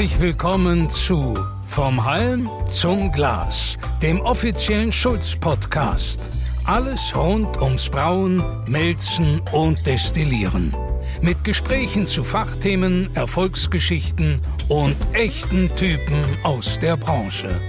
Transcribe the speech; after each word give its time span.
Herzlich 0.00 0.20
willkommen 0.22 0.88
zu 0.88 1.38
Vom 1.66 2.02
Halm 2.02 2.48
zum 2.68 3.12
Glas, 3.12 3.76
dem 4.00 4.18
offiziellen 4.22 4.90
Schulz-Podcast. 4.90 6.18
Alles 6.64 7.14
rund 7.14 7.60
ums 7.60 7.90
Brauen, 7.90 8.42
Melzen 8.66 9.42
und 9.52 9.86
Destillieren. 9.86 10.74
Mit 11.20 11.44
Gesprächen 11.44 12.06
zu 12.06 12.24
Fachthemen, 12.24 13.14
Erfolgsgeschichten 13.14 14.40
und 14.70 14.96
echten 15.12 15.68
Typen 15.76 16.24
aus 16.44 16.78
der 16.78 16.96
Branche. 16.96 17.60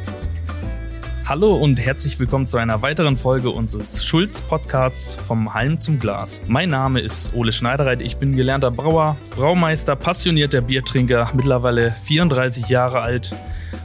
Hallo 1.32 1.56
und 1.56 1.80
herzlich 1.80 2.20
willkommen 2.20 2.46
zu 2.46 2.58
einer 2.58 2.82
weiteren 2.82 3.16
Folge 3.16 3.52
unseres 3.52 4.04
Schulz-Podcasts 4.04 5.16
vom 5.16 5.54
Halm 5.54 5.80
zum 5.80 5.98
Glas. 5.98 6.42
Mein 6.46 6.70
Name 6.70 7.00
ist 7.00 7.34
Ole 7.34 7.54
Schneidereit, 7.54 8.02
ich 8.02 8.18
bin 8.18 8.36
gelernter 8.36 8.70
Brauer, 8.70 9.16
Braumeister, 9.30 9.96
passionierter 9.96 10.60
Biertrinker, 10.60 11.32
mittlerweile 11.34 11.96
34 12.04 12.68
Jahre 12.68 13.00
alt 13.00 13.34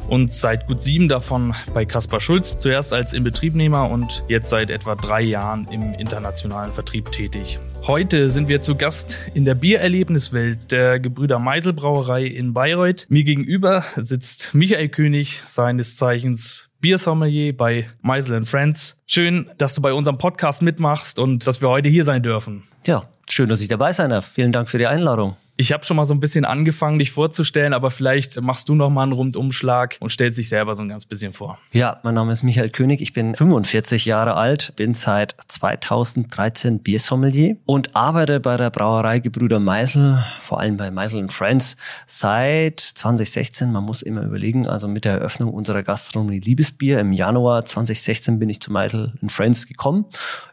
und 0.08 0.34
seit 0.34 0.66
gut 0.66 0.82
sieben 0.82 1.08
davon 1.08 1.54
bei 1.72 1.84
Kaspar 1.84 2.20
Schulz, 2.20 2.58
zuerst 2.58 2.92
als 2.92 3.12
Inbetriebnehmer 3.12 3.88
und 3.88 4.24
jetzt 4.26 4.50
seit 4.50 4.68
etwa 4.68 4.96
drei 4.96 5.20
Jahren 5.20 5.68
im 5.70 5.94
internationalen 5.94 6.72
Vertrieb 6.72 7.12
tätig. 7.12 7.60
Heute 7.86 8.28
sind 8.28 8.48
wir 8.48 8.62
zu 8.62 8.74
Gast 8.74 9.30
in 9.34 9.44
der 9.44 9.54
Biererlebniswelt 9.54 10.72
der 10.72 10.98
Gebrüder 10.98 11.38
Meisel 11.38 11.74
Brauerei 11.74 12.24
in 12.24 12.54
Bayreuth. 12.54 13.06
Mir 13.08 13.22
gegenüber 13.22 13.84
sitzt 13.94 14.52
Michael 14.52 14.88
König, 14.88 15.42
seines 15.46 15.94
Zeichens 15.94 16.65
Biersommelier 16.80 17.56
bei 17.56 17.88
Meisel 18.02 18.44
Friends. 18.44 19.02
Schön, 19.06 19.50
dass 19.58 19.74
du 19.74 19.82
bei 19.82 19.92
unserem 19.92 20.18
Podcast 20.18 20.62
mitmachst 20.62 21.18
und 21.18 21.46
dass 21.46 21.60
wir 21.60 21.68
heute 21.68 21.88
hier 21.88 22.04
sein 22.04 22.22
dürfen. 22.22 22.64
Ja, 22.86 23.04
schön, 23.28 23.48
dass 23.48 23.60
ich 23.60 23.68
dabei 23.68 23.92
sein 23.92 24.10
darf. 24.10 24.26
Vielen 24.26 24.52
Dank 24.52 24.68
für 24.68 24.78
die 24.78 24.86
Einladung. 24.86 25.36
Ich 25.58 25.72
habe 25.72 25.86
schon 25.86 25.96
mal 25.96 26.04
so 26.04 26.12
ein 26.12 26.20
bisschen 26.20 26.44
angefangen, 26.44 26.98
dich 26.98 27.10
vorzustellen, 27.12 27.72
aber 27.72 27.90
vielleicht 27.90 28.38
machst 28.42 28.68
du 28.68 28.74
noch 28.74 28.90
mal 28.90 29.04
einen 29.04 29.12
Rundumschlag 29.12 29.96
und 30.00 30.10
stellst 30.10 30.38
dich 30.38 30.50
selber 30.50 30.74
so 30.74 30.82
ein 30.82 30.88
ganz 30.88 31.06
bisschen 31.06 31.32
vor. 31.32 31.58
Ja, 31.72 31.98
mein 32.02 32.14
Name 32.14 32.34
ist 32.34 32.42
Michael 32.42 32.68
König, 32.68 33.00
ich 33.00 33.14
bin 33.14 33.34
45 33.34 34.04
Jahre 34.04 34.34
alt, 34.34 34.74
bin 34.76 34.92
seit 34.92 35.34
2013 35.48 36.80
Biersommelier 36.80 37.56
und 37.64 37.96
arbeite 37.96 38.38
bei 38.38 38.58
der 38.58 38.68
Brauerei 38.68 39.18
Gebrüder 39.18 39.58
Meisel, 39.58 40.22
vor 40.42 40.60
allem 40.60 40.76
bei 40.76 40.90
Meisel 40.90 41.26
Friends, 41.30 41.78
seit 42.06 42.78
2016. 42.78 43.72
Man 43.72 43.84
muss 43.84 44.02
immer 44.02 44.24
überlegen, 44.24 44.66
also 44.66 44.88
mit 44.88 45.06
der 45.06 45.14
Eröffnung 45.14 45.54
unserer 45.54 45.82
Gastronomie 45.82 46.40
Liebesbier 46.40 47.00
im 47.00 47.14
Januar 47.14 47.64
2016 47.64 48.38
bin 48.38 48.50
ich 48.50 48.60
zu 48.60 48.70
Meisel 48.70 49.14
Friends 49.28 49.66
gekommen. 49.66 50.04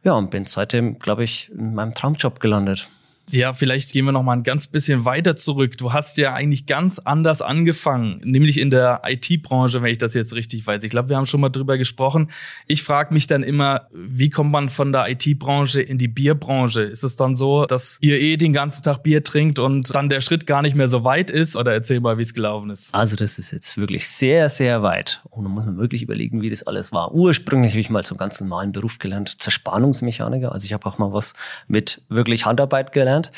Ja, 0.06 0.14
und 0.14 0.31
bin 0.31 0.46
seitdem, 0.46 0.98
glaube 0.98 1.26
ich, 1.26 1.52
in 1.52 1.74
meinem 1.74 1.94
Traumjob 1.94 2.40
gelandet. 2.40 2.88
Ja, 3.30 3.54
vielleicht 3.54 3.94
gehen 3.94 4.06
wir 4.06 4.12
noch 4.12 4.22
mal 4.22 4.34
ein 4.34 4.44
ganz 4.44 4.68
bisschen 4.68 5.06
weiter 5.06 5.36
zurück. 5.36 5.78
Du 5.78 5.94
hast 5.94 6.18
ja 6.18 6.34
eigentlich 6.34 6.66
ganz 6.66 7.00
anders 7.00 7.42
angefangen, 7.42 8.20
nämlich 8.24 8.60
in 8.60 8.70
der 8.70 9.02
IT-Branche, 9.06 9.82
wenn 9.82 9.92
ich 9.92 9.98
das 9.98 10.14
jetzt 10.14 10.34
richtig 10.34 10.68
weiß. 10.68 10.84
Ich 10.84 10.90
glaube, 10.90 11.10
wir 11.10 11.18
haben 11.18 11.26
schon 11.26 11.40
mal 11.40 11.50
drüber 11.50 11.78
gesprochen. 11.78 12.30
Ich 12.68 12.84
frage 12.84 13.14
mich 13.14 13.28
dann 13.28 13.42
immer, 13.42 13.88
wie 13.94 14.30
kommt 14.30 14.52
man 14.52 14.70
von 14.70 14.92
der 14.92 15.10
IT-Branche 15.10 15.82
in 15.82 15.98
die 15.98 16.10
Bierbranche? 16.10 16.82
Ist 16.82 17.04
es 17.04 17.16
dann 17.16 17.36
so, 17.36 17.66
dass 17.66 17.98
ihr 18.02 18.20
eh 18.20 18.36
den 18.36 18.52
ganzen 18.52 18.84
Tag 18.84 19.04
Bier 19.04 19.24
trinkt 19.24 19.58
und 19.58 19.96
dann 19.96 20.10
der 20.10 20.22
Schritt 20.22 20.46
gar 20.46 20.62
nicht 20.62 20.76
mehr 20.76 20.90
so 20.90 21.04
weit 21.04 21.32
ist? 21.32 21.56
Oder 21.56 21.74
erzähl 21.74 22.02
mal, 22.02 22.18
wie 22.18 22.24
es 22.24 22.34
gelaufen 22.34 22.70
ist. 22.70 22.94
Also 22.94 23.16
das 23.16 23.40
ist 23.40 23.52
jetzt 23.52 23.78
wirklich 23.78 24.08
sehr, 24.08 24.50
sehr 24.50 24.84
weit. 24.84 25.22
Und 25.30 25.46
da 25.46 25.50
muss 25.50 25.66
man 25.66 25.78
wirklich 25.78 26.04
überlegen, 26.04 26.42
wie 26.42 26.50
das 26.50 26.64
alles 26.68 26.92
war. 26.92 27.14
Ursprünglich 27.14 27.72
habe 27.72 27.80
ich 27.80 27.90
mal 27.90 28.04
so 28.04 28.16
einen 28.16 28.20
ganz 28.20 28.40
normalen 28.42 28.74
Beruf 28.74 29.00
gelernt, 29.00 29.42
Zerspannungsmechaniker. 29.42 30.52
Also 30.52 30.66
ich 30.66 30.74
habe 30.74 30.86
auch 30.86 30.98
mal 30.98 31.14
was 31.14 31.34
mit 31.68 32.02
wirklich 32.09 32.46
Handarbeit 32.46 32.92
gelernt 32.92 33.12
gelernt 33.13 33.31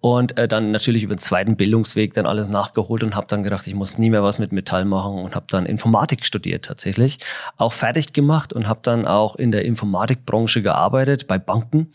und 0.00 0.38
äh, 0.38 0.48
dann 0.48 0.70
natürlich 0.70 1.02
über 1.02 1.14
den 1.14 1.20
zweiten 1.20 1.56
Bildungsweg 1.56 2.14
dann 2.14 2.26
alles 2.26 2.48
nachgeholt 2.48 3.02
und 3.02 3.14
habe 3.14 3.26
dann 3.28 3.42
gedacht, 3.42 3.66
ich 3.66 3.74
muss 3.74 3.98
nie 3.98 4.10
mehr 4.10 4.22
was 4.22 4.38
mit 4.38 4.52
Metall 4.52 4.84
machen 4.84 5.18
und 5.18 5.34
habe 5.34 5.46
dann 5.48 5.66
Informatik 5.66 6.24
studiert 6.24 6.64
tatsächlich, 6.64 7.18
auch 7.56 7.72
fertig 7.72 8.12
gemacht 8.12 8.52
und 8.52 8.68
habe 8.68 8.80
dann 8.82 9.06
auch 9.06 9.36
in 9.36 9.52
der 9.52 9.64
Informatikbranche 9.64 10.62
gearbeitet 10.62 11.26
bei 11.26 11.38
Banken. 11.38 11.90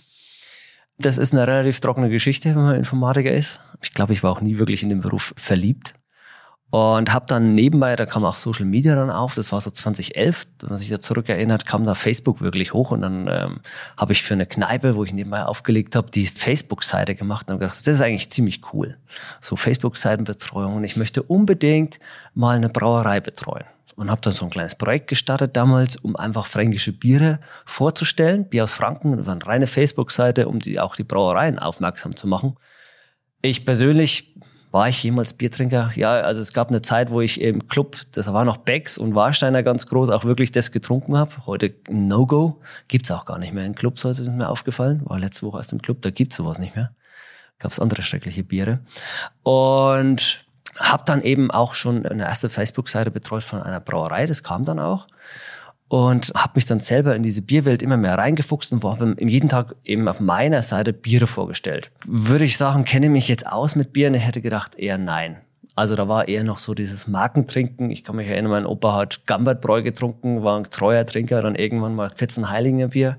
Das 0.97 1.17
ist 1.17 1.33
eine 1.33 1.45
relativ 1.45 1.81
trockene 1.81 2.09
Geschichte, 2.09 2.55
wenn 2.55 2.63
man 2.63 2.75
Informatiker 2.75 3.31
ist. 3.31 3.59
Ich 3.81 3.91
glaube, 3.91 4.13
ich 4.13 4.23
war 4.23 4.31
auch 4.31 4.41
nie 4.41 4.57
wirklich 4.57 4.81
in 4.81 4.89
den 4.89 5.01
Beruf 5.01 5.33
verliebt. 5.35 5.93
Und 6.71 7.13
habe 7.13 7.25
dann 7.27 7.55
nebenbei, 7.55 7.95
da 7.95 8.05
kam 8.05 8.25
auch 8.25 8.35
Social 8.35 8.65
Media 8.65 8.95
dann 8.95 9.09
auf, 9.09 9.35
das 9.35 9.51
war 9.51 9.61
so 9.61 9.71
2011, 9.71 10.47
wenn 10.59 10.69
man 10.69 10.77
sich 10.77 10.89
da 10.89 10.99
zurückerinnert, 10.99 11.65
kam 11.65 11.85
da 11.85 11.95
Facebook 11.95 12.41
wirklich 12.41 12.73
hoch 12.73 12.91
und 12.91 13.01
dann 13.01 13.29
ähm, 13.29 13.59
habe 13.95 14.11
ich 14.11 14.23
für 14.23 14.33
eine 14.33 14.45
Kneipe, 14.45 14.95
wo 14.95 15.03
ich 15.05 15.13
nebenbei 15.13 15.45
aufgelegt 15.45 15.95
habe, 15.95 16.11
die 16.11 16.25
Facebook-Seite 16.25 17.15
gemacht 17.15 17.47
und 17.47 17.53
habe 17.53 17.59
gedacht, 17.59 17.79
das 17.79 17.95
ist 17.95 18.01
eigentlich 18.01 18.29
ziemlich 18.29 18.61
cool. 18.73 18.97
So 19.39 19.55
Facebook-Seitenbetreuung 19.55 20.75
und 20.75 20.83
ich 20.83 20.97
möchte 20.97 21.23
unbedingt 21.23 21.99
mal 22.33 22.57
eine 22.57 22.69
Brauerei 22.69 23.21
betreuen. 23.21 23.65
Und 23.95 24.11
habe 24.11 24.19
dann 24.19 24.33
so 24.33 24.43
ein 24.43 24.51
kleines 24.51 24.75
Projekt 24.75 25.07
gestartet 25.07 25.55
damals, 25.55 25.95
um 25.95 26.17
einfach 26.17 26.47
fränkische 26.47 26.91
Biere 26.91 27.39
vorzustellen. 27.65 28.49
Bier 28.49 28.65
aus 28.65 28.73
Franken, 28.73 29.15
das 29.15 29.25
war 29.25 29.33
eine 29.33 29.45
reine 29.45 29.67
Facebook-Seite, 29.67 30.49
um 30.49 30.59
die, 30.59 30.81
auch 30.81 30.97
die 30.97 31.05
Brauereien 31.05 31.59
aufmerksam 31.59 32.17
zu 32.17 32.27
machen. 32.27 32.55
Ich 33.41 33.63
persönlich 33.63 34.34
war 34.75 34.89
ich 34.89 35.01
jemals 35.03 35.31
Biertrinker? 35.31 35.91
Ja, 35.95 36.15
also 36.15 36.41
es 36.41 36.51
gab 36.51 36.67
eine 36.67 36.81
Zeit, 36.81 37.09
wo 37.09 37.21
ich 37.21 37.39
im 37.39 37.69
Club, 37.69 37.95
das 38.11 38.33
war 38.33 38.43
noch 38.43 38.57
Becks 38.57 38.97
und 38.97 39.15
Warsteiner 39.15 39.63
ganz 39.63 39.85
groß, 39.85 40.09
auch 40.09 40.25
wirklich 40.25 40.51
das 40.51 40.73
getrunken 40.73 41.15
habe. 41.15 41.31
Heute 41.45 41.73
No-Go. 41.89 42.59
Gibt's 42.89 43.09
auch 43.09 43.23
gar 43.23 43.39
nicht 43.39 43.53
mehr 43.53 43.65
in 43.65 43.73
Clubs, 43.73 44.03
heute 44.03 44.23
ist 44.23 44.29
mir 44.29 44.49
aufgefallen. 44.49 45.01
War 45.05 45.17
letzte 45.17 45.45
Woche 45.45 45.59
aus 45.59 45.67
dem 45.67 45.81
Club, 45.81 46.01
da 46.01 46.09
gibt's 46.09 46.35
sowas 46.35 46.59
nicht 46.59 46.75
mehr. 46.75 46.91
Gab's 47.57 47.79
andere 47.79 48.01
schreckliche 48.01 48.43
Biere. 48.43 48.79
Und 49.43 50.45
habe 50.77 51.03
dann 51.05 51.21
eben 51.21 51.51
auch 51.51 51.73
schon 51.73 52.05
eine 52.05 52.23
erste 52.23 52.49
Facebook-Seite 52.49 53.11
betreut 53.11 53.45
von 53.45 53.63
einer 53.63 53.79
Brauerei, 53.79 54.27
das 54.27 54.43
kam 54.43 54.65
dann 54.65 54.79
auch 54.81 55.07
und 55.87 56.31
habe 56.35 56.53
mich 56.55 56.65
dann 56.65 56.79
selber 56.79 57.15
in 57.15 57.23
diese 57.23 57.41
Bierwelt 57.41 57.81
immer 57.81 57.97
mehr 57.97 58.17
reingefuchst 58.17 58.73
und 58.73 58.83
habe 58.83 59.15
jeden 59.19 59.49
Tag 59.49 59.75
eben 59.83 60.07
auf 60.07 60.19
meiner 60.19 60.61
Seite 60.61 60.93
Biere 60.93 61.27
vorgestellt. 61.27 61.91
Würde 62.05 62.45
ich 62.45 62.57
sagen, 62.57 62.85
kenne 62.85 63.09
mich 63.09 63.27
jetzt 63.27 63.47
aus 63.47 63.75
mit 63.75 63.93
Bieren? 63.93 64.13
Ich 64.13 64.25
hätte 64.25 64.41
gedacht, 64.41 64.75
eher 64.75 64.97
nein. 64.97 65.37
Also 65.75 65.95
da 65.95 66.07
war 66.07 66.29
eher 66.29 66.45
noch 66.45 66.59
so 66.59 66.73
dieses 66.73 67.07
Markentrinken. 67.07 67.91
Ich 67.91 68.05
kann 68.05 68.15
mich 68.15 68.29
erinnern, 68.29 68.51
mein 68.51 68.65
Opa 68.65 68.95
hat 68.95 69.27
Gambertbräu 69.27 69.83
getrunken, 69.83 70.41
war 70.41 70.57
ein 70.57 70.63
treuer 70.63 71.05
Trinker, 71.05 71.41
dann 71.41 71.55
irgendwann 71.55 71.95
mal 71.95 72.11
14 72.15 72.49
Heilinger 72.49 72.87
Bier. 72.89 73.17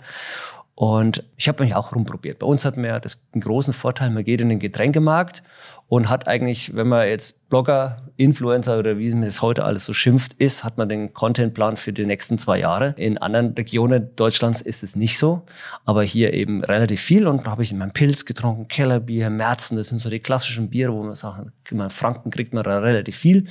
Und 0.78 1.24
ich 1.38 1.48
habe 1.48 1.64
mich 1.64 1.74
auch 1.74 1.94
rumprobiert. 1.94 2.40
Bei 2.40 2.46
uns 2.46 2.66
hat 2.66 2.76
man 2.76 2.84
ja 2.84 3.00
das, 3.00 3.22
den 3.34 3.40
großen 3.40 3.72
Vorteil, 3.72 4.10
man 4.10 4.24
geht 4.24 4.42
in 4.42 4.50
den 4.50 4.58
Getränkemarkt 4.58 5.42
und 5.88 6.10
hat 6.10 6.28
eigentlich, 6.28 6.76
wenn 6.76 6.86
man 6.86 7.08
jetzt 7.08 7.48
Blogger, 7.48 8.02
Influencer 8.18 8.78
oder 8.78 8.98
wie 8.98 9.08
es 9.08 9.40
heute 9.40 9.64
alles 9.64 9.86
so 9.86 9.94
schimpft, 9.94 10.34
ist, 10.34 10.64
hat 10.64 10.76
man 10.76 10.90
den 10.90 11.14
Contentplan 11.14 11.78
für 11.78 11.94
die 11.94 12.04
nächsten 12.04 12.36
zwei 12.36 12.58
Jahre. 12.58 12.94
In 12.98 13.16
anderen 13.16 13.54
Regionen 13.54 14.14
Deutschlands 14.16 14.60
ist 14.60 14.82
es 14.82 14.96
nicht 14.96 15.16
so, 15.16 15.46
aber 15.86 16.02
hier 16.02 16.34
eben 16.34 16.62
relativ 16.62 17.00
viel 17.00 17.26
und 17.26 17.46
da 17.46 17.52
habe 17.52 17.62
ich 17.62 17.72
meinen 17.72 17.92
Pilz 17.92 18.26
getrunken, 18.26 18.68
Kellerbier, 18.68 19.30
Merzen, 19.30 19.78
das 19.78 19.88
sind 19.88 20.00
so 20.00 20.10
die 20.10 20.20
klassischen 20.20 20.68
Biere, 20.68 20.92
wo 20.92 21.02
man 21.02 21.14
sagt, 21.14 21.42
in 21.70 21.88
Franken 21.88 22.30
kriegt 22.30 22.52
man 22.52 22.66
relativ 22.66 23.16
viel 23.16 23.46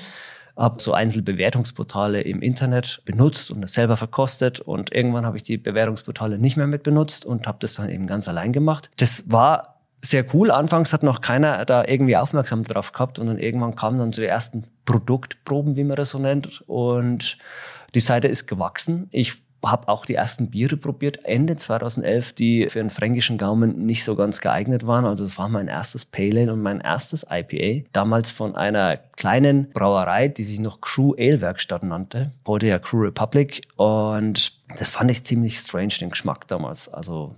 habe 0.57 0.81
so 0.81 0.93
Einzelbewertungsportale 0.93 2.21
im 2.21 2.41
Internet 2.41 3.01
benutzt 3.05 3.51
und 3.51 3.61
das 3.61 3.73
selber 3.73 3.97
verkostet 3.97 4.59
und 4.59 4.93
irgendwann 4.93 5.25
habe 5.25 5.37
ich 5.37 5.43
die 5.43 5.57
Bewertungsportale 5.57 6.37
nicht 6.37 6.57
mehr 6.57 6.67
mit 6.67 6.83
benutzt 6.83 7.25
und 7.25 7.47
habe 7.47 7.57
das 7.59 7.75
dann 7.75 7.89
eben 7.89 8.07
ganz 8.07 8.27
allein 8.27 8.53
gemacht. 8.53 8.89
Das 8.97 9.29
war 9.31 9.63
sehr 10.01 10.25
cool. 10.33 10.51
Anfangs 10.51 10.93
hat 10.93 11.03
noch 11.03 11.21
keiner 11.21 11.65
da 11.65 11.83
irgendwie 11.85 12.15
aufmerksam 12.15 12.63
drauf 12.63 12.91
gehabt 12.91 13.19
und 13.19 13.27
dann 13.27 13.39
irgendwann 13.39 13.75
kamen 13.75 13.99
dann 13.99 14.13
so 14.13 14.21
die 14.21 14.27
ersten 14.27 14.65
Produktproben, 14.85 15.75
wie 15.75 15.83
man 15.83 15.97
das 15.97 16.11
so 16.11 16.19
nennt. 16.19 16.63
Und 16.67 17.37
die 17.95 17.99
Seite 17.99 18.27
ist 18.27 18.47
gewachsen. 18.47 19.07
Ich 19.11 19.44
habe 19.71 19.87
auch 19.87 20.05
die 20.05 20.15
ersten 20.15 20.51
Biere 20.51 20.77
probiert, 20.77 21.25
Ende 21.25 21.55
2011, 21.55 22.33
die 22.33 22.69
für 22.69 22.79
einen 22.79 22.89
fränkischen 22.89 23.37
Gaumen 23.37 23.85
nicht 23.85 24.03
so 24.03 24.15
ganz 24.15 24.41
geeignet 24.41 24.85
waren. 24.85 25.05
Also 25.05 25.25
es 25.25 25.37
war 25.37 25.49
mein 25.49 25.67
erstes 25.67 26.05
Pale 26.05 26.35
Ale 26.35 26.53
und 26.53 26.61
mein 26.61 26.81
erstes 26.81 27.25
IPA. 27.29 27.87
Damals 27.91 28.31
von 28.31 28.55
einer 28.55 28.97
kleinen 29.17 29.69
Brauerei, 29.71 30.27
die 30.27 30.43
sich 30.43 30.59
noch 30.59 30.81
Crew 30.81 31.13
Ale 31.17 31.41
Werkstatt 31.41 31.83
nannte. 31.83 32.31
Heute 32.45 32.67
ja 32.67 32.79
Crew 32.79 33.01
Republic. 33.01 33.61
Und 33.75 34.53
das 34.77 34.89
fand 34.91 35.11
ich 35.11 35.23
ziemlich 35.23 35.57
strange, 35.57 35.93
den 35.99 36.09
Geschmack 36.09 36.47
damals. 36.47 36.89
Also 36.89 37.35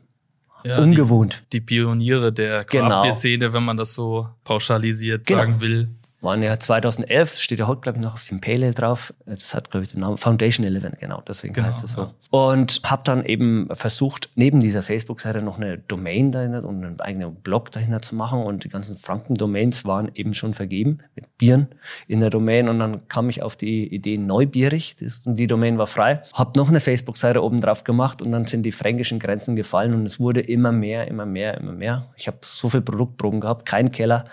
ja, 0.63 0.80
ungewohnt. 0.80 1.44
Die, 1.53 1.59
die, 1.59 1.65
Pioniere 1.65 2.33
der 2.33 2.65
Craft-Szene, 2.65 3.38
genau. 3.38 3.53
wenn 3.53 3.63
man 3.63 3.77
das 3.77 3.94
so 3.94 4.27
pauschalisiert 4.44 5.25
genau. 5.25 5.41
sagen 5.41 5.62
will 5.62 5.89
waren 6.22 6.42
ja 6.42 6.58
2011, 6.58 7.38
steht 7.38 7.60
ja 7.60 7.68
heute, 7.68 7.81
glaube 7.81 8.00
ich, 8.00 8.04
noch 8.04 8.16
auf 8.16 8.28
dem 8.28 8.42
Pale 8.42 8.66
Ale 8.66 8.74
drauf. 8.74 9.14
Das 9.25 9.54
hat, 9.54 9.69
glaube 9.69 9.84
ich, 9.86 9.92
den 9.92 10.02
Namen 10.02 10.18
Foundation 10.18 10.66
11, 10.66 11.00
genau, 11.00 11.22
deswegen 11.28 11.54
genau, 11.54 11.68
heißt 11.68 11.84
es 11.84 11.94
so. 11.94 12.02
Ja. 12.02 12.14
Und 12.31 12.81
habe 12.84 13.04
dann 13.06 13.24
eben 13.24 13.69
versucht, 13.72 14.30
neben 14.36 14.60
dieser 14.60 14.81
Facebook-Seite 14.81 15.42
noch 15.42 15.58
eine 15.58 15.78
Domain 15.78 16.31
dahinter 16.31 16.64
und 16.64 16.84
einen 16.84 17.00
eigenen 17.00 17.36
Blog 17.36 17.72
dahinter 17.72 18.02
zu 18.02 18.16
machen. 18.16 18.42
Und 18.42 18.64
die 18.64 18.69
ganzen 18.69 18.98
Franken-Domains 18.98 19.86
waren 19.86 20.12
eben 20.16 20.34
schon 20.34 20.54
vergeben 20.54 21.00
mit 21.16 21.38
Bieren 21.38 21.68
in 22.08 22.19
der 22.19 22.30
Domain. 22.30 22.68
Und 22.68 22.80
dann 22.80 23.08
kam 23.08 23.30
ich 23.30 23.44
auf 23.44 23.56
die 23.56 23.88
Idee 23.94 24.18
Neubierig, 24.18 24.96
das, 24.96 25.22
die 25.24 25.48
Domain 25.48 25.78
war 25.78 25.88
frei. 25.88 26.22
Habe 26.34 26.58
noch 26.58 26.69
eine 26.69 26.80
Facebook-Seite 26.80 27.44
oben 27.44 27.62
drauf 27.62 27.84
gemacht 27.84 28.22
und 28.22 28.31
dann 28.31 28.48
sind 28.48 28.64
die 28.64 28.72
fränkischen 28.72 29.19
Grenzen 29.19 29.56
gefallen 29.56 29.94
und 29.94 30.06
es 30.06 30.19
wurde 30.19 30.42
immer 30.42 30.72
mehr, 30.72 31.08
immer 31.08 31.25
mehr, 31.25 31.58
immer 31.58 31.74
mehr. 31.74 32.06
Ich 32.16 32.28
habe 32.28 32.40
so 32.42 32.69
viel 32.69 32.81
Produktproben 32.81 33.40
gehabt, 33.40 33.66
kein 33.66 33.92
Keller 33.92 34.25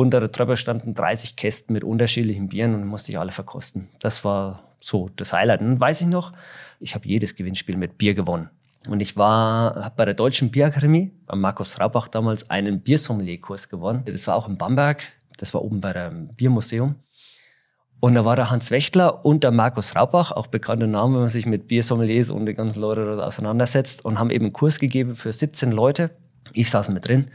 Unter 0.00 0.18
der 0.18 0.32
Treppe 0.32 0.56
standen 0.56 0.94
30 0.94 1.36
Kästen 1.36 1.74
mit 1.74 1.84
unterschiedlichen 1.84 2.48
Bieren 2.48 2.74
und 2.74 2.86
musste 2.86 3.12
ich 3.12 3.18
alle 3.18 3.32
verkosten. 3.32 3.90
Das 3.98 4.24
war 4.24 4.64
so 4.80 5.10
das 5.14 5.34
Highlight. 5.34 5.60
Und 5.60 5.78
weiß 5.78 6.00
ich 6.00 6.06
noch, 6.06 6.32
ich 6.78 6.94
habe 6.94 7.06
jedes 7.06 7.34
Gewinnspiel 7.34 7.76
mit 7.76 7.98
Bier 7.98 8.14
gewonnen. 8.14 8.48
Und 8.88 9.00
ich 9.00 9.18
war, 9.18 9.74
habe 9.74 9.94
bei 9.98 10.06
der 10.06 10.14
Deutschen 10.14 10.50
Bierakademie, 10.50 11.12
bei 11.26 11.36
Markus 11.36 11.78
Raubach 11.78 12.08
damals 12.08 12.48
einen 12.48 12.80
Biersommelier-Kurs 12.80 13.68
gewonnen. 13.68 14.02
Das 14.06 14.26
war 14.26 14.36
auch 14.36 14.48
in 14.48 14.56
Bamberg. 14.56 15.02
Das 15.36 15.52
war 15.52 15.60
oben 15.60 15.82
bei 15.82 15.92
dem 15.92 16.28
Biermuseum. 16.28 16.94
Und 18.00 18.14
da 18.14 18.24
war 18.24 18.36
der 18.36 18.50
Hans 18.50 18.70
Wächtler 18.70 19.26
und 19.26 19.44
der 19.44 19.50
Markus 19.50 19.96
Raubach, 19.96 20.32
auch 20.32 20.46
bekannte 20.46 20.86
Namen, 20.86 21.12
wenn 21.12 21.20
man 21.20 21.28
sich 21.28 21.44
mit 21.44 21.68
Biersommeliers 21.68 22.30
und 22.30 22.46
die 22.46 22.54
ganzen 22.54 22.80
Leute 22.80 23.22
auseinandersetzt, 23.22 24.02
und 24.06 24.18
haben 24.18 24.30
eben 24.30 24.46
einen 24.46 24.54
Kurs 24.54 24.78
gegeben 24.78 25.14
für 25.14 25.30
17 25.30 25.70
Leute. 25.72 26.08
Ich 26.54 26.70
saß 26.70 26.88
mit 26.88 27.06
drin 27.06 27.30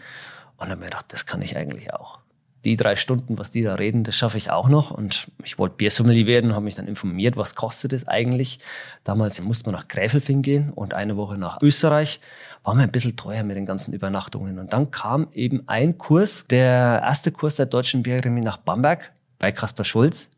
und 0.58 0.70
habe 0.70 0.78
mir 0.78 0.86
gedacht, 0.86 1.06
das 1.10 1.28
kann 1.28 1.44
ich 1.44 1.56
eigentlich 1.58 1.94
auch 1.94 2.25
die 2.66 2.76
drei 2.76 2.96
Stunden, 2.96 3.38
was 3.38 3.52
die 3.52 3.62
da 3.62 3.76
reden, 3.76 4.04
das 4.04 4.16
schaffe 4.16 4.38
ich 4.38 4.50
auch 4.50 4.68
noch. 4.68 4.92
Und 4.92 5.28
ich 5.44 5.60
wollte 5.60 5.76
Biersommelier 5.76 6.26
werden, 6.26 6.54
habe 6.54 6.66
mich 6.66 6.76
dann 6.76 6.88
informiert, 6.88 7.38
was 7.38 7.56
kostet 7.56 7.94
es 7.94 8.08
eigentlich. 8.08 8.60
Damals 9.04 9.40
musste 9.42 9.70
man 9.70 9.80
nach 9.80 9.88
Gräfelfing 9.88 10.42
gehen 10.42 10.72
und 10.72 10.94
eine 10.94 11.16
Woche 11.16 11.38
nach 11.38 11.62
Österreich. 11.62 12.20
War 12.64 12.74
mir 12.74 12.84
ein 12.84 12.92
bisschen 12.92 13.16
teuer 13.16 13.44
mit 13.44 13.56
den 13.56 13.66
ganzen 13.66 13.94
Übernachtungen. 13.94 14.58
Und 14.58 14.74
dann 14.74 14.92
kam 14.92 15.28
eben 15.34 15.64
ein 15.68 15.98
Kurs, 15.98 16.46
der 16.50 17.02
erste 17.04 17.32
Kurs 17.32 17.58
der 17.58 17.68
Deutschen 17.68 18.04
Bierakademie 18.04 18.42
nach 18.42 18.58
Bamberg 18.58 19.12
bei 19.38 19.52
Kaspar 19.52 19.86
Schulz. 19.86 20.32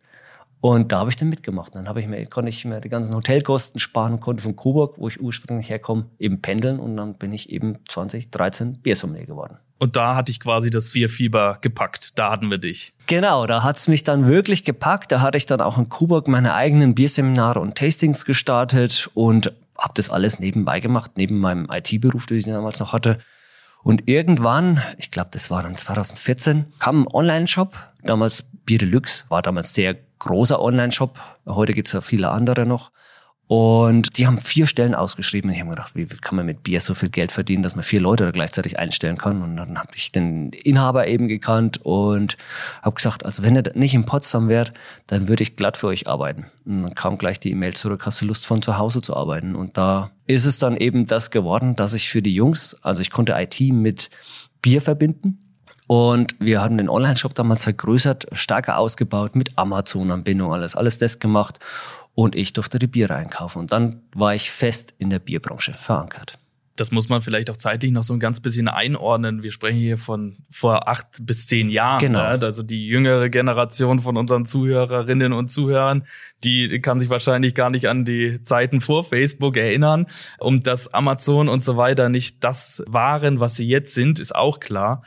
Und 0.60 0.92
da 0.92 1.00
habe 1.00 1.10
ich 1.10 1.16
dann 1.16 1.30
mitgemacht. 1.30 1.76
Dann 1.76 1.88
habe 1.88 2.02
ich 2.02 2.08
mir, 2.08 2.26
konnte 2.26 2.50
ich 2.50 2.66
mir 2.66 2.82
die 2.82 2.90
ganzen 2.90 3.16
Hotelkosten 3.16 3.80
sparen 3.80 4.14
und 4.14 4.20
konnte 4.20 4.44
von 4.44 4.56
Coburg, 4.56 4.96
wo 4.98 5.08
ich 5.08 5.22
ursprünglich 5.22 5.70
herkomme, 5.70 6.08
eben 6.20 6.42
pendeln. 6.42 6.80
Und 6.80 6.98
dann 6.98 7.14
bin 7.14 7.32
ich 7.32 7.52
eben 7.52 7.78
2013 7.88 8.82
Biersommelier 8.82 9.28
geworden. 9.28 9.58
Und 9.80 9.96
da 9.96 10.16
hatte 10.16 10.32
ich 10.32 10.40
quasi 10.40 10.70
das 10.70 10.90
Vier-Fieber 10.90 11.60
gepackt. 11.62 12.18
Da 12.18 12.32
hatten 12.32 12.50
wir 12.50 12.58
dich. 12.58 12.94
Genau, 13.06 13.46
da 13.46 13.64
hat's 13.64 13.88
mich 13.88 14.04
dann 14.04 14.28
wirklich 14.28 14.64
gepackt. 14.64 15.12
Da 15.12 15.22
hatte 15.22 15.38
ich 15.38 15.46
dann 15.46 15.62
auch 15.62 15.78
in 15.78 15.90
Coburg 15.90 16.28
meine 16.28 16.54
eigenen 16.54 16.96
Bierseminare 16.96 17.60
und 17.60 17.76
Tastings 17.76 18.26
gestartet 18.26 19.10
und 19.14 19.54
habe 19.78 19.94
das 19.96 20.10
alles 20.10 20.40
nebenbei 20.40 20.80
gemacht, 20.80 21.12
neben 21.16 21.40
meinem 21.40 21.68
IT-Beruf, 21.72 22.26
den 22.26 22.38
ich 22.38 22.46
damals 22.46 22.80
noch 22.80 22.94
hatte. 22.94 23.20
Und 23.84 24.08
irgendwann, 24.08 24.82
ich 24.98 25.12
glaube, 25.12 25.30
das 25.32 25.52
war 25.52 25.64
dann 25.64 25.78
2014, 25.78 26.66
kam 26.80 27.04
ein 27.04 27.08
Online-Shop. 27.14 27.76
Damals 28.04 28.46
Bier 28.66 28.80
Deluxe 28.80 29.26
war 29.30 29.42
damals 29.42 29.74
sehr 29.76 29.96
großer 30.20 30.60
Online-Shop. 30.60 31.20
Heute 31.46 31.74
gibt's 31.74 31.94
ja 31.94 32.02
viele 32.02 32.30
andere 32.30 32.66
noch. 32.66 32.92
Und 33.48 34.18
die 34.18 34.28
haben 34.28 34.42
vier 34.42 34.66
Stellen 34.66 34.94
ausgeschrieben. 34.94 35.50
Und 35.50 35.56
ich 35.56 35.62
habe 35.62 35.70
gedacht, 35.70 35.96
wie 35.96 36.06
kann 36.06 36.36
man 36.36 36.46
mit 36.46 36.64
Bier 36.64 36.82
so 36.82 36.94
viel 36.94 37.10
Geld 37.10 37.32
verdienen, 37.32 37.64
dass 37.64 37.76
man 37.76 37.84
vier 37.84 38.02
Leute 38.02 38.26
da 38.26 38.32
gleichzeitig 38.32 38.78
einstellen 38.78 39.18
kann? 39.18 39.42
Und 39.42 39.56
dann 39.56 39.80
habe 39.80 39.92
ich 39.96 40.12
den 40.12 40.50
Inhaber 40.52 41.08
eben 41.08 41.30
gekannt 41.30 41.80
und 41.84 42.36
habe 42.82 42.96
gesagt, 42.96 43.26
also 43.26 43.44
wenn 43.44 43.56
er 43.56 43.72
nicht 43.74 43.94
in 43.94 44.06
Potsdam 44.06 44.50
wäre, 44.50 44.72
dann 45.08 45.30
würde 45.30 45.44
ich 45.44 45.56
glatt 45.56 45.78
für 45.78 45.88
euch 45.88 46.08
arbeiten. 46.08 46.48
Und 46.66 46.84
dann 46.84 46.96
kam 46.96 47.18
gleich 47.18 47.40
die 47.40 47.52
E-Mail 47.52 47.74
zurück, 47.74 48.06
hast 48.06 48.20
du 48.22 48.26
Lust 48.26 48.46
von 48.46 48.62
zu 48.62 48.78
Hause 48.78 49.02
zu 49.02 49.16
arbeiten? 49.16 49.56
Und 49.56 49.78
da 49.78 50.12
ist 50.26 50.44
es 50.44 50.60
dann 50.60 50.76
eben 50.76 51.08
das 51.08 51.32
geworden, 51.32 51.78
dass 51.78 51.94
ich 51.94 52.10
für 52.10 52.22
die 52.22 52.34
Jungs, 52.34 52.78
also 52.82 53.02
ich 53.02 53.12
konnte 53.12 53.34
IT 53.38 53.62
mit 53.62 54.10
Bier 54.62 54.82
verbinden. 54.82 55.40
Und 55.88 56.36
wir 56.40 56.62
haben 56.62 56.78
den 56.78 56.90
Online-Shop 56.90 57.34
damals 57.34 57.64
vergrößert, 57.64 58.28
stärker 58.34 58.78
ausgebaut, 58.78 59.38
mit 59.38 59.58
Amazon-Anbindung, 59.58 60.52
alles, 60.52 60.76
alles 60.76 60.98
das 60.98 61.20
gemacht 61.20 61.60
und 62.18 62.36
ich 62.36 62.52
durfte 62.52 62.80
die 62.80 62.88
Biere 62.88 63.14
einkaufen. 63.14 63.60
Und 63.60 63.72
dann 63.72 64.02
war 64.16 64.34
ich 64.34 64.50
fest 64.50 64.92
in 64.98 65.12
der 65.12 65.20
Bierbranche 65.20 65.74
verankert. 65.74 66.40
Das 66.76 66.92
muss 66.92 67.10
man 67.10 67.22
vielleicht 67.22 67.52
auch 67.52 67.58
zeitlich 67.58 67.92
noch 67.92 68.02
so 68.02 68.12
ein 68.12 68.20
ganz 68.20 68.40
bisschen 68.40 68.68
einordnen. 68.68 69.44
Wir 69.44 69.52
sprechen 69.52 69.78
hier 69.78 70.00
von 70.00 70.38
vor 70.50 70.88
acht 70.88 71.08
bis 71.22 71.46
zehn 71.46 71.70
Jahren. 71.70 72.00
Genau. 72.00 72.18
Ne? 72.18 72.40
Also 72.42 72.64
die 72.64 72.88
jüngere 72.88 73.30
Generation 73.30 74.00
von 74.00 74.18
unseren 74.18 74.46
Zuhörerinnen 74.46 75.32
und 75.32 75.50
Zuhörern, 75.50 76.08
die 76.44 76.82
kann 76.82 77.00
sich 77.00 77.12
wahrscheinlich 77.12 77.54
gar 77.54 77.70
nicht 77.70 77.88
an 77.88 78.04
die 78.04 78.42
Zeiten 78.44 78.82
vor 78.82 79.04
Facebook 79.04 79.56
erinnern. 79.56 80.08
Und 80.40 80.66
dass 80.66 80.92
Amazon 80.96 81.48
und 81.48 81.64
so 81.64 81.78
weiter 81.78 82.10
nicht 82.10 82.44
das 82.44 82.84
waren, 82.88 83.40
was 83.40 83.56
sie 83.56 83.68
jetzt 83.68 83.94
sind, 83.94 84.18
ist 84.18 84.34
auch 84.34 84.60
klar 84.60 85.04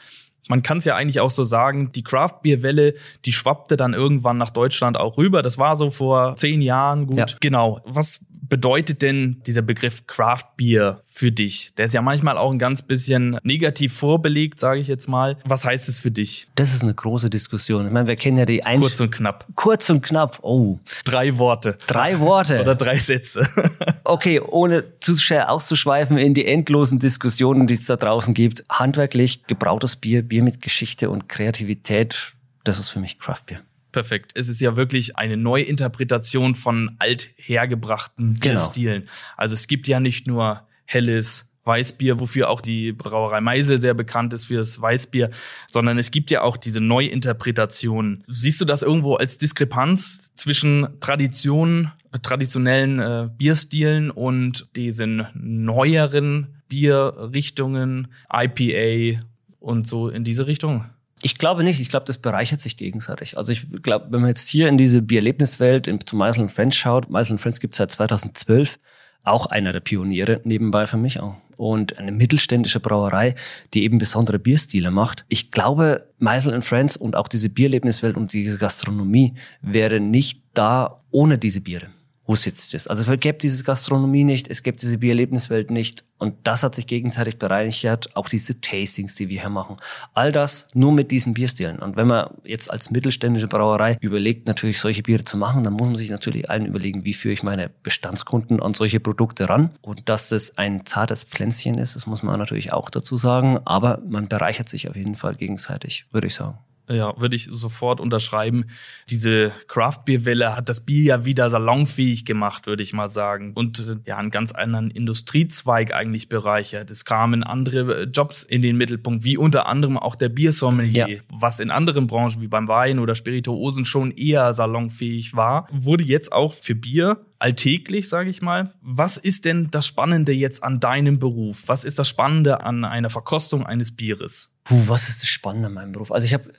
man 0.50 0.64
kann 0.64 0.78
es 0.78 0.84
ja 0.84 0.96
eigentlich 0.96 1.20
auch 1.20 1.30
so 1.30 1.44
sagen, 1.44 1.92
die 1.92 2.02
Craft-Bier-Welle, 2.02 2.94
die 3.24 3.32
schwappte 3.32 3.76
dann 3.76 3.94
irgendwann 3.94 4.36
nach 4.36 4.50
Deutschland 4.50 4.96
auch 4.96 5.16
rüber. 5.16 5.42
Das 5.42 5.58
war 5.58 5.76
so 5.76 5.90
vor 5.90 6.34
zehn 6.34 6.60
Jahren 6.60 7.06
gut. 7.06 7.18
Ja. 7.18 7.26
Genau. 7.38 7.80
Was 7.84 8.26
bedeutet 8.50 9.00
denn 9.00 9.40
dieser 9.46 9.62
Begriff 9.62 10.06
Craft 10.06 10.44
Beer 10.56 11.00
für 11.04 11.32
dich? 11.32 11.72
Der 11.76 11.86
ist 11.86 11.94
ja 11.94 12.02
manchmal 12.02 12.36
auch 12.36 12.50
ein 12.52 12.58
ganz 12.58 12.82
bisschen 12.82 13.38
negativ 13.42 13.94
vorbelegt, 13.94 14.60
sage 14.60 14.80
ich 14.80 14.88
jetzt 14.88 15.08
mal. 15.08 15.38
Was 15.44 15.64
heißt 15.64 15.88
es 15.88 16.00
für 16.00 16.10
dich? 16.10 16.48
Das 16.56 16.74
ist 16.74 16.82
eine 16.82 16.92
große 16.92 17.30
Diskussion. 17.30 17.86
Ich 17.86 17.92
meine, 17.92 18.08
wir 18.08 18.16
kennen 18.16 18.36
ja 18.36 18.44
die 18.44 18.64
Einsch 18.64 18.82
Kurz 18.82 19.00
und 19.00 19.10
knapp. 19.12 19.46
Kurz 19.54 19.88
und 19.88 20.02
knapp. 20.02 20.40
Oh, 20.42 20.78
Drei 21.04 21.38
Worte. 21.38 21.78
drei 21.86 22.20
Worte. 22.20 22.60
Oder 22.60 22.74
drei 22.74 22.98
Sätze. 22.98 23.48
Okay, 24.02 24.40
ohne 24.40 24.84
zu 24.98 25.14
sehr 25.14 25.52
auszuschweifen 25.52 26.18
in 26.18 26.34
die 26.34 26.44
endlosen 26.44 26.98
Diskussionen, 26.98 27.68
die 27.68 27.74
es 27.74 27.86
da 27.86 27.94
draußen 27.94 28.34
gibt. 28.34 28.64
Handwerklich 28.68 29.44
gebrautes 29.44 29.94
Bier, 29.94 30.22
Bier 30.22 30.42
mit 30.42 30.60
Geschichte 30.60 31.10
und 31.10 31.28
Kreativität, 31.28 32.32
das 32.64 32.80
ist 32.80 32.90
für 32.90 32.98
mich 32.98 33.20
Craft 33.20 33.42
Beer. 33.46 33.60
Perfekt. 33.92 34.32
Es 34.34 34.48
ist 34.48 34.60
ja 34.60 34.76
wirklich 34.76 35.16
eine 35.16 35.36
Neuinterpretation 35.36 36.54
von 36.54 36.96
althergebrachten 36.98 38.34
Genau. 38.34 38.40
Bierstilen. 38.40 39.08
Also 39.36 39.54
es 39.54 39.66
gibt 39.66 39.88
ja 39.88 40.00
nicht 40.00 40.26
nur 40.26 40.66
helles 40.84 41.50
Weißbier, 41.64 42.18
wofür 42.20 42.48
auch 42.48 42.60
die 42.60 42.92
Brauerei 42.92 43.40
Meisel 43.40 43.78
sehr 43.78 43.94
bekannt 43.94 44.32
ist 44.32 44.46
für 44.46 44.56
das 44.56 44.80
Weißbier, 44.80 45.30
sondern 45.68 45.98
es 45.98 46.10
gibt 46.10 46.30
ja 46.30 46.42
auch 46.42 46.56
diese 46.56 46.80
Neuinterpretation. 46.80 48.24
Siehst 48.28 48.60
du 48.60 48.64
das 48.64 48.82
irgendwo 48.82 49.14
als 49.14 49.36
Diskrepanz 49.38 50.32
zwischen 50.36 50.88
Tradition, 51.00 51.92
äh, 52.12 52.18
traditionellen 52.18 52.98
äh, 52.98 53.28
Bierstilen 53.36 54.10
und 54.10 54.68
diesen 54.74 55.26
neueren 55.34 56.62
Bierrichtungen, 56.68 58.08
IPA 58.32 59.20
und 59.58 59.86
so 59.88 60.08
in 60.08 60.24
diese 60.24 60.46
Richtung? 60.46 60.86
Ich 61.22 61.36
glaube 61.36 61.64
nicht. 61.64 61.80
Ich 61.80 61.88
glaube, 61.88 62.06
das 62.06 62.18
bereichert 62.18 62.60
sich 62.60 62.76
gegenseitig. 62.76 63.36
Also 63.36 63.52
ich 63.52 63.66
glaube, 63.82 64.06
wenn 64.10 64.20
man 64.20 64.30
jetzt 64.30 64.48
hier 64.48 64.68
in 64.68 64.78
diese 64.78 65.02
Biererlebniswelt 65.02 65.86
in, 65.86 66.00
zu 66.04 66.16
Meisel 66.16 66.48
Friends 66.48 66.76
schaut, 66.76 67.10
Meisel 67.10 67.38
Friends 67.38 67.60
gibt 67.60 67.74
es 67.74 67.78
seit 67.78 67.90
2012, 67.90 68.78
auch 69.22 69.46
einer 69.46 69.72
der 69.72 69.80
Pioniere 69.80 70.40
nebenbei 70.44 70.86
für 70.86 70.96
mich 70.96 71.20
auch. 71.20 71.36
Und 71.56 71.98
eine 71.98 72.10
mittelständische 72.10 72.80
Brauerei, 72.80 73.34
die 73.74 73.84
eben 73.84 73.98
besondere 73.98 74.38
Bierstile 74.38 74.90
macht. 74.90 75.26
Ich 75.28 75.50
glaube, 75.50 76.06
Meisel 76.18 76.62
Friends 76.62 76.96
und 76.96 77.16
auch 77.16 77.28
diese 77.28 77.50
Biererlebniswelt 77.50 78.16
und 78.16 78.32
diese 78.32 78.56
Gastronomie 78.56 79.34
wäre 79.60 80.00
nicht 80.00 80.42
da 80.54 80.96
ohne 81.10 81.36
diese 81.36 81.60
Biere. 81.60 81.88
Wo 82.30 82.36
sitzt 82.36 82.74
es? 82.74 82.86
Also 82.86 83.10
es 83.10 83.18
gäbe 83.18 83.38
diese 83.38 83.64
Gastronomie 83.64 84.22
nicht, 84.22 84.46
es 84.46 84.62
gäbe 84.62 84.76
diese 84.76 84.98
Biererlebniswelt 84.98 85.72
nicht. 85.72 86.04
Und 86.16 86.36
das 86.44 86.62
hat 86.62 86.76
sich 86.76 86.86
gegenseitig 86.86 87.40
bereinigt. 87.40 88.14
Auch 88.14 88.28
diese 88.28 88.60
Tastings, 88.60 89.16
die 89.16 89.28
wir 89.28 89.40
hier 89.40 89.50
machen. 89.50 89.78
All 90.14 90.30
das 90.30 90.68
nur 90.72 90.92
mit 90.92 91.10
diesen 91.10 91.34
Bierstilen. 91.34 91.80
Und 91.80 91.96
wenn 91.96 92.06
man 92.06 92.30
jetzt 92.44 92.70
als 92.70 92.92
mittelständische 92.92 93.48
Brauerei 93.48 93.96
überlegt, 94.00 94.46
natürlich 94.46 94.78
solche 94.78 95.02
Biere 95.02 95.24
zu 95.24 95.38
machen, 95.38 95.64
dann 95.64 95.72
muss 95.72 95.88
man 95.88 95.96
sich 95.96 96.10
natürlich 96.10 96.48
allen 96.48 96.66
überlegen, 96.66 97.04
wie 97.04 97.14
führe 97.14 97.34
ich 97.34 97.42
meine 97.42 97.68
Bestandskunden 97.82 98.62
an 98.62 98.74
solche 98.74 99.00
Produkte 99.00 99.48
ran. 99.48 99.70
Und 99.80 100.08
dass 100.08 100.28
das 100.28 100.56
ein 100.56 100.86
zartes 100.86 101.24
Pflänzchen 101.24 101.78
ist, 101.78 101.96
das 101.96 102.06
muss 102.06 102.22
man 102.22 102.38
natürlich 102.38 102.72
auch 102.72 102.90
dazu 102.90 103.16
sagen. 103.16 103.58
Aber 103.64 104.00
man 104.08 104.28
bereichert 104.28 104.68
sich 104.68 104.88
auf 104.88 104.94
jeden 104.94 105.16
Fall 105.16 105.34
gegenseitig, 105.34 106.06
würde 106.12 106.28
ich 106.28 106.36
sagen. 106.36 106.58
Ja, 106.90 107.14
würde 107.20 107.36
ich 107.36 107.48
sofort 107.52 108.00
unterschreiben. 108.00 108.64
Diese 109.08 109.52
Craft-Bier-Welle 109.68 110.56
hat 110.56 110.68
das 110.68 110.80
Bier 110.80 111.02
ja 111.04 111.24
wieder 111.24 111.48
salonfähig 111.48 112.24
gemacht, 112.24 112.66
würde 112.66 112.82
ich 112.82 112.92
mal 112.92 113.10
sagen. 113.10 113.52
Und 113.54 113.78
äh, 113.78 113.96
ja, 114.08 114.16
einen 114.16 114.30
ganz 114.32 114.50
anderen 114.52 114.90
Industriezweig 114.90 115.94
eigentlich 115.94 116.28
bereichert. 116.28 116.90
Es 116.90 117.04
kamen 117.04 117.44
andere 117.44 118.02
äh, 118.02 118.04
Jobs 118.04 118.42
in 118.42 118.60
den 118.62 118.76
Mittelpunkt, 118.76 119.22
wie 119.24 119.36
unter 119.36 119.66
anderem 119.66 119.96
auch 119.98 120.16
der 120.16 120.30
Biersommelier, 120.30 121.08
Ja. 121.08 121.20
was 121.28 121.60
in 121.60 121.70
anderen 121.70 122.08
Branchen 122.08 122.40
wie 122.40 122.48
beim 122.48 122.66
Wein 122.66 122.98
oder 122.98 123.14
Spirituosen 123.14 123.84
schon 123.84 124.10
eher 124.10 124.52
salonfähig 124.52 125.36
war, 125.36 125.68
wurde 125.72 126.02
jetzt 126.04 126.32
auch 126.32 126.52
für 126.54 126.74
Bier 126.74 127.24
alltäglich, 127.38 128.08
sage 128.08 128.30
ich 128.30 128.42
mal. 128.42 128.74
Was 128.82 129.16
ist 129.16 129.44
denn 129.44 129.68
das 129.70 129.86
Spannende 129.86 130.32
jetzt 130.32 130.62
an 130.64 130.80
deinem 130.80 131.18
Beruf? 131.18 131.64
Was 131.66 131.84
ist 131.84 131.98
das 131.98 132.08
Spannende 132.08 132.62
an 132.64 132.84
einer 132.84 133.10
Verkostung 133.10 133.64
eines 133.64 133.92
Bieres? 133.94 134.52
Puh, 134.64 134.82
was 134.88 135.08
ist 135.08 135.22
das 135.22 135.28
Spannende 135.28 135.68
an 135.68 135.74
meinem 135.74 135.92
Beruf? 135.92 136.12
Also 136.12 136.26
ich 136.26 136.34
habe 136.34 136.52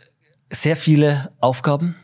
sehr 0.52 0.76
viele 0.76 1.32
Aufgaben. 1.40 1.96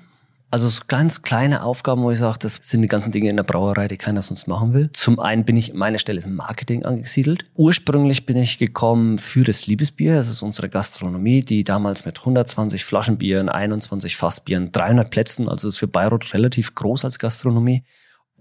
Also 0.50 0.70
so 0.70 0.84
ganz 0.88 1.24
kleine 1.24 1.62
Aufgaben, 1.64 2.04
wo 2.04 2.12
ich 2.12 2.20
sage, 2.20 2.38
das 2.40 2.56
sind 2.62 2.82
die 2.82 2.88
ganzen 2.88 3.12
Dinge 3.12 3.30
in 3.30 3.36
der 3.36 3.44
Brauerei, 3.44 3.90
die 3.90 3.98
keiner 3.98 4.22
sonst 4.22 4.48
machen 4.48 4.74
will. 4.74 4.90
Zum 4.94 5.20
einen 5.20 5.44
bin 5.44 5.58
ich, 5.58 5.74
meine 5.74 6.00
Stelle 6.00 6.20
ist 6.20 6.26
im 6.26 6.36
Marketing 6.36 6.86
angesiedelt. 6.86 7.44
Ursprünglich 7.56 8.26
bin 8.26 8.38
ich 8.38 8.58
gekommen 8.58 9.18
für 9.18 9.44
das 9.44 9.68
Liebesbier. 9.68 10.16
Das 10.16 10.30
ist 10.30 10.42
unsere 10.42 10.70
Gastronomie, 10.70 11.42
die 11.42 11.66
damals 11.66 12.06
mit 12.06 12.20
120 12.20 12.86
Flaschenbieren, 12.86 13.50
21 13.50 14.16
Fassbieren, 14.16 14.72
300 14.72 15.10
Plätzen, 15.10 15.50
also 15.50 15.68
ist 15.68 15.80
für 15.80 15.88
Bayreuth 15.90 16.34
relativ 16.34 16.76
groß 16.76 17.04
als 17.04 17.20
Gastronomie. 17.20 17.84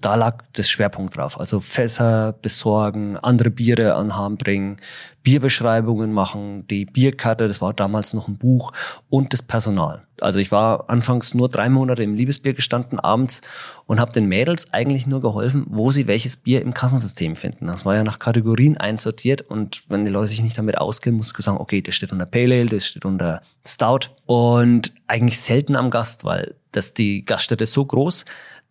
Da 0.00 0.15
lag 0.15 0.45
das 0.53 0.69
Schwerpunkt 0.69 1.17
drauf. 1.17 1.41
Also 1.41 1.61
Fässer 1.61 2.35
besorgen, 2.43 3.17
andere 3.17 3.50
Biere 3.50 3.95
anhaben 3.95 4.37
bringen, 4.37 4.76
Bierbeschreibungen 5.23 6.12
machen, 6.12 6.67
die 6.69 6.85
Bierkarte, 6.85 7.49
das 7.49 7.61
war 7.61 7.73
damals 7.73 8.12
noch 8.12 8.29
ein 8.29 8.37
Buch 8.37 8.73
und 9.09 9.33
das 9.33 9.43
Personal. 9.43 10.07
Also 10.21 10.38
ich 10.38 10.53
war 10.53 10.88
anfangs 10.88 11.35
nur 11.35 11.49
drei 11.49 11.69
Monate 11.69 12.03
im 12.03 12.15
Liebesbier 12.15 12.55
gestanden 12.55 13.00
abends 13.00 13.41
und 13.87 13.99
habe 13.99 14.12
den 14.12 14.26
Mädels 14.26 14.73
eigentlich 14.73 15.07
nur 15.07 15.21
geholfen, 15.21 15.67
wo 15.69 15.91
sie 15.91 16.07
welches 16.07 16.37
Bier 16.37 16.62
im 16.62 16.75
Kassensystem 16.75 17.35
finden. 17.35 17.67
Das 17.67 17.85
war 17.85 17.97
ja 17.97 18.05
nach 18.05 18.19
Kategorien 18.19 18.76
einsortiert 18.76 19.43
und 19.43 19.83
wenn 19.88 20.05
die 20.05 20.12
Leute 20.12 20.29
sich 20.29 20.43
nicht 20.43 20.59
damit 20.59 20.79
auskennen, 20.79 21.17
musst 21.17 21.37
du 21.37 21.43
sagen, 21.43 21.59
okay, 21.59 21.81
das 21.81 21.95
steht 21.95 22.12
unter 22.12 22.26
Pale 22.26 22.55
Ale, 22.55 22.67
das 22.67 22.87
steht 22.87 23.05
unter 23.05 23.41
Stout 23.67 24.11
und 24.26 24.93
eigentlich 25.07 25.41
selten 25.41 25.75
am 25.75 25.91
Gast, 25.91 26.25
weil 26.25 26.55
das 26.73 26.95
die 26.95 27.25
Gaststätte 27.25 27.65
ist 27.65 27.73
so 27.73 27.85
groß, 27.85 28.26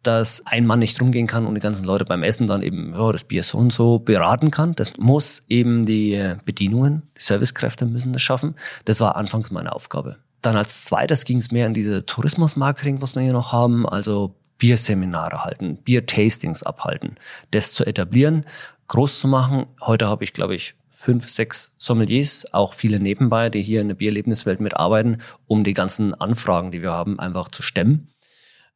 dass 0.07 0.45
ein 0.45 0.65
Mann 0.65 0.79
nicht 0.79 1.01
rumgehen 1.01 1.27
kann 1.27 1.45
und 1.45 1.55
die 1.55 1.62
ganzen 1.62 1.85
Leute 1.85 2.05
beim 2.05 2.24
Essen 2.24 2.47
dann 2.47 2.62
eben, 2.62 2.93
ja, 2.93 3.12
das 3.12 3.24
Bier 3.24 3.43
so 3.43 3.57
und 3.57 3.74
so 3.74 4.00
beraten 4.00 4.51
kann. 4.51 4.74
Das 4.74 4.97
muss 4.97 5.43
eben 5.50 5.85
die 5.85 6.35
Bedienungen, 6.45 7.03
die 7.17 7.21
Servicekräfte 7.21 7.85
müssen 7.85 8.13
das 8.13 8.21
schaffen. 8.21 8.55
Das 8.85 9.00
war 9.00 9.15
anfangs 9.15 9.51
meine 9.51 9.74
Aufgabe. 9.74 10.17
Dann 10.41 10.57
als 10.57 10.85
zweites 10.85 11.25
ging 11.25 11.38
es 11.39 11.51
mehr 11.51 11.65
in 11.65 11.74
diese 11.74 12.05
Tourismusmarketing, 12.05 13.01
was 13.01 13.15
wir 13.15 13.24
hier 13.24 13.33
noch 13.33 13.51
haben, 13.51 13.88
also 13.88 14.35
Bierseminare 14.57 15.43
halten, 15.43 15.77
Biertastings 15.77 16.63
abhalten, 16.63 17.17
das 17.51 17.74
zu 17.74 17.85
etablieren, 17.85 18.45
groß 18.88 19.19
zu 19.19 19.27
machen. 19.27 19.65
Heute 19.81 20.07
habe 20.07 20.24
ich, 20.24 20.33
glaube 20.33 20.55
ich, 20.55 20.75
fünf, 20.89 21.29
sechs 21.29 21.74
Sommeliers, 21.77 22.45
auch 22.53 22.74
viele 22.74 23.00
nebenbei, 23.00 23.50
die 23.50 23.62
hier 23.62 23.81
in 23.81 23.89
der 23.89 23.95
Bierlebniswelt 23.95 24.62
mitarbeiten, 24.62 25.17
um 25.45 25.63
die 25.63 25.74
ganzen 25.74 26.13
Anfragen, 26.13 26.71
die 26.71 26.81
wir 26.81 26.93
haben, 26.93 27.19
einfach 27.19 27.50
zu 27.50 27.62
stemmen. 27.62 28.09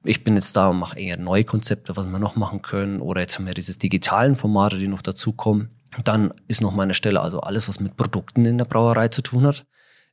Ich 0.03 0.24
bin 0.24 0.36
jetzt 0.36 0.56
da 0.56 0.70
und 0.70 0.79
mache 0.79 1.00
eher 1.00 1.18
neue 1.18 1.44
Konzepte, 1.44 1.98
was 1.98 2.08
wir 2.08 2.20
noch 2.20 2.36
machen 2.36 2.62
können. 2.62 3.01
Oder 3.01 3.22
jetzt 3.22 3.38
haben 3.38 3.48
wir 3.48 3.53
dieses 3.53 3.77
digitalen 3.77 4.36
Formate, 4.36 4.77
die 4.77 4.88
noch 4.88 5.01
dazukommen. 5.01 5.82
Dann 6.03 6.34
ist 6.48 6.62
noch 6.62 6.74
meine 6.74 6.94
Stelle, 6.94 7.22
also 7.22 7.41
alles, 7.41 7.68
was 7.68 7.79
mit 7.79 7.98
Produkten 7.98 8.46
in 8.46 8.58
der 8.58 8.65
Brauerei 8.65 9.10
zu 9.10 9.22
tun 9.22 9.46
hat. 9.46 9.65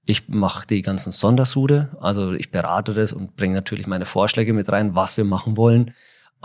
Ich 0.05 0.29
mache 0.29 0.67
die 0.67 0.83
ganzen 0.83 1.13
Sondersude, 1.13 1.97
also 2.01 2.33
ich 2.33 2.51
berate 2.51 2.95
das 2.95 3.13
und 3.13 3.37
bringe 3.37 3.55
natürlich 3.55 3.87
meine 3.87 4.07
Vorschläge 4.07 4.53
mit 4.53 4.71
rein, 4.71 4.95
was 4.95 5.17
wir 5.17 5.25
machen 5.25 5.57
wollen 5.57 5.95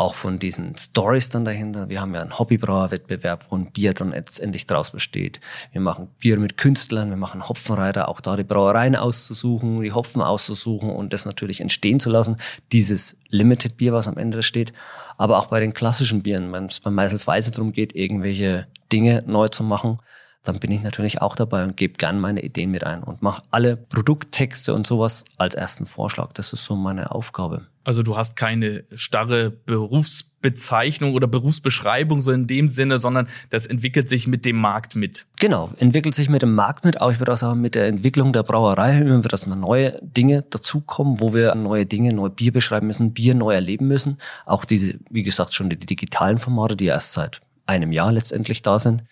auch 0.01 0.15
von 0.15 0.39
diesen 0.39 0.75
Stories 0.77 1.29
dann 1.29 1.46
dahinter. 1.46 1.88
Wir 1.88 2.01
haben 2.01 2.13
ja 2.13 2.22
einen 2.22 2.38
Hobbybrauer-Wettbewerb, 2.38 3.46
wo 3.50 3.55
ein 3.55 3.72
Bier 3.72 3.93
dann 3.93 4.12
letztendlich 4.12 4.65
draus 4.65 4.91
besteht. 4.91 5.39
Wir 5.72 5.81
machen 5.81 6.10
Bier 6.20 6.38
mit 6.39 6.58
Künstlern, 6.58 7.10
wir 7.10 7.17
machen 7.17 7.48
Hopfenreiter, 7.48 8.08
auch 8.08 8.20
da 8.20 8.36
die 8.36 8.43
Brauereien 8.43 8.96
auszusuchen, 8.96 9.81
die 9.81 9.93
Hopfen 9.93 10.22
auszusuchen 10.22 10.89
und 10.89 11.13
das 11.13 11.25
natürlich 11.25 11.62
entstehen 11.62 12.00
zu 12.00 12.10
lassen. 12.10 12.38
Dieses 12.72 13.22
Limited 13.29 13.77
Bier, 13.77 13.93
was 13.93 14.08
am 14.08 14.17
Ende 14.17 14.43
steht. 14.43 14.74
Aber 15.17 15.38
auch 15.38 15.46
bei 15.46 15.60
den 15.60 15.74
klassischen 15.74 16.24
Bieren, 16.24 16.51
wenn 16.51 16.65
es 16.65 16.79
bei 16.79 16.89
Meisels 16.89 17.27
Weise 17.27 17.51
darum 17.51 17.72
geht, 17.72 17.96
irgendwelche 17.96 18.67
Dinge 18.91 19.24
neu 19.27 19.50
zu 19.50 19.63
machen, 19.63 20.00
dann 20.43 20.60
bin 20.60 20.71
ich 20.71 20.81
natürlich 20.81 21.21
auch 21.21 21.36
dabei 21.36 21.63
und 21.63 21.77
gebe 21.77 21.93
gern 21.93 22.19
meine 22.19 22.41
Ideen 22.41 22.71
mit 22.71 22.83
ein 22.86 23.03
und 23.03 23.21
mache 23.21 23.43
alle 23.51 23.77
Produkttexte 23.77 24.74
und 24.74 24.88
sowas 24.88 25.24
als 25.38 25.53
ersten 25.53 25.86
Vorschlag. 25.86 26.33
Das 26.33 26.51
ist 26.53 26.65
so 26.65 26.75
meine 26.75 27.12
Aufgabe. 27.12 27.67
Also 27.83 28.03
du 28.03 28.15
hast 28.15 28.36
keine 28.36 28.83
starre 28.93 29.50
Berufsbezeichnung 29.50 31.13
oder 31.13 31.27
Berufsbeschreibung 31.27 32.21
so 32.21 32.31
in 32.31 32.45
dem 32.45 32.69
Sinne, 32.69 33.00
sondern 33.00 33.27
das 33.50 33.65
entwickelt 33.65 34.07
sich 34.07 34.27
mit 34.27 34.45
dem 34.45 34.57
Markt 34.57 34.95
mit. 34.95 35.25
Genau, 35.39 35.71
entwickelt 35.77 36.13
sich 36.13 36.29
mit 36.29 36.43
dem 36.43 36.53
Markt 36.53 36.86
mit, 36.86 37.01
aber 37.01 37.12
ich 37.12 37.19
würde 37.19 37.33
auch 37.33 37.38
sagen, 37.38 37.60
mit 37.60 37.74
der 37.74 37.88
Entwicklung 37.88 38.33
der 38.33 38.43
Brauerei, 38.43 39.00
wenn 39.00 39.24
wir 39.24 39.29
das 39.29 39.48
neue 39.48 39.98
Dinge 40.01 40.43
dazukommen, 40.43 41.19
wo 41.19 41.33
wir 41.33 41.55
neue 41.55 41.88
Dinge, 41.88 42.13
neue 42.13 42.29
Bier 42.29 42.51
beschreiben 42.51 42.88
müssen, 42.88 43.13
Bier 43.13 43.33
neu 43.33 43.53
erleben 43.53 43.88
müssen. 43.88 44.17
Auch 44.45 44.63
diese, 44.63 45.00
wie 45.10 45.24
gesagt, 45.24 45.53
schon 45.53 45.69
die 45.69 45.77
digitalen 45.77 46.38
Formate, 46.38 46.75
die 46.75 46.86
erst 46.86 47.13
seit 47.13 47.41
einem 47.65 47.91
Jahr 47.91 48.12
letztendlich 48.12 48.62
da 48.62 48.77
sind. 48.77 49.03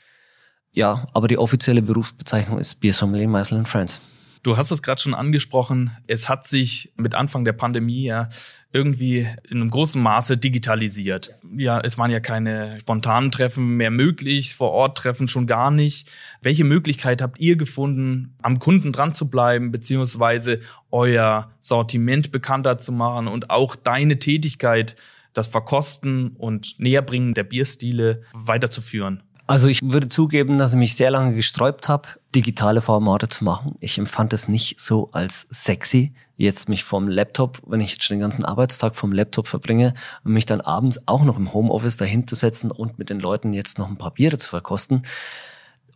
Ja, 0.71 1.05
aber 1.13 1.27
die 1.27 1.37
offizielle 1.37 1.81
Berufsbezeichnung 1.81 2.59
ist 2.59 2.75
Bier 2.79 2.93
Sommelier 2.93 3.27
Meisel 3.27 3.65
Friends. 3.65 4.01
Du 4.41 4.55
hast 4.55 4.71
es 4.71 4.81
gerade 4.81 5.01
schon 5.01 5.13
angesprochen. 5.13 5.91
Es 6.07 6.29
hat 6.29 6.47
sich 6.47 6.93
mit 6.95 7.13
Anfang 7.13 7.43
der 7.43 7.51
Pandemie 7.53 8.05
ja 8.05 8.29
irgendwie 8.71 9.27
in 9.49 9.59
einem 9.59 9.69
großen 9.69 10.01
Maße 10.01 10.37
digitalisiert. 10.37 11.35
Ja, 11.57 11.79
es 11.81 11.97
waren 11.97 12.11
ja 12.11 12.21
keine 12.21 12.79
spontanen 12.79 13.31
Treffen 13.31 13.75
mehr 13.75 13.91
möglich, 13.91 14.55
vor 14.55 14.71
Ort 14.71 14.97
Treffen 14.97 15.27
schon 15.27 15.45
gar 15.45 15.71
nicht. 15.71 16.09
Welche 16.41 16.63
Möglichkeit 16.63 17.21
habt 17.21 17.39
ihr 17.39 17.57
gefunden, 17.57 18.35
am 18.41 18.59
Kunden 18.59 18.93
dran 18.93 19.13
zu 19.13 19.29
bleiben, 19.29 19.71
beziehungsweise 19.71 20.61
euer 20.89 21.51
Sortiment 21.59 22.31
bekannter 22.31 22.77
zu 22.77 22.93
machen 22.93 23.27
und 23.27 23.49
auch 23.49 23.75
deine 23.75 24.19
Tätigkeit, 24.19 24.95
das 25.33 25.47
Verkosten 25.47 26.29
und 26.37 26.79
Näherbringen 26.79 27.33
der 27.33 27.43
Bierstile 27.43 28.23
weiterzuführen? 28.33 29.23
Also 29.49 29.67
ich 29.67 29.81
würde 29.81 30.09
zugeben, 30.09 30.59
dass 30.59 30.73
ich 30.73 30.77
mich 30.77 30.95
sehr 30.95 31.09
lange 31.09 31.33
gesträubt 31.33 31.87
habe, 31.87 32.07
digitale 32.35 32.81
Formate 32.81 33.29
zu 33.29 33.43
machen. 33.43 33.73
Ich 33.79 33.97
empfand 33.97 34.31
es 34.31 34.47
nicht 34.47 34.79
so 34.79 35.09
als 35.11 35.47
sexy, 35.49 36.13
jetzt 36.37 36.69
mich 36.69 36.83
vom 36.83 37.07
Laptop, 37.07 37.59
wenn 37.65 37.81
ich 37.81 37.93
jetzt 37.93 38.03
schon 38.03 38.17
den 38.17 38.21
ganzen 38.21 38.45
Arbeitstag 38.45 38.95
vom 38.95 39.11
Laptop 39.11 39.47
verbringe, 39.47 39.95
und 40.23 40.33
mich 40.33 40.45
dann 40.45 40.61
abends 40.61 41.07
auch 41.07 41.23
noch 41.23 41.35
im 41.35 41.51
Homeoffice 41.51 41.97
dahin 41.97 42.27
zu 42.27 42.35
setzen 42.35 42.69
und 42.69 42.99
mit 42.99 43.09
den 43.09 43.19
Leuten 43.19 43.53
jetzt 43.53 43.79
noch 43.79 43.89
ein 43.89 43.97
paar 43.97 44.11
Biere 44.11 44.37
zu 44.37 44.47
verkosten. 44.47 45.01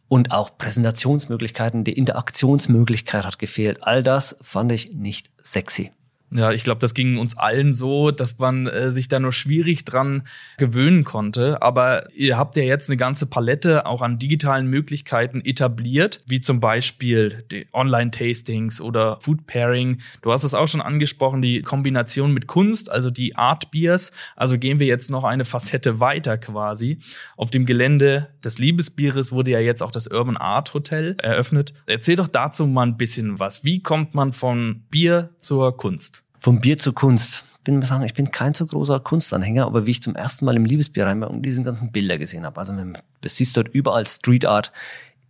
Und 0.08 0.32
auch 0.32 0.58
Präsentationsmöglichkeiten, 0.58 1.84
die 1.84 1.94
Interaktionsmöglichkeit 1.94 3.24
hat 3.24 3.38
gefehlt. 3.38 3.84
All 3.84 4.02
das 4.02 4.36
fand 4.42 4.72
ich 4.72 4.94
nicht 4.94 5.30
sexy. 5.40 5.92
Ja, 6.36 6.52
ich 6.52 6.64
glaube, 6.64 6.80
das 6.80 6.96
ging 6.96 7.20
uns 7.20 7.38
allen 7.38 7.74
so, 7.74 8.10
dass 8.10 8.40
man 8.40 8.66
äh, 8.66 8.90
sich 8.90 9.08
da 9.08 9.20
nur 9.20 9.34
schwierig 9.34 9.86
dran 9.86 10.24
gewöhnen 10.58 11.04
konnte. 11.04 11.62
Aber 11.62 12.12
ihr 12.16 12.40
habt 12.40 12.56
ja 12.56 12.64
jetzt 12.64 12.90
eine 12.90 12.98
ganze 12.98 13.28
Palette 13.28 13.86
auch 13.86 14.02
an 14.02 14.18
digitalen 14.18 14.66
Möglichkeiten 14.66 15.42
etabliert, 15.42 16.22
wie 16.26 16.42
zum 16.42 16.60
Beispiel 16.60 17.44
die 17.52 17.68
Online-Tastings 17.72 18.82
oder 18.82 19.20
Food 19.22 19.46
Pairing. 19.46 20.00
Du 20.24 20.32
hast 20.32 20.44
es 20.44 20.56
auch 20.56 20.68
schon 20.68 20.82
angesprochen, 20.82 21.44
die 21.44 21.62
Kombination 21.62 22.34
mit 22.34 22.48
Kunst, 22.48 22.92
also 22.92 23.12
die 23.12 23.36
Art 23.36 23.70
Beers. 23.70 24.12
Also 24.36 24.58
gehen 24.58 24.80
wir 24.80 24.88
jetzt 24.88 25.12
noch 25.12 25.26
eine 25.26 25.46
Facette 25.46 26.00
weiter 26.00 26.40
quasi. 26.40 26.98
Auf 27.38 27.52
dem 27.52 27.68
Gelände 27.68 28.30
des 28.44 28.58
Liebesbieres 28.58 29.32
wurde 29.32 29.52
ja 29.52 29.60
jetzt 29.60 29.84
auch 29.84 29.92
das 29.92 30.08
Urban 30.08 30.38
Art 30.38 30.74
Hotel 30.74 31.16
eröffnet. 31.20 31.76
Erzähl 31.86 32.16
doch 32.16 32.28
dazu 32.28 32.66
mal 32.66 32.88
ein 32.88 32.98
bisschen 32.98 33.38
was. 33.38 33.64
Wie 33.64 33.84
kommt 33.84 34.16
man 34.16 34.34
von 34.34 34.86
Bier 34.90 35.30
zur 35.38 35.78
Kunst? 35.78 36.23
Vom 36.44 36.60
Bier 36.60 36.78
zur 36.78 36.94
Kunst. 36.94 37.46
Ich 37.60 37.64
bin 37.64 37.82
sagen, 37.84 38.04
ich 38.04 38.14
bin 38.14 38.30
kein 38.30 38.54
so 38.54 38.66
großer 38.66 39.00
Kunstanhänger, 39.00 39.66
aber 39.66 39.86
wie 39.86 39.92
ich 39.92 40.02
zum 40.02 40.14
ersten 40.14 40.44
Mal 40.44 40.58
im 40.58 40.66
Liebesbier 40.66 41.06
rein 41.06 41.22
war 41.22 41.32
und 41.32 41.42
diese 41.42 41.64
ganzen 41.64 41.94
Bilder 41.94 42.18
gesehen 42.18 42.46
habe, 42.46 42.60
also 42.60 42.74
man 42.74 42.98
siehst 43.26 43.56
dort 43.56 43.70
überall 43.70 44.06
Street 44.06 44.46
Art. 44.46 44.74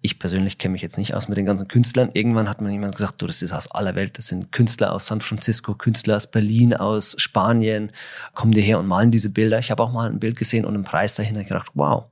Ich 0.02 0.18
persönlich 0.18 0.58
kenne 0.58 0.72
mich 0.72 0.82
jetzt 0.82 0.98
nicht 0.98 1.14
aus 1.14 1.28
mit 1.28 1.38
den 1.38 1.46
ganzen 1.46 1.68
Künstlern. 1.68 2.10
Irgendwann 2.14 2.50
hat 2.50 2.62
mir 2.62 2.72
jemand 2.72 2.96
gesagt, 2.96 3.22
du, 3.22 3.28
das 3.28 3.44
ist 3.44 3.54
aus 3.54 3.70
aller 3.70 3.94
Welt. 3.94 4.18
Das 4.18 4.30
sind 4.30 4.52
Künstler 4.52 4.92
aus 4.92 5.06
San 5.06 5.22
Francisco, 5.22 5.76
Künstler 5.76 6.16
aus 6.16 6.26
Berlin, 6.26 6.74
aus 6.74 7.14
Spanien. 7.20 7.92
Kommen 8.34 8.52
die 8.52 8.62
her 8.64 8.80
und 8.80 8.88
malen 8.88 9.12
diese 9.12 9.30
Bilder. 9.30 9.60
Ich 9.60 9.70
habe 9.70 9.84
auch 9.84 9.92
mal 9.92 10.10
ein 10.10 10.20
Bild 10.20 10.36
gesehen 10.36 10.66
und 10.66 10.74
einen 10.74 10.84
Preis 10.84 11.14
dahinter 11.14 11.44
gedacht, 11.44 11.70
wow, 11.76 12.06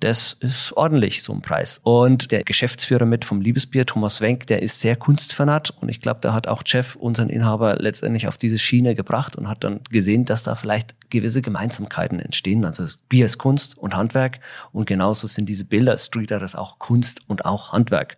das 0.00 0.32
ist 0.34 0.72
ordentlich, 0.74 1.22
so 1.22 1.32
ein 1.32 1.42
Preis. 1.42 1.80
Und 1.82 2.30
der 2.30 2.44
Geschäftsführer 2.44 3.04
mit 3.04 3.24
vom 3.24 3.40
Liebesbier, 3.40 3.84
Thomas 3.84 4.20
Wenk, 4.20 4.46
der 4.46 4.62
ist 4.62 4.80
sehr 4.80 4.96
kunstfanat 4.96 5.70
und 5.70 5.88
ich 5.88 6.00
glaube, 6.00 6.20
da 6.22 6.32
hat 6.32 6.46
auch 6.46 6.62
Jeff, 6.64 6.96
unseren 6.96 7.30
Inhaber, 7.30 7.76
letztendlich 7.80 8.28
auf 8.28 8.36
diese 8.36 8.58
Schiene 8.58 8.94
gebracht 8.94 9.36
und 9.36 9.48
hat 9.48 9.64
dann 9.64 9.80
gesehen, 9.90 10.24
dass 10.24 10.44
da 10.44 10.54
vielleicht 10.54 11.10
gewisse 11.10 11.42
Gemeinsamkeiten 11.42 12.20
entstehen. 12.20 12.64
Also 12.64 12.84
Bier 13.08 13.26
ist 13.26 13.38
Kunst 13.38 13.76
und 13.76 13.96
Handwerk 13.96 14.40
und 14.72 14.86
genauso 14.86 15.26
sind 15.26 15.48
diese 15.48 15.64
Bilder 15.64 15.96
Street 15.98 16.30
Art 16.32 16.54
auch 16.54 16.78
Kunst 16.78 17.22
und 17.26 17.44
auch 17.44 17.72
Handwerk. 17.72 18.16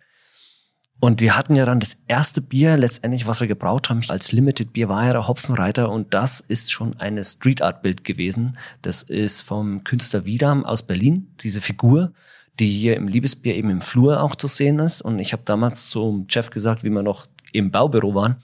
Und 1.01 1.19
wir 1.19 1.35
hatten 1.35 1.55
ja 1.55 1.65
dann 1.65 1.79
das 1.79 1.97
erste 2.07 2.41
Bier 2.41 2.77
letztendlich, 2.77 3.25
was 3.25 3.41
wir 3.41 3.47
gebraut 3.47 3.89
haben, 3.89 4.03
als 4.09 4.33
Limited 4.33 4.71
Bier 4.71 4.87
war 4.87 5.03
ja 5.03 5.13
der 5.13 5.27
Hopfenreiter 5.27 5.89
und 5.89 6.13
das 6.13 6.41
ist 6.41 6.71
schon 6.71 6.95
eine 6.99 7.23
Street 7.23 7.63
Art 7.63 7.81
Bild 7.81 8.03
gewesen. 8.03 8.55
Das 8.83 9.01
ist 9.01 9.41
vom 9.41 9.83
Künstler 9.83 10.25
Wiedam 10.25 10.63
aus 10.63 10.83
Berlin, 10.83 11.33
diese 11.39 11.59
Figur, 11.59 12.13
die 12.59 12.69
hier 12.69 12.97
im 12.97 13.07
Liebesbier 13.07 13.55
eben 13.55 13.71
im 13.71 13.81
Flur 13.81 14.21
auch 14.21 14.35
zu 14.35 14.45
sehen 14.45 14.77
ist. 14.77 15.01
Und 15.01 15.17
ich 15.17 15.33
habe 15.33 15.41
damals 15.43 15.89
zum 15.89 16.27
Chef 16.29 16.51
gesagt, 16.51 16.83
wie 16.83 16.91
wir 16.91 17.01
noch 17.01 17.25
im 17.51 17.71
Baubüro 17.71 18.13
waren, 18.13 18.35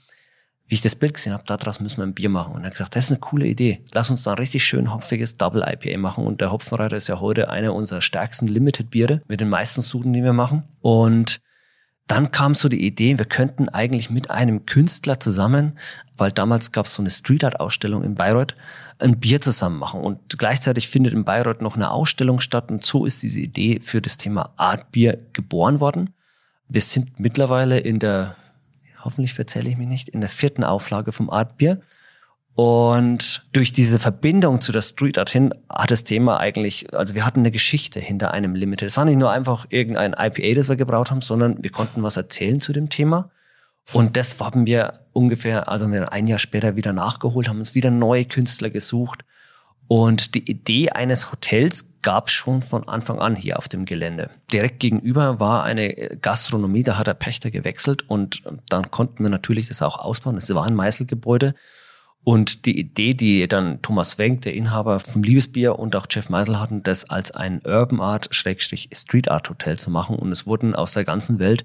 wie 0.66 0.74
ich 0.74 0.80
das 0.80 0.96
Bild 0.96 1.14
gesehen 1.14 1.34
habe, 1.34 1.44
daraus 1.46 1.78
müssen 1.78 1.98
wir 1.98 2.06
ein 2.06 2.14
Bier 2.14 2.28
machen. 2.28 2.54
Und 2.54 2.62
er 2.62 2.66
hat 2.66 2.72
gesagt, 2.72 2.96
das 2.96 3.04
ist 3.04 3.12
eine 3.12 3.20
coole 3.20 3.46
Idee. 3.46 3.84
Lass 3.92 4.10
uns 4.10 4.24
da 4.24 4.32
ein 4.32 4.38
richtig 4.38 4.64
schön 4.64 4.92
hopfiges 4.92 5.36
Double 5.36 5.62
IPA 5.64 5.96
machen. 5.98 6.26
Und 6.26 6.40
der 6.40 6.50
Hopfenreiter 6.50 6.96
ist 6.96 7.06
ja 7.06 7.20
heute 7.20 7.50
einer 7.50 7.72
unserer 7.72 8.02
stärksten 8.02 8.48
Limited 8.48 8.90
Biere 8.90 9.22
mit 9.28 9.40
den 9.40 9.48
meisten 9.48 9.80
Suden, 9.80 10.12
die 10.12 10.24
wir 10.24 10.32
machen. 10.32 10.64
Und 10.80 11.40
dann 12.08 12.32
kam 12.32 12.54
so 12.54 12.68
die 12.68 12.84
Idee, 12.84 13.18
wir 13.18 13.26
könnten 13.26 13.68
eigentlich 13.68 14.10
mit 14.10 14.30
einem 14.30 14.66
Künstler 14.66 15.20
zusammen, 15.20 15.78
weil 16.16 16.32
damals 16.32 16.72
gab 16.72 16.86
es 16.86 16.94
so 16.94 17.02
eine 17.02 17.10
Street 17.10 17.44
Art 17.44 17.60
Ausstellung 17.60 18.02
in 18.02 18.14
Bayreuth, 18.14 18.56
ein 18.98 19.20
Bier 19.20 19.40
zusammen 19.40 19.78
machen. 19.78 20.00
Und 20.00 20.38
gleichzeitig 20.38 20.88
findet 20.88 21.12
in 21.12 21.24
Bayreuth 21.24 21.62
noch 21.62 21.76
eine 21.76 21.90
Ausstellung 21.90 22.40
statt. 22.40 22.70
Und 22.70 22.84
so 22.84 23.04
ist 23.04 23.22
diese 23.22 23.40
Idee 23.40 23.80
für 23.80 24.00
das 24.00 24.16
Thema 24.16 24.52
Art 24.56 24.90
Bier 24.90 25.18
geboren 25.34 25.80
worden. 25.80 26.14
Wir 26.68 26.80
sind 26.80 27.20
mittlerweile 27.20 27.78
in 27.78 27.98
der, 27.98 28.34
hoffentlich 29.04 29.34
verzähle 29.34 29.68
ich 29.68 29.76
mich 29.76 29.86
nicht, 29.86 30.08
in 30.08 30.20
der 30.20 30.30
vierten 30.30 30.64
Auflage 30.64 31.12
vom 31.12 31.30
Art 31.30 31.58
Bier. 31.58 31.80
Und 32.58 33.46
durch 33.52 33.72
diese 33.72 34.00
Verbindung 34.00 34.60
zu 34.60 34.72
der 34.72 34.82
Street 34.82 35.16
Art 35.16 35.30
hin 35.30 35.54
hat 35.68 35.92
das 35.92 36.02
Thema 36.02 36.40
eigentlich, 36.40 36.92
also 36.92 37.14
wir 37.14 37.24
hatten 37.24 37.38
eine 37.38 37.52
Geschichte 37.52 38.00
hinter 38.00 38.34
einem 38.34 38.56
Limited. 38.56 38.88
Es 38.88 38.96
war 38.96 39.04
nicht 39.04 39.20
nur 39.20 39.30
einfach 39.30 39.66
irgendein 39.68 40.12
IPA, 40.12 40.56
das 40.56 40.68
wir 40.68 40.74
gebraucht 40.74 41.12
haben, 41.12 41.20
sondern 41.20 41.62
wir 41.62 41.70
konnten 41.70 42.02
was 42.02 42.16
erzählen 42.16 42.60
zu 42.60 42.72
dem 42.72 42.88
Thema. 42.88 43.30
Und 43.92 44.16
das 44.16 44.40
haben 44.40 44.66
wir 44.66 45.06
ungefähr, 45.12 45.68
also 45.68 45.88
wir 45.92 46.12
ein 46.12 46.26
Jahr 46.26 46.40
später 46.40 46.74
wieder 46.74 46.92
nachgeholt, 46.92 47.48
haben 47.48 47.60
uns 47.60 47.76
wieder 47.76 47.92
neue 47.92 48.24
Künstler 48.24 48.70
gesucht. 48.70 49.24
Und 49.86 50.34
die 50.34 50.50
Idee 50.50 50.90
eines 50.90 51.30
Hotels 51.30 51.94
gab 52.02 52.26
es 52.26 52.32
schon 52.32 52.62
von 52.62 52.88
Anfang 52.88 53.20
an 53.20 53.36
hier 53.36 53.56
auf 53.56 53.68
dem 53.68 53.84
Gelände. 53.84 54.30
Direkt 54.52 54.80
gegenüber 54.80 55.38
war 55.38 55.62
eine 55.62 55.94
Gastronomie, 56.20 56.82
da 56.82 56.98
hat 56.98 57.06
der 57.06 57.14
Pächter 57.14 57.52
gewechselt 57.52 58.10
und 58.10 58.42
dann 58.68 58.90
konnten 58.90 59.22
wir 59.22 59.30
natürlich 59.30 59.68
das 59.68 59.80
auch 59.80 60.00
ausbauen. 60.00 60.36
Es 60.36 60.52
war 60.52 60.66
ein 60.66 60.74
Meißelgebäude. 60.74 61.54
Und 62.28 62.66
die 62.66 62.78
Idee, 62.78 63.14
die 63.14 63.48
dann 63.48 63.80
Thomas 63.80 64.18
Wenk, 64.18 64.42
der 64.42 64.52
Inhaber 64.52 65.00
vom 65.00 65.22
Liebesbier 65.22 65.78
und 65.78 65.96
auch 65.96 66.06
Jeff 66.10 66.28
Meisel 66.28 66.60
hatten, 66.60 66.82
das 66.82 67.08
als 67.08 67.30
ein 67.30 67.62
Urban 67.64 68.02
Art 68.02 68.28
Schrägstrich 68.34 68.90
Street 68.92 69.30
Art 69.30 69.48
Hotel 69.48 69.78
zu 69.78 69.90
machen. 69.90 70.16
Und 70.16 70.30
es 70.30 70.46
wurden 70.46 70.74
aus 70.74 70.92
der 70.92 71.06
ganzen 71.06 71.38
Welt 71.38 71.64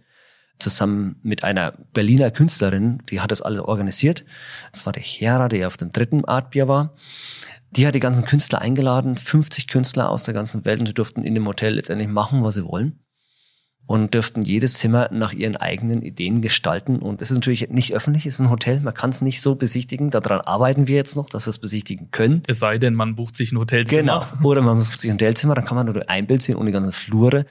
zusammen 0.60 1.18
mit 1.22 1.44
einer 1.44 1.74
Berliner 1.92 2.32
Künstlerin, 2.32 3.04
die 3.10 3.20
hat 3.20 3.32
das 3.32 3.42
alles 3.42 3.60
organisiert. 3.60 4.24
Das 4.72 4.86
war 4.86 4.94
der 4.94 5.04
Hera, 5.04 5.50
der 5.50 5.68
auf 5.68 5.76
dem 5.76 5.92
dritten 5.92 6.24
Artbier 6.24 6.70
war. 6.70 6.96
Die 7.72 7.86
hat 7.86 7.94
die 7.94 8.00
ganzen 8.00 8.24
Künstler 8.24 8.62
eingeladen, 8.62 9.18
50 9.18 9.68
Künstler 9.68 10.10
aus 10.10 10.24
der 10.24 10.34
ganzen 10.34 10.64
Welt 10.64 10.80
und 10.80 10.88
die 10.88 10.94
durften 10.94 11.26
in 11.26 11.36
dem 11.36 11.46
Hotel 11.46 11.74
letztendlich 11.74 12.08
machen, 12.08 12.42
was 12.42 12.54
sie 12.54 12.64
wollen 12.64 13.03
und 13.86 14.14
dürften 14.14 14.42
jedes 14.42 14.76
Zimmer 14.76 15.10
nach 15.12 15.34
ihren 15.34 15.58
eigenen 15.58 16.02
Ideen 16.02 16.42
gestalten. 16.42 17.00
Und 17.00 17.22
es 17.22 17.32
ist 17.32 17.36
natürlich 17.36 17.70
nicht 17.70 17.94
öffentlich, 17.94 18.26
es 18.26 18.36
ist 18.36 18.40
ein 18.40 18.50
Hotel, 18.50 18.80
man 18.80 18.94
kann 18.94 19.10
es 19.10 19.22
nicht 19.22 19.42
so 19.42 19.56
besichtigen. 19.56 20.10
Daran 20.10 20.42
arbeiten 20.42 20.88
wir 20.88 20.96
jetzt 20.96 21.16
noch, 21.16 21.30
dass 21.30 21.46
wir 21.46 21.50
es 21.50 21.60
besichtigen 21.60 22.10
können. 22.12 22.44
Es 22.48 22.60
sei 22.60 22.78
denn, 22.78 22.94
man 22.94 23.16
bucht 23.16 23.36
sich 23.36 23.52
ein 23.52 23.60
Hotelzimmer. 23.60 24.02
Genau. 24.02 24.26
Oder 24.44 24.62
man 24.62 24.80
bucht 24.80 25.02
sich 25.02 25.10
ein 25.10 25.16
Hotelzimmer, 25.16 25.56
dann 25.56 25.66
kann 25.66 25.76
man 25.76 25.86
nur 25.86 26.10
ein 26.10 26.28
Bild 26.28 26.42
sehen 26.42 26.56
und 26.56 26.66
die 26.66 26.72
ganzen 26.72 26.94
Flure. 26.94 27.46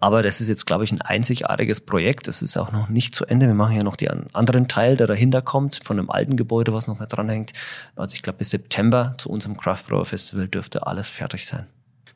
Aber 0.00 0.22
das 0.22 0.40
ist 0.40 0.48
jetzt, 0.48 0.66
glaube 0.66 0.84
ich, 0.84 0.92
ein 0.92 1.00
einzigartiges 1.00 1.80
Projekt. 1.80 2.28
Das 2.28 2.40
ist 2.40 2.56
auch 2.56 2.70
noch 2.70 2.88
nicht 2.88 3.14
zu 3.14 3.26
Ende. 3.26 3.46
Wir 3.46 3.54
machen 3.54 3.76
ja 3.76 3.82
noch 3.82 3.96
den 3.96 4.32
anderen 4.32 4.68
Teil, 4.68 4.96
der 4.96 5.08
dahinter 5.08 5.42
kommt, 5.42 5.80
von 5.82 5.96
dem 5.96 6.08
alten 6.08 6.36
Gebäude, 6.36 6.72
was 6.72 6.86
noch 6.86 6.98
mehr 6.98 7.08
dranhängt. 7.08 7.52
Also 7.96 8.14
ich 8.14 8.22
glaube, 8.22 8.38
bis 8.38 8.50
September 8.50 9.14
zu 9.18 9.28
unserem 9.28 9.56
Craft 9.56 9.84
Brewer 9.88 10.04
Festival 10.04 10.46
dürfte 10.46 10.86
alles 10.86 11.10
fertig 11.10 11.46
sein. 11.46 11.66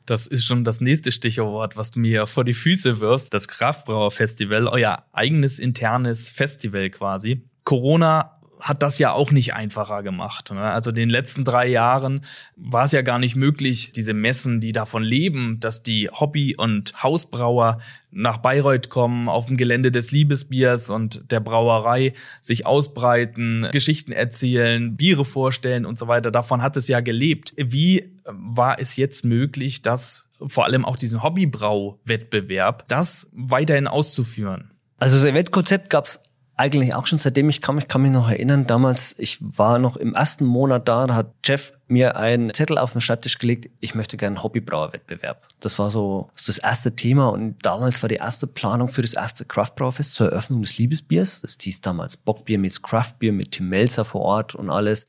Das 0.05 0.27
ist 0.27 0.45
schon 0.45 0.63
das 0.63 0.81
nächste 0.81 1.11
Stichwort, 1.11 1.77
was 1.77 1.91
du 1.91 1.99
mir 1.99 2.27
vor 2.27 2.43
die 2.43 2.53
Füße 2.53 2.99
wirfst. 2.99 3.33
Das 3.33 3.47
Kraftbrauer 3.47 4.11
Festival, 4.11 4.67
euer 4.67 5.05
eigenes 5.13 5.59
internes 5.59 6.29
Festival 6.29 6.89
quasi. 6.89 7.43
Corona 7.63 8.41
hat 8.63 8.81
das 8.81 8.97
ja 8.97 9.11
auch 9.11 9.31
nicht 9.31 9.53
einfacher 9.53 10.03
gemacht. 10.03 10.49
Ne? 10.51 10.61
Also 10.61 10.89
in 10.89 10.95
den 10.95 11.09
letzten 11.09 11.43
drei 11.43 11.67
Jahren 11.67 12.21
war 12.55 12.85
es 12.85 12.93
ja 12.93 13.01
gar 13.01 13.19
nicht 13.19 13.35
möglich, 13.35 13.91
diese 13.91 14.13
Messen, 14.13 14.61
die 14.61 14.71
davon 14.71 15.03
leben, 15.03 15.59
dass 15.59 15.83
die 15.83 16.09
Hobby- 16.09 16.55
und 16.55 17.03
Hausbrauer 17.03 17.79
nach 18.11 18.37
Bayreuth 18.37 18.87
kommen, 18.89 19.27
auf 19.27 19.47
dem 19.47 19.57
Gelände 19.57 19.91
des 19.91 20.11
Liebesbiers 20.11 20.89
und 20.89 21.29
der 21.29 21.41
Brauerei 21.41 22.13
sich 22.41 22.65
ausbreiten, 22.65 23.67
Geschichten 23.73 24.13
erzählen, 24.13 24.95
Biere 24.95 25.25
vorstellen 25.25 25.85
und 25.85 25.99
so 25.99 26.07
weiter. 26.07 26.31
Davon 26.31 26.61
hat 26.61 26.77
es 26.77 26.87
ja 26.87 27.01
gelebt. 27.01 27.53
Wie 27.57 28.13
war 28.25 28.79
es 28.79 28.95
jetzt 28.95 29.25
möglich, 29.25 29.81
dass 29.81 30.29
vor 30.47 30.63
allem 30.63 30.85
auch 30.85 30.95
diesen 30.95 31.21
Hobbybrau-Wettbewerb, 31.21 32.87
das 32.87 33.29
weiterhin 33.33 33.87
auszuführen? 33.87 34.71
Also 34.99 35.17
das 35.17 35.25
Eventkonzept 35.25 35.89
gab 35.89 36.05
es 36.05 36.23
eigentlich 36.55 36.93
auch 36.93 37.07
schon 37.07 37.17
seitdem 37.19 37.49
ich 37.49 37.61
kam. 37.61 37.77
Ich 37.79 37.87
kann 37.87 38.01
mich 38.01 38.11
noch 38.11 38.29
erinnern, 38.29 38.67
damals, 38.67 39.17
ich 39.17 39.39
war 39.41 39.79
noch 39.79 39.97
im 39.97 40.13
ersten 40.13 40.45
Monat 40.45 40.87
da, 40.87 41.07
da 41.07 41.15
hat 41.15 41.33
Jeff 41.43 41.73
mir 41.87 42.15
einen 42.15 42.53
Zettel 42.53 42.77
auf 42.77 42.91
den 42.91 43.01
Schreibtisch 43.01 43.39
gelegt, 43.39 43.71
ich 43.79 43.95
möchte 43.95 44.17
gerne 44.17 44.35
einen 44.35 44.43
Hobbybrauerwettbewerb. 44.43 45.47
Das 45.59 45.79
war 45.79 45.89
so 45.89 46.29
das 46.45 46.59
erste 46.59 46.95
Thema 46.95 47.29
und 47.29 47.57
damals 47.63 48.01
war 48.03 48.09
die 48.09 48.15
erste 48.15 48.45
Planung 48.45 48.89
für 48.89 49.01
das 49.01 49.15
erste 49.15 49.45
Craftbrauerfest 49.45 50.13
zur 50.13 50.31
Eröffnung 50.31 50.61
des 50.61 50.77
Liebesbiers. 50.77 51.41
Das 51.41 51.57
hieß 51.59 51.81
damals 51.81 52.17
Bockbier 52.17 52.59
mit 52.59 52.83
Craftbier 52.83 53.33
mit 53.33 53.51
Tim 53.51 53.69
Melzer 53.69 54.05
vor 54.05 54.21
Ort 54.21 54.53
und 54.53 54.69
alles. 54.69 55.07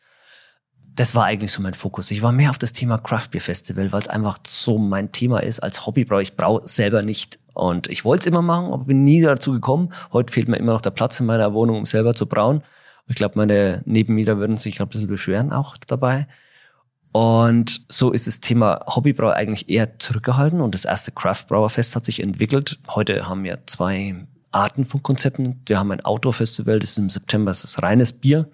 Das 0.96 1.14
war 1.14 1.24
eigentlich 1.24 1.52
so 1.52 1.61
mein 1.61 1.74
Fokus. 1.74 2.11
Ich 2.11 2.22
war 2.22 2.33
mehr 2.33 2.50
auf 2.50 2.59
das 2.59 2.72
Thema 2.72 2.98
Craftbeer 2.98 3.40
Festival, 3.40 3.92
weil 3.92 4.00
es 4.00 4.09
einfach 4.09 4.38
so 4.46 4.78
mein 4.78 5.12
Thema 5.12 5.42
ist. 5.42 5.61
Als 5.61 5.85
Hobbybrauer, 5.87 6.22
ich 6.22 6.37
braue 6.37 6.62
selber 6.66 7.02
nicht 7.02 7.38
und 7.55 7.88
ich 7.88 8.05
wollte 8.05 8.23
es 8.23 8.27
immer 8.27 8.43
machen, 8.43 8.73
aber 8.73 8.85
bin 8.85 9.05
nie 9.05 9.21
dazu 9.21 9.53
gekommen. 9.53 9.93
Heute 10.12 10.33
fehlt 10.33 10.49
mir 10.49 10.57
immer 10.57 10.73
noch 10.73 10.81
der 10.81 10.90
Platz 10.90 11.19
in 11.21 11.27
meiner 11.27 11.55
Wohnung, 11.55 11.79
um 11.79 11.87
selber 11.87 12.14
zu 12.14 12.27
brauen. 12.27 12.62
Ich 13.07 13.17
glaube, 13.17 13.37
meine 13.37 13.83
Nebenmieter 13.85 14.38
würden 14.38 14.57
sich 14.57 14.81
ein 14.81 14.88
bisschen 14.88 15.09
beschweren 15.09 15.53
auch 15.53 15.77
dabei. 15.87 16.27
Und 17.12 17.85
so 17.88 18.11
ist 18.11 18.27
das 18.27 18.40
Thema 18.40 18.81
Hobbybrau 18.87 19.31
eigentlich 19.31 19.69
eher 19.69 20.01
zurückgehalten 20.01 20.61
und 20.61 20.75
das 20.75 20.85
erste 20.85 21.12
Craft 21.12 21.45
Brauer 21.49 21.71
Fest 21.71 21.95
hat 21.95 22.05
sich 22.05 22.21
entwickelt. 22.21 22.81
Heute 22.88 23.29
haben 23.29 23.45
wir 23.45 23.61
zwei 23.67 24.17
Arten 24.51 24.85
von 24.85 25.03
Konzepten. 25.03 25.62
Wir 25.67 25.79
haben 25.79 25.93
ein 25.93 26.05
Outdoor-Festival, 26.05 26.81
das 26.81 26.90
ist 26.90 26.99
im 26.99 27.11
September, 27.11 27.53
das 27.53 27.62
ist 27.62 27.83
reines 27.83 28.12
Bier, 28.12 28.49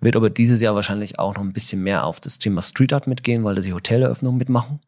wird 0.00 0.14
aber 0.14 0.30
dieses 0.30 0.60
Jahr 0.60 0.76
wahrscheinlich 0.76 1.18
auch 1.18 1.34
noch 1.34 1.42
ein 1.42 1.52
bisschen 1.52 1.82
mehr 1.82 2.04
auf 2.04 2.20
das 2.20 2.38
Thema 2.38 2.62
Street 2.62 2.92
Art 2.92 3.08
mitgehen, 3.08 3.42
weil 3.42 3.56
da 3.56 3.62
die 3.62 3.72
Hoteleröffnungen 3.72 4.38
mitmachen. 4.38 4.80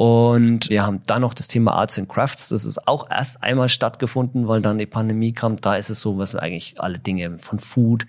Und 0.00 0.70
wir 0.70 0.86
haben 0.86 1.02
dann 1.06 1.20
noch 1.20 1.34
das 1.34 1.46
Thema 1.46 1.74
Arts 1.74 1.98
and 1.98 2.08
Crafts. 2.08 2.48
Das 2.48 2.64
ist 2.64 2.88
auch 2.88 3.10
erst 3.10 3.42
einmal 3.42 3.68
stattgefunden, 3.68 4.48
weil 4.48 4.62
dann 4.62 4.78
die 4.78 4.86
Pandemie 4.86 5.34
kam. 5.34 5.56
Da 5.56 5.74
ist 5.74 5.90
es 5.90 6.00
so, 6.00 6.16
was 6.16 6.32
wir 6.32 6.42
eigentlich 6.42 6.80
alle 6.80 6.98
Dinge 6.98 7.38
von 7.38 7.58
Food 7.58 8.06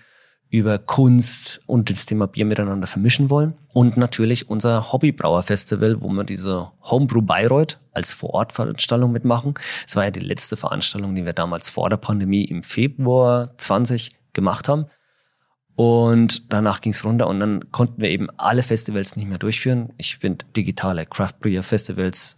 über 0.48 0.78
Kunst 0.78 1.60
und 1.66 1.90
das 1.90 2.06
Thema 2.06 2.28
Bier 2.28 2.46
miteinander 2.46 2.86
vermischen 2.86 3.28
wollen. 3.28 3.58
Und 3.74 3.98
natürlich 3.98 4.48
unser 4.48 4.90
Hobbybrauer-Festival, 4.90 6.00
wo 6.00 6.08
wir 6.08 6.24
diese 6.24 6.70
Homebrew 6.80 7.20
Bayreuth 7.20 7.78
als 7.92 8.14
Vorortveranstaltung 8.14 9.12
mitmachen. 9.12 9.52
Es 9.86 9.94
war 9.94 10.04
ja 10.04 10.10
die 10.10 10.20
letzte 10.20 10.56
Veranstaltung, 10.56 11.14
die 11.14 11.26
wir 11.26 11.34
damals 11.34 11.68
vor 11.68 11.90
der 11.90 11.98
Pandemie 11.98 12.44
im 12.44 12.62
Februar 12.62 13.52
20 13.58 14.16
gemacht 14.32 14.66
haben. 14.66 14.86
Und 15.74 16.52
danach 16.52 16.80
ging's 16.80 17.04
runter 17.04 17.26
und 17.28 17.40
dann 17.40 17.72
konnten 17.72 18.02
wir 18.02 18.10
eben 18.10 18.28
alle 18.36 18.62
Festivals 18.62 19.16
nicht 19.16 19.28
mehr 19.28 19.38
durchführen. 19.38 19.90
Ich 19.96 20.18
finde 20.18 20.44
digitale 20.54 21.06
Craft 21.06 21.34
Beer 21.40 21.62
Festivals, 21.62 22.36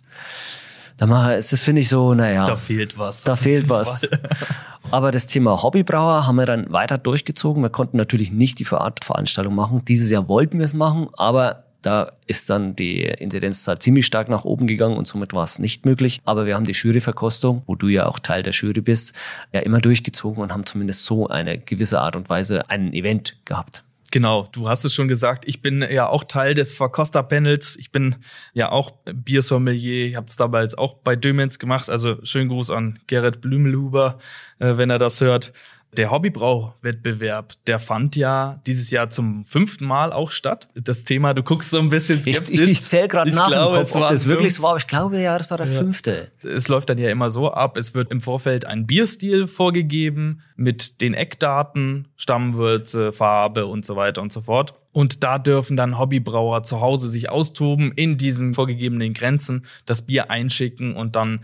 da 0.97 1.07
mache 1.07 1.37
das 1.37 1.61
finde 1.61 1.81
ich 1.81 1.88
so, 1.88 2.14
naja. 2.14 2.44
Da 2.44 2.57
fehlt 2.57 2.97
was. 2.97 3.25
Da 3.25 3.35
fehlt 3.35 3.68
was. 3.68 4.09
Aber 4.90 5.11
das 5.11 5.27
Thema 5.27 5.62
Hobbybrauer 5.62 6.27
haben 6.27 6.37
wir 6.37 6.47
dann 6.47 6.70
weiter 6.73 6.99
durchgezogen. 6.99 7.62
Wir 7.62 7.70
konnten 7.70 7.97
natürlich 7.97 8.31
nicht 8.31 8.59
die 8.59 8.64
Veranstaltung 8.64 9.55
machen. 9.55 9.85
Dieses 9.87 10.11
Jahr 10.11 10.29
wollten 10.29 10.59
wir 10.59 10.66
es 10.66 10.75
machen, 10.75 11.09
aber 11.14 11.64
da 11.87 12.12
ist 12.27 12.51
dann 12.51 12.77
die 12.77 13.03
Inzidenzzahl 13.03 13.79
ziemlich 13.79 14.07
stark 14.07 14.29
nach 14.29 14.44
oben 14.44 14.66
gegangen 14.66 14.97
und 14.97 15.07
somit 15.07 15.33
war 15.33 15.44
es 15.44 15.59
nicht 15.59 15.85
möglich. 15.85 16.20
Aber 16.25 16.47
wir 16.47 16.55
haben 16.55 16.64
die 16.64 16.73
Juryverkostung, 16.73 17.62
wo 17.66 17.75
du 17.75 17.88
ja 17.88 18.07
auch 18.07 18.18
Teil 18.18 18.42
der 18.42 18.53
Jury 18.53 18.81
bist, 18.81 19.14
ja 19.53 19.61
immer 19.61 19.81
durchgezogen 19.81 20.42
und 20.42 20.53
haben 20.53 20.66
zumindest 20.66 21.05
so 21.05 21.29
eine 21.29 21.59
gewisse 21.59 22.01
Art 22.01 22.16
und 22.16 22.29
Weise 22.29 22.68
ein 22.70 22.92
Event 22.92 23.37
gehabt. 23.44 23.85
Genau, 24.14 24.47
du 24.53 24.68
hast 24.68 24.85
es 24.85 24.94
schon 24.94 25.09
gesagt. 25.09 25.44
Ich 25.49 25.61
bin 25.61 25.83
ja 25.90 26.09
auch 26.09 26.23
Teil 26.23 26.55
des 26.55 26.73
Verkoster-Panels. 26.73 27.75
Ich 27.77 27.90
bin 27.90 28.14
ja 28.53 28.70
auch 28.70 28.92
Biersommelier. 29.12 30.07
Ich 30.07 30.14
habe 30.14 30.29
es 30.29 30.37
damals 30.37 30.79
auch 30.79 30.94
bei 30.94 31.16
Dömens 31.16 31.59
gemacht. 31.59 31.90
Also 31.90 32.18
schönen 32.23 32.49
Gruß 32.49 32.70
an 32.70 33.01
Gerrit 33.09 33.40
Blümelhuber, 33.40 34.18
äh, 34.61 34.77
wenn 34.77 34.90
er 34.90 35.01
das 35.01 35.20
hört. 35.20 35.53
Der 35.97 36.11
Hobbybrau-Wettbewerb, 36.11 37.53
der 37.67 37.79
fand 37.79 38.17
ja 38.17 38.61
dieses 38.67 38.91
Jahr 38.91 39.11
zum 39.11 39.45
fünften 39.45 39.87
Mal 39.87 40.13
auch 40.13 40.31
statt. 40.31 40.69
Das 40.75 41.05
Thema, 41.05 41.35
du 41.35 41.43
guckst 41.43 41.71
so 41.71 41.79
ein 41.79 41.91
bisschen 41.91 42.21
skeptisch. 42.21 42.51
Ich, 42.51 42.61
ich, 42.61 42.71
ich 42.71 42.85
zähle 42.85 43.09
gerade 43.09 43.31
nach, 43.31 43.49
glaube, 43.49 43.79
Kopf, 43.79 43.95
ob 43.95 44.09
das 44.09 44.27
wirklich 44.27 44.55
so 44.55 44.63
war. 44.63 44.71
Aber 44.71 44.79
ich 44.79 44.87
glaube 44.87 45.21
ja, 45.21 45.37
das 45.39 45.51
war 45.51 45.59
der 45.59 45.67
ja. 45.67 45.79
fünfte. 45.79 46.31
Es 46.43 46.69
läuft 46.69 46.91
dann 46.91 46.99
ja 46.99 47.11
immer 47.11 47.31
so 47.31 47.53
ab, 47.53 47.77
es 47.77 47.95
wird 47.95 48.11
im 48.11 48.21
Vorfeld 48.21 48.65
ein 48.65 48.87
Bierstil 48.87 49.47
vorgegeben 49.47 50.43
mit 50.57 51.01
den 51.01 51.15
Eckdaten, 51.15 52.09
Stammwürze, 52.17 53.13
Farbe 53.13 53.67
und 53.67 53.85
so 53.85 53.97
weiter 53.97 54.23
und 54.23 54.33
so 54.33 54.41
fort. 54.41 54.75
Und 54.95 55.25
da 55.25 55.39
dürfen 55.39 55.77
dann 55.77 55.99
Hobbybrauer 55.99 56.63
zu 56.63 56.81
Hause 56.81 57.09
sich 57.09 57.29
austoben, 57.29 57.91
in 57.97 58.17
diesen 58.17 58.55
vorgegebenen 58.55 59.13
Grenzen 59.13 59.67
das 59.87 60.03
Bier 60.03 60.31
einschicken 60.31 60.95
und 60.95 61.17
dann 61.17 61.41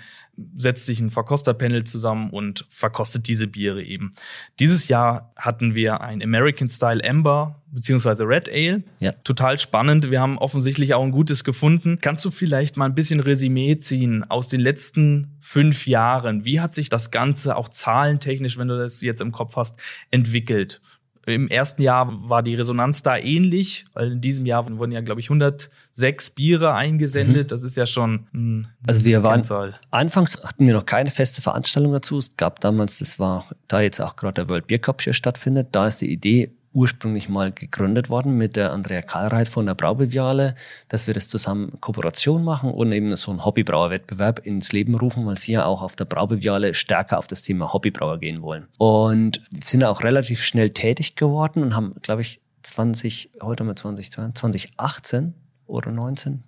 setzt 0.55 0.87
sich 0.87 1.01
ein 1.01 1.11
Verkosterpanel 1.11 1.85
zusammen 1.85 2.31
und 2.31 2.67
verkostet 2.69 3.29
diese 3.29 3.47
Biere 3.47 3.83
eben. 3.83 4.13
Dieses 4.59 4.89
Jahr 4.89 5.33
hatten 5.37 5.75
wir 5.75 6.01
ein 6.01 6.23
American 6.23 6.69
Style 6.69 7.03
Amber 7.05 7.61
beziehungsweise 7.73 8.25
Red 8.25 8.49
Ale. 8.49 8.83
Ja. 8.99 9.13
Total 9.25 9.59
spannend. 9.59 10.11
Wir 10.11 10.21
haben 10.21 10.39
offensichtlich 10.39 10.95
auch 10.95 11.05
ein 11.05 11.13
gutes 11.13 11.45
gefunden. 11.45 11.99
Kannst 12.01 12.25
du 12.25 12.31
vielleicht 12.31 12.77
mal 12.77 12.87
ein 12.87 12.95
bisschen 12.95 13.21
Resümee 13.21 13.79
ziehen 13.79 14.25
aus 14.29 14.49
den 14.49 14.61
letzten 14.61 15.37
fünf 15.41 15.87
Jahren? 15.87 16.45
Wie 16.45 16.61
hat 16.61 16.75
sich 16.75 16.89
das 16.89 17.11
Ganze 17.11 17.57
auch 17.57 17.69
zahlentechnisch, 17.69 18.59
wenn 18.59 18.69
du 18.69 18.77
das 18.77 19.01
jetzt 19.01 19.21
im 19.21 19.33
Kopf 19.33 19.57
hast, 19.57 19.77
entwickelt? 20.11 20.81
Im 21.27 21.49
ersten 21.49 21.83
Jahr 21.83 22.29
war 22.29 22.43
die 22.43 22.55
Resonanz 22.55 23.03
da 23.03 23.17
ähnlich, 23.17 23.85
weil 23.93 24.13
in 24.13 24.21
diesem 24.21 24.47
Jahr 24.47 24.69
wurden 24.69 24.93
ja, 24.93 25.01
glaube 25.01 25.21
ich, 25.21 25.27
106 25.29 26.31
Biere 26.31 26.73
eingesendet. 26.75 27.45
Mhm. 27.45 27.49
Das 27.49 27.63
ist 27.63 27.77
ja 27.77 27.87
schon 27.87 28.27
ein 28.33 28.69
Also 28.87 29.05
wir 29.05 29.23
waren, 29.23 29.35
Kennzahl. 29.41 29.79
anfangs 29.91 30.43
hatten 30.43 30.67
wir 30.67 30.75
noch 30.75 30.87
keine 30.87 31.11
feste 31.11 31.43
Veranstaltung 31.43 31.93
dazu. 31.93 32.19
Es 32.19 32.37
gab 32.37 32.61
damals, 32.61 32.99
das 33.01 33.19
war 33.19 33.47
da 33.69 33.81
jetzt 33.81 34.01
auch 34.01 34.17
gerade 34.17 34.35
der 34.35 34.49
World 34.49 34.67
Beer 34.67 34.79
Cup 34.79 35.03
hier 35.03 35.13
stattfindet, 35.13 35.69
da 35.73 35.87
ist 35.87 36.01
die 36.01 36.11
Idee 36.11 36.53
ursprünglich 36.73 37.29
mal 37.29 37.53
gegründet 37.53 38.11
worden 38.11 38.37
mit 38.37 38.57
der 38.57 38.73
Andrea 38.73 39.03
Karlreit 39.03 39.49
von 39.49 39.67
der 39.67 39.75
Braubeviale, 39.75 40.55
dass 40.89 41.07
wir 41.07 41.15
das 41.15 41.29
zusammen 41.29 41.81
Kooperation 41.81 42.45
machen 42.45 42.71
und 42.71 42.93
eben 42.93 43.15
so 43.17 43.31
einen 43.31 43.45
Hobbybrauerwettbewerb 43.45 44.47
ins 44.47 44.73
Leben 44.73 44.95
rufen, 44.95 45.27
weil 45.27 45.39
sie 45.39 45.53
ja 45.53 45.65
auch 45.65 45.83
auf 45.83 45.97
der 45.97 46.05
Braubeviale 46.05 46.75
stärker 46.75 47.19
auf 47.19 47.27
das 47.27 47.43
Thema 47.43 47.73
Hobbybrauer 47.73 48.19
gehen 48.19 48.43
wollen. 48.43 48.69
Und 48.79 49.43
sind 49.65 49.83
auch 49.85 50.03
relativ 50.03 50.45
schnell 50.45 50.71
tätig 50.71 51.17
geworden 51.17 51.63
und 51.63 51.75
haben, 51.75 51.95
glaube 52.03 52.23
ich, 52.23 52.41
20, 52.63 53.31
heute 53.43 53.63
haben 53.63 53.69
wir 53.69 53.77
20, 53.77 54.13
2018 54.13 55.35
oder 55.67 55.91
19, 55.91 56.43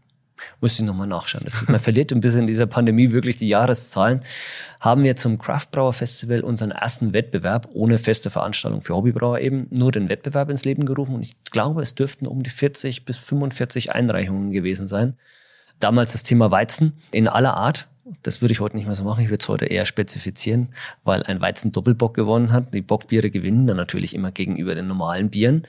muss 0.60 0.78
ich 0.78 0.84
nochmal 0.84 1.06
nachschauen. 1.06 1.46
Ist, 1.46 1.68
man 1.68 1.80
verliert 1.80 2.12
ein 2.12 2.20
bisschen 2.20 2.42
in 2.42 2.46
dieser 2.46 2.66
Pandemie 2.66 3.12
wirklich 3.12 3.36
die 3.36 3.48
Jahreszahlen. 3.48 4.22
Haben 4.80 5.04
wir 5.04 5.16
zum 5.16 5.38
Craftbrauer 5.38 5.92
Festival 5.92 6.40
unseren 6.40 6.70
ersten 6.70 7.12
Wettbewerb 7.12 7.68
ohne 7.72 7.98
feste 7.98 8.30
Veranstaltung 8.30 8.82
für 8.82 8.94
Hobbybrauer 8.94 9.40
eben 9.40 9.66
nur 9.70 9.92
den 9.92 10.08
Wettbewerb 10.08 10.50
ins 10.50 10.64
Leben 10.64 10.84
gerufen. 10.84 11.14
Und 11.14 11.22
ich 11.22 11.36
glaube, 11.44 11.82
es 11.82 11.94
dürften 11.94 12.26
um 12.26 12.42
die 12.42 12.50
40 12.50 13.04
bis 13.04 13.18
45 13.18 13.92
Einreichungen 13.92 14.50
gewesen 14.50 14.88
sein. 14.88 15.16
Damals 15.80 16.12
das 16.12 16.22
Thema 16.22 16.50
Weizen 16.50 16.92
in 17.10 17.28
aller 17.28 17.54
Art. 17.54 17.88
Das 18.22 18.40
würde 18.40 18.52
ich 18.52 18.60
heute 18.60 18.76
nicht 18.76 18.86
mehr 18.86 18.96
so 18.96 19.04
machen. 19.04 19.22
Ich 19.22 19.30
würde 19.30 19.42
es 19.42 19.48
heute 19.48 19.66
eher 19.66 19.86
spezifizieren, 19.86 20.68
weil 21.04 21.22
ein 21.22 21.40
Weizen 21.40 21.72
Doppelbock 21.72 22.14
gewonnen 22.14 22.52
hat. 22.52 22.74
Die 22.74 22.82
Bockbiere 22.82 23.30
gewinnen 23.30 23.66
dann 23.66 23.76
natürlich 23.76 24.14
immer 24.14 24.32
gegenüber 24.32 24.74
den 24.74 24.86
normalen 24.86 25.30
Bieren. 25.30 25.66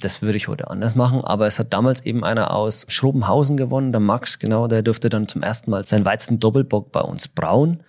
Das 0.00 0.22
würde 0.22 0.36
ich 0.36 0.48
heute 0.48 0.70
anders 0.70 0.94
machen, 0.94 1.22
aber 1.22 1.46
es 1.46 1.58
hat 1.58 1.72
damals 1.72 2.00
eben 2.04 2.24
einer 2.24 2.52
aus 2.52 2.86
Schrobenhausen 2.88 3.56
gewonnen, 3.56 3.92
der 3.92 4.00
Max, 4.00 4.38
genau, 4.38 4.66
der 4.66 4.82
durfte 4.82 5.08
dann 5.08 5.28
zum 5.28 5.42
ersten 5.42 5.70
Mal 5.70 5.86
sein 5.86 6.04
Weizen 6.04 6.40
Doppelbock 6.40 6.90
bei 6.92 7.00
uns 7.00 7.28
brauen. 7.28 7.82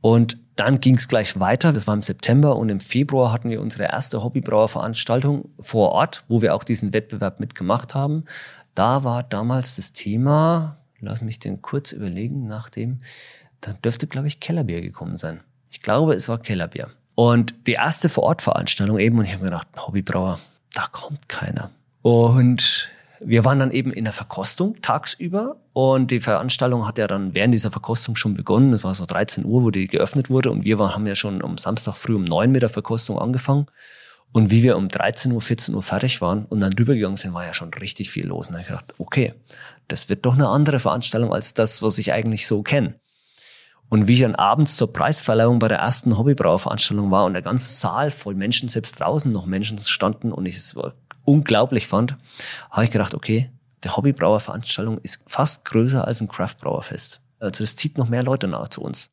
Und 0.00 0.36
dann 0.56 0.80
ging 0.80 0.96
es 0.96 1.08
gleich 1.08 1.38
weiter. 1.40 1.72
Das 1.72 1.86
war 1.86 1.94
im 1.94 2.02
September 2.02 2.56
und 2.56 2.68
im 2.68 2.80
Februar 2.80 3.32
hatten 3.32 3.50
wir 3.50 3.60
unsere 3.60 3.84
erste 3.84 4.22
Hobbybrauerveranstaltung 4.22 5.48
vor 5.60 5.90
Ort, 5.92 6.24
wo 6.28 6.42
wir 6.42 6.54
auch 6.54 6.64
diesen 6.64 6.92
Wettbewerb 6.92 7.40
mitgemacht 7.40 7.94
haben. 7.94 8.24
Da 8.74 9.04
war 9.04 9.22
damals 9.22 9.76
das 9.76 9.92
Thema, 9.92 10.78
lass 11.00 11.20
mich 11.20 11.38
den 11.38 11.62
kurz 11.62 11.92
überlegen, 11.92 12.46
nachdem, 12.46 13.00
da 13.60 13.72
dürfte, 13.72 14.06
glaube 14.06 14.26
ich, 14.26 14.40
Kellerbier 14.40 14.80
gekommen 14.80 15.18
sein. 15.18 15.40
Ich 15.70 15.80
glaube, 15.80 16.14
es 16.14 16.28
war 16.28 16.38
Kellerbier. 16.38 16.88
Und 17.14 17.66
die 17.66 17.74
erste 17.74 18.08
Vorortveranstaltung 18.08 18.98
eben, 18.98 19.18
und 19.18 19.24
ich 19.24 19.32
habe 19.32 19.44
mir 19.44 19.50
gedacht, 19.50 19.68
Hobbybrauer, 19.76 20.38
da 20.74 20.86
kommt 20.90 21.28
keiner. 21.28 21.70
Und 22.02 22.88
wir 23.24 23.44
waren 23.44 23.58
dann 23.58 23.70
eben 23.70 23.92
in 23.92 24.04
der 24.04 24.12
Verkostung 24.12 24.80
tagsüber 24.82 25.56
und 25.72 26.10
die 26.10 26.20
Veranstaltung 26.20 26.86
hat 26.86 26.98
ja 26.98 27.06
dann 27.06 27.34
während 27.34 27.54
dieser 27.54 27.70
Verkostung 27.70 28.16
schon 28.16 28.34
begonnen. 28.34 28.72
Es 28.72 28.84
war 28.84 28.94
so 28.94 29.06
13 29.06 29.44
Uhr, 29.44 29.62
wo 29.62 29.70
die 29.70 29.86
geöffnet 29.86 30.28
wurde 30.28 30.50
und 30.50 30.64
wir 30.64 30.78
haben 30.78 31.06
ja 31.06 31.14
schon 31.14 31.42
am 31.42 31.58
Samstag 31.58 31.94
früh 31.94 32.14
um 32.14 32.24
9 32.24 32.50
mit 32.50 32.62
der 32.62 32.68
Verkostung 32.68 33.18
angefangen. 33.18 33.66
Und 34.32 34.50
wie 34.50 34.62
wir 34.62 34.78
um 34.78 34.88
13 34.88 35.30
Uhr, 35.30 35.42
14 35.42 35.74
Uhr 35.74 35.82
fertig 35.82 36.20
waren 36.22 36.46
und 36.46 36.60
dann 36.60 36.72
rübergegangen 36.72 37.18
sind, 37.18 37.34
war 37.34 37.44
ja 37.44 37.52
schon 37.52 37.72
richtig 37.74 38.10
viel 38.10 38.26
los. 38.26 38.46
Und 38.46 38.54
dann 38.54 38.62
habe 38.62 38.74
ich 38.74 38.80
gedacht, 38.80 38.94
okay, 38.98 39.34
das 39.88 40.08
wird 40.08 40.24
doch 40.24 40.34
eine 40.34 40.48
andere 40.48 40.80
Veranstaltung 40.80 41.34
als 41.34 41.52
das, 41.52 41.82
was 41.82 41.98
ich 41.98 42.12
eigentlich 42.14 42.46
so 42.46 42.62
kenne. 42.62 42.94
Und 43.92 44.08
wie 44.08 44.14
ich 44.14 44.20
dann 44.20 44.34
abends 44.36 44.78
zur 44.78 44.90
Preisverleihung 44.90 45.58
bei 45.58 45.68
der 45.68 45.76
ersten 45.76 46.16
Hobbybrauerveranstaltung 46.16 47.10
war 47.10 47.26
und 47.26 47.34
der 47.34 47.42
ganze 47.42 47.70
Saal 47.70 48.10
voll 48.10 48.34
Menschen, 48.34 48.70
selbst 48.70 48.98
draußen 48.98 49.30
noch 49.30 49.44
Menschen 49.44 49.76
standen 49.76 50.32
und 50.32 50.46
ich 50.46 50.56
es 50.56 50.74
unglaublich 51.26 51.86
fand, 51.86 52.16
habe 52.70 52.86
ich 52.86 52.90
gedacht, 52.90 53.12
okay, 53.14 53.50
die 53.84 53.90
Hobbybrauerveranstaltung 53.90 54.96
ist 55.02 55.22
fast 55.26 55.66
größer 55.66 56.06
als 56.06 56.22
ein 56.22 56.28
Craftbrauerfest. 56.28 57.20
Also 57.38 57.64
das 57.64 57.76
zieht 57.76 57.98
noch 57.98 58.08
mehr 58.08 58.22
Leute 58.22 58.48
nach 58.48 58.68
zu 58.68 58.80
uns. 58.80 59.10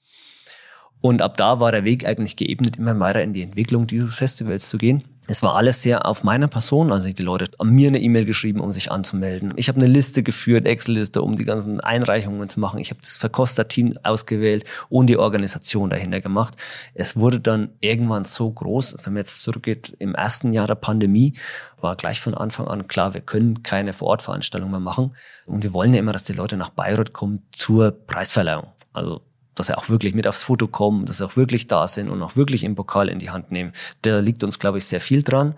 Und 1.02 1.22
ab 1.22 1.36
da 1.36 1.60
war 1.60 1.74
der 1.74 1.84
Weg 1.84 2.06
eigentlich 2.06 2.38
geebnet, 2.38 2.78
immer 2.78 2.98
weiter 3.02 3.22
in 3.22 3.34
die 3.34 3.44
Entwicklung 3.44 3.86
dieses 3.86 4.16
Festivals 4.16 4.70
zu 4.70 4.78
gehen. 4.78 5.04
Es 5.32 5.44
war 5.44 5.54
alles 5.54 5.84
sehr 5.84 6.08
auf 6.08 6.24
meiner 6.24 6.48
Person. 6.48 6.92
Also 6.92 7.14
die 7.14 7.22
Leute 7.22 7.52
haben 7.60 7.70
mir 7.70 7.90
eine 7.90 8.00
E-Mail 8.00 8.26
geschrieben, 8.26 8.62
um 8.62 8.74
sich 8.74 8.92
anzumelden. 8.92 9.54
Ich 9.58 9.68
habe 9.68 9.80
eine 9.80 9.86
Liste 9.86 10.24
geführt, 10.24 10.66
Excel-Liste, 10.66 11.22
um 11.22 11.36
die 11.36 11.46
ganzen 11.46 11.80
Einreichungen 11.80 12.50
zu 12.50 12.60
machen. 12.60 12.80
Ich 12.80 12.90
habe 12.90 13.00
das 13.00 13.20
Verkoster-Team 13.20 13.94
ausgewählt 14.02 14.64
und 14.90 15.06
die 15.06 15.20
Organisation 15.20 15.92
dahinter 15.92 16.20
gemacht. 16.20 16.56
Es 16.96 17.16
wurde 17.16 17.40
dann 17.40 17.70
irgendwann 17.80 18.26
so 18.26 18.50
groß, 18.50 18.96
wenn 19.04 19.14
man 19.14 19.22
jetzt 19.22 19.44
zurückgeht, 19.44 19.96
im 20.00 20.16
ersten 20.16 20.50
Jahr 20.50 20.66
der 20.66 20.74
Pandemie 20.74 21.34
war 21.80 21.96
gleich 21.96 22.20
von 22.22 22.34
Anfang 22.34 22.68
an 22.68 22.88
klar, 22.88 23.14
wir 23.14 23.22
können 23.22 23.62
keine 23.62 23.94
Vorortveranstaltung 23.94 24.72
mehr 24.72 24.80
machen. 24.80 25.16
Und 25.46 25.62
wir 25.64 25.74
wollen 25.74 25.94
ja 25.94 26.00
immer, 26.00 26.12
dass 26.12 26.24
die 26.24 26.34
Leute 26.34 26.58
nach 26.58 26.70
Bayreuth 26.70 27.14
kommen 27.14 27.44
zur 27.52 27.92
Preisverleihung. 27.92 28.66
Also 28.94 29.22
dass 29.60 29.68
sie 29.68 29.78
auch 29.78 29.90
wirklich 29.90 30.16
mit 30.16 30.26
aufs 30.26 30.42
Foto 30.42 30.68
kommen, 30.68 31.06
dass 31.06 31.18
sie 31.18 31.26
auch 31.26 31.36
wirklich 31.36 31.68
da 31.68 31.88
sind 31.88 32.10
und 32.10 32.24
auch 32.24 32.36
wirklich 32.38 32.64
im 32.64 32.76
Pokal 32.76 33.10
in 33.10 33.20
die 33.20 33.30
Hand 33.30 33.52
nehmen. 33.52 33.74
Da 34.02 34.20
liegt 34.20 34.44
uns, 34.44 34.58
glaube 34.58 34.78
ich, 34.78 34.86
sehr 34.86 35.02
viel 35.02 35.22
dran. 35.22 35.56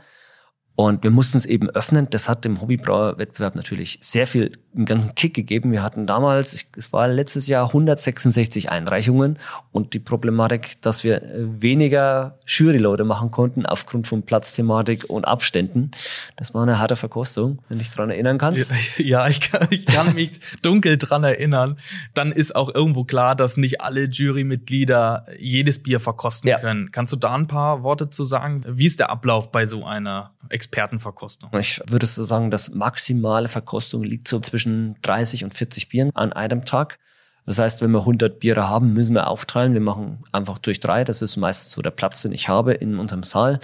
Und 0.76 1.04
wir 1.04 1.12
mussten 1.12 1.38
es 1.38 1.46
eben 1.46 1.70
öffnen. 1.70 2.08
Das 2.10 2.30
hat 2.30 2.46
dem 2.46 2.62
Hobbybrauerwettbewerb 2.62 3.56
natürlich 3.56 4.00
sehr 4.02 4.26
viel 4.26 4.52
einen 4.74 4.86
ganzen 4.86 5.16
Kick 5.16 5.34
gegeben. 5.34 5.72
Wir 5.72 5.84
hatten 5.84 6.08
damals, 6.08 6.66
es 6.78 6.94
war 6.94 7.08
letztes 7.08 7.48
Jahr 7.48 7.68
166 7.68 8.72
Einreichungen 8.72 9.38
und 9.72 9.94
die 9.94 10.00
Problematik, 10.00 10.82
dass 10.82 11.04
wir 11.04 11.22
weniger 11.36 12.40
Juryleute 12.46 13.04
machen 13.04 13.32
konnten 13.32 13.66
aufgrund 13.66 14.08
von 14.08 14.24
Platzthematik 14.24 15.10
und 15.10 15.26
Abständen. 15.26 15.92
Das 16.38 16.54
war 16.54 16.64
eine 16.64 16.80
harte 16.80 16.96
Verkostung, 16.96 17.60
wenn 17.68 17.78
du 17.78 17.84
dich 17.84 17.92
dran 17.92 18.10
erinnern 18.10 18.38
kannst. 18.38 18.72
Ja, 18.98 19.28
ich 19.30 19.42
kann, 19.42 19.68
ich 19.72 19.86
kann 19.86 20.16
mich 20.16 20.40
dunkel 20.62 20.98
dran 20.98 21.24
erinnern. 21.24 21.78
Dann 22.14 22.32
ist 22.32 22.56
auch 22.56 22.74
irgendwo 22.74 23.04
klar, 23.04 23.36
dass 23.36 23.58
nicht 23.58 23.82
alle 23.82 24.06
Jurymitglieder 24.06 25.26
jedes 25.38 25.84
Bier 25.84 26.00
verkosten 26.00 26.50
ja. 26.50 26.60
können. 26.60 26.92
Kannst 26.92 27.12
du 27.12 27.18
da 27.18 27.36
ein 27.36 27.48
paar 27.48 27.84
Worte 27.84 28.10
zu 28.10 28.24
sagen? 28.24 28.64
Wie 28.68 28.86
ist 28.86 29.00
der 29.00 29.10
Ablauf 29.10 29.52
bei 29.52 29.66
so 29.66 29.86
einer 29.86 30.32
Expertenverkostung? 30.62 31.50
Ich 31.58 31.82
würde 31.88 32.06
so 32.06 32.24
sagen, 32.24 32.52
dass 32.52 32.70
maximale 32.70 33.48
Verkostung 33.48 34.04
liegt 34.04 34.28
so 34.28 34.40
zwischen 34.40 34.96
30 35.02 35.44
und 35.44 35.56
40 35.56 35.90
Bieren 35.90 36.12
an 36.14 36.32
einem 36.34 36.66
Tag. 36.66 37.00
Das 37.48 37.58
heißt, 37.58 37.82
wenn 37.82 37.90
wir 37.90 38.02
100 38.02 38.40
Biere 38.40 38.70
haben, 38.70 38.94
müssen 38.94 39.16
wir 39.16 39.28
aufteilen. 39.28 39.74
Wir 39.74 39.82
machen 39.82 40.20
einfach 40.32 40.60
durch 40.60 40.80
drei. 40.80 41.04
Das 41.04 41.24
ist 41.24 41.38
meistens 41.38 41.72
so 41.72 41.82
der 41.82 41.90
Platz, 41.90 42.22
den 42.22 42.32
ich 42.32 42.48
habe 42.48 42.74
in 42.74 43.00
unserem 43.00 43.24
Saal. 43.24 43.60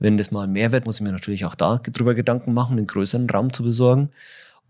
Wenn 0.00 0.16
das 0.16 0.32
mal 0.32 0.48
mehr 0.48 0.72
wird, 0.72 0.86
muss 0.86 0.96
ich 0.96 1.02
mir 1.02 1.12
natürlich 1.12 1.44
auch 1.44 1.54
da 1.54 1.76
drüber 1.76 2.14
Gedanken 2.14 2.52
machen, 2.52 2.78
einen 2.78 2.88
größeren 2.88 3.30
Raum 3.30 3.52
zu 3.52 3.62
besorgen. 3.62 4.10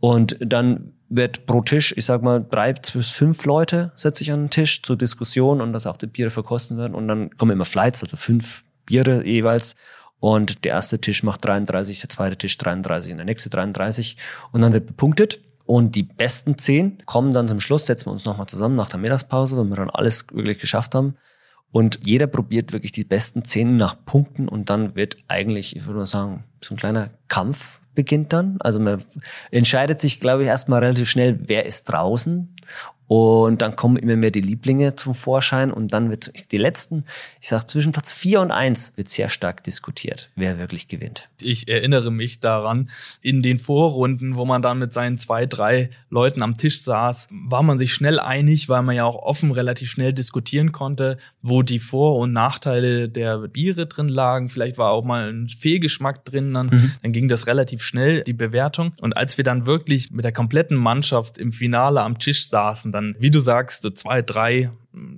Und 0.00 0.36
dann 0.40 0.92
wird 1.08 1.46
pro 1.46 1.62
Tisch, 1.62 1.94
ich 1.96 2.04
sag 2.04 2.22
mal, 2.22 2.44
drei 2.48 2.74
bis 2.74 3.12
fünf 3.12 3.46
Leute 3.46 3.92
setze 3.94 4.22
ich 4.22 4.30
an 4.30 4.44
den 4.44 4.50
Tisch 4.50 4.82
zur 4.82 4.96
Diskussion 4.96 5.62
und 5.62 5.72
dass 5.72 5.86
auch 5.86 5.96
die 5.96 6.06
Biere 6.06 6.30
verkosten 6.30 6.76
werden. 6.76 6.94
Und 6.94 7.08
dann 7.08 7.34
kommen 7.36 7.52
immer 7.52 7.64
Flights, 7.64 8.02
also 8.02 8.18
fünf 8.18 8.62
Biere 8.84 9.24
jeweils. 9.26 9.74
Und 10.20 10.64
der 10.64 10.72
erste 10.72 11.00
Tisch 11.00 11.22
macht 11.22 11.44
33, 11.44 12.00
der 12.00 12.08
zweite 12.08 12.36
Tisch 12.36 12.56
33 12.58 13.12
und 13.12 13.18
der 13.18 13.24
nächste 13.24 13.50
33. 13.50 14.16
Und 14.52 14.60
dann 14.60 14.72
wird 14.72 14.86
bepunktet. 14.86 15.40
Und 15.64 15.94
die 15.94 16.02
besten 16.02 16.58
zehn 16.58 16.98
kommen 17.06 17.32
dann 17.32 17.46
zum 17.46 17.60
Schluss, 17.60 17.86
setzen 17.86 18.06
wir 18.06 18.12
uns 18.12 18.24
nochmal 18.24 18.46
zusammen 18.46 18.74
nach 18.74 18.88
der 18.88 18.98
Mittagspause, 18.98 19.56
wenn 19.56 19.68
wir 19.68 19.76
dann 19.76 19.90
alles 19.90 20.26
wirklich 20.32 20.58
geschafft 20.58 20.94
haben. 20.94 21.16
Und 21.72 22.00
jeder 22.04 22.26
probiert 22.26 22.72
wirklich 22.72 22.90
die 22.90 23.04
besten 23.04 23.44
zehn 23.44 23.76
nach 23.76 24.04
Punkten 24.04 24.48
und 24.48 24.68
dann 24.68 24.96
wird 24.96 25.16
eigentlich, 25.28 25.76
ich 25.76 25.86
würde 25.86 26.00
mal 26.00 26.06
sagen, 26.06 26.42
so 26.60 26.74
ein 26.74 26.78
kleiner 26.78 27.10
Kampf 27.28 27.80
beginnt 27.94 28.32
dann. 28.32 28.56
Also 28.60 28.80
man 28.80 29.04
entscheidet 29.52 30.00
sich, 30.00 30.18
glaube 30.18 30.42
ich, 30.42 30.48
erstmal 30.48 30.80
relativ 30.80 31.08
schnell, 31.08 31.38
wer 31.46 31.66
ist 31.66 31.84
draußen 31.84 32.52
und 33.10 33.60
dann 33.60 33.74
kommen 33.74 33.96
immer 33.96 34.14
mehr 34.14 34.30
die 34.30 34.40
Lieblinge 34.40 34.94
zum 34.94 35.16
Vorschein 35.16 35.72
und 35.72 35.92
dann 35.92 36.10
wird 36.10 36.30
die 36.52 36.58
letzten, 36.58 37.02
ich 37.40 37.48
sag 37.48 37.68
zwischen 37.68 37.90
Platz 37.90 38.12
vier 38.12 38.40
und 38.40 38.52
eins 38.52 38.92
wird 38.94 39.08
sehr 39.08 39.28
stark 39.28 39.64
diskutiert, 39.64 40.30
wer 40.36 40.58
wirklich 40.58 40.86
gewinnt. 40.86 41.28
Ich 41.40 41.66
erinnere 41.66 42.12
mich 42.12 42.38
daran, 42.38 42.88
in 43.20 43.42
den 43.42 43.58
Vorrunden, 43.58 44.36
wo 44.36 44.44
man 44.44 44.62
dann 44.62 44.78
mit 44.78 44.94
seinen 44.94 45.18
zwei, 45.18 45.44
drei 45.44 45.90
Leuten 46.08 46.40
am 46.40 46.56
Tisch 46.56 46.82
saß, 46.82 47.26
war 47.32 47.64
man 47.64 47.78
sich 47.78 47.92
schnell 47.92 48.20
einig, 48.20 48.68
weil 48.68 48.82
man 48.82 48.94
ja 48.94 49.06
auch 49.06 49.16
offen 49.16 49.50
relativ 49.50 49.90
schnell 49.90 50.12
diskutieren 50.12 50.70
konnte, 50.70 51.18
wo 51.42 51.62
die 51.62 51.80
Vor- 51.80 52.16
und 52.16 52.32
Nachteile 52.32 53.08
der 53.08 53.38
Biere 53.48 53.86
drin 53.86 54.08
lagen. 54.08 54.48
Vielleicht 54.50 54.78
war 54.78 54.92
auch 54.92 55.02
mal 55.02 55.32
ein 55.32 55.48
Fehlgeschmack 55.48 56.24
drin, 56.24 56.54
dann, 56.54 56.66
mhm. 56.66 56.92
dann 57.02 57.10
ging 57.10 57.26
das 57.26 57.48
relativ 57.48 57.82
schnell, 57.82 58.22
die 58.22 58.34
Bewertung. 58.34 58.92
Und 59.00 59.16
als 59.16 59.36
wir 59.36 59.42
dann 59.42 59.66
wirklich 59.66 60.12
mit 60.12 60.24
der 60.24 60.30
kompletten 60.30 60.76
Mannschaft 60.76 61.38
im 61.38 61.50
Finale 61.50 62.02
am 62.02 62.20
Tisch 62.20 62.46
saßen, 62.46 62.92
dann, 63.00 63.16
wie 63.18 63.30
du 63.30 63.40
sagst, 63.40 63.82
so 63.82 63.90
zwei, 63.90 64.22
drei, 64.22 64.70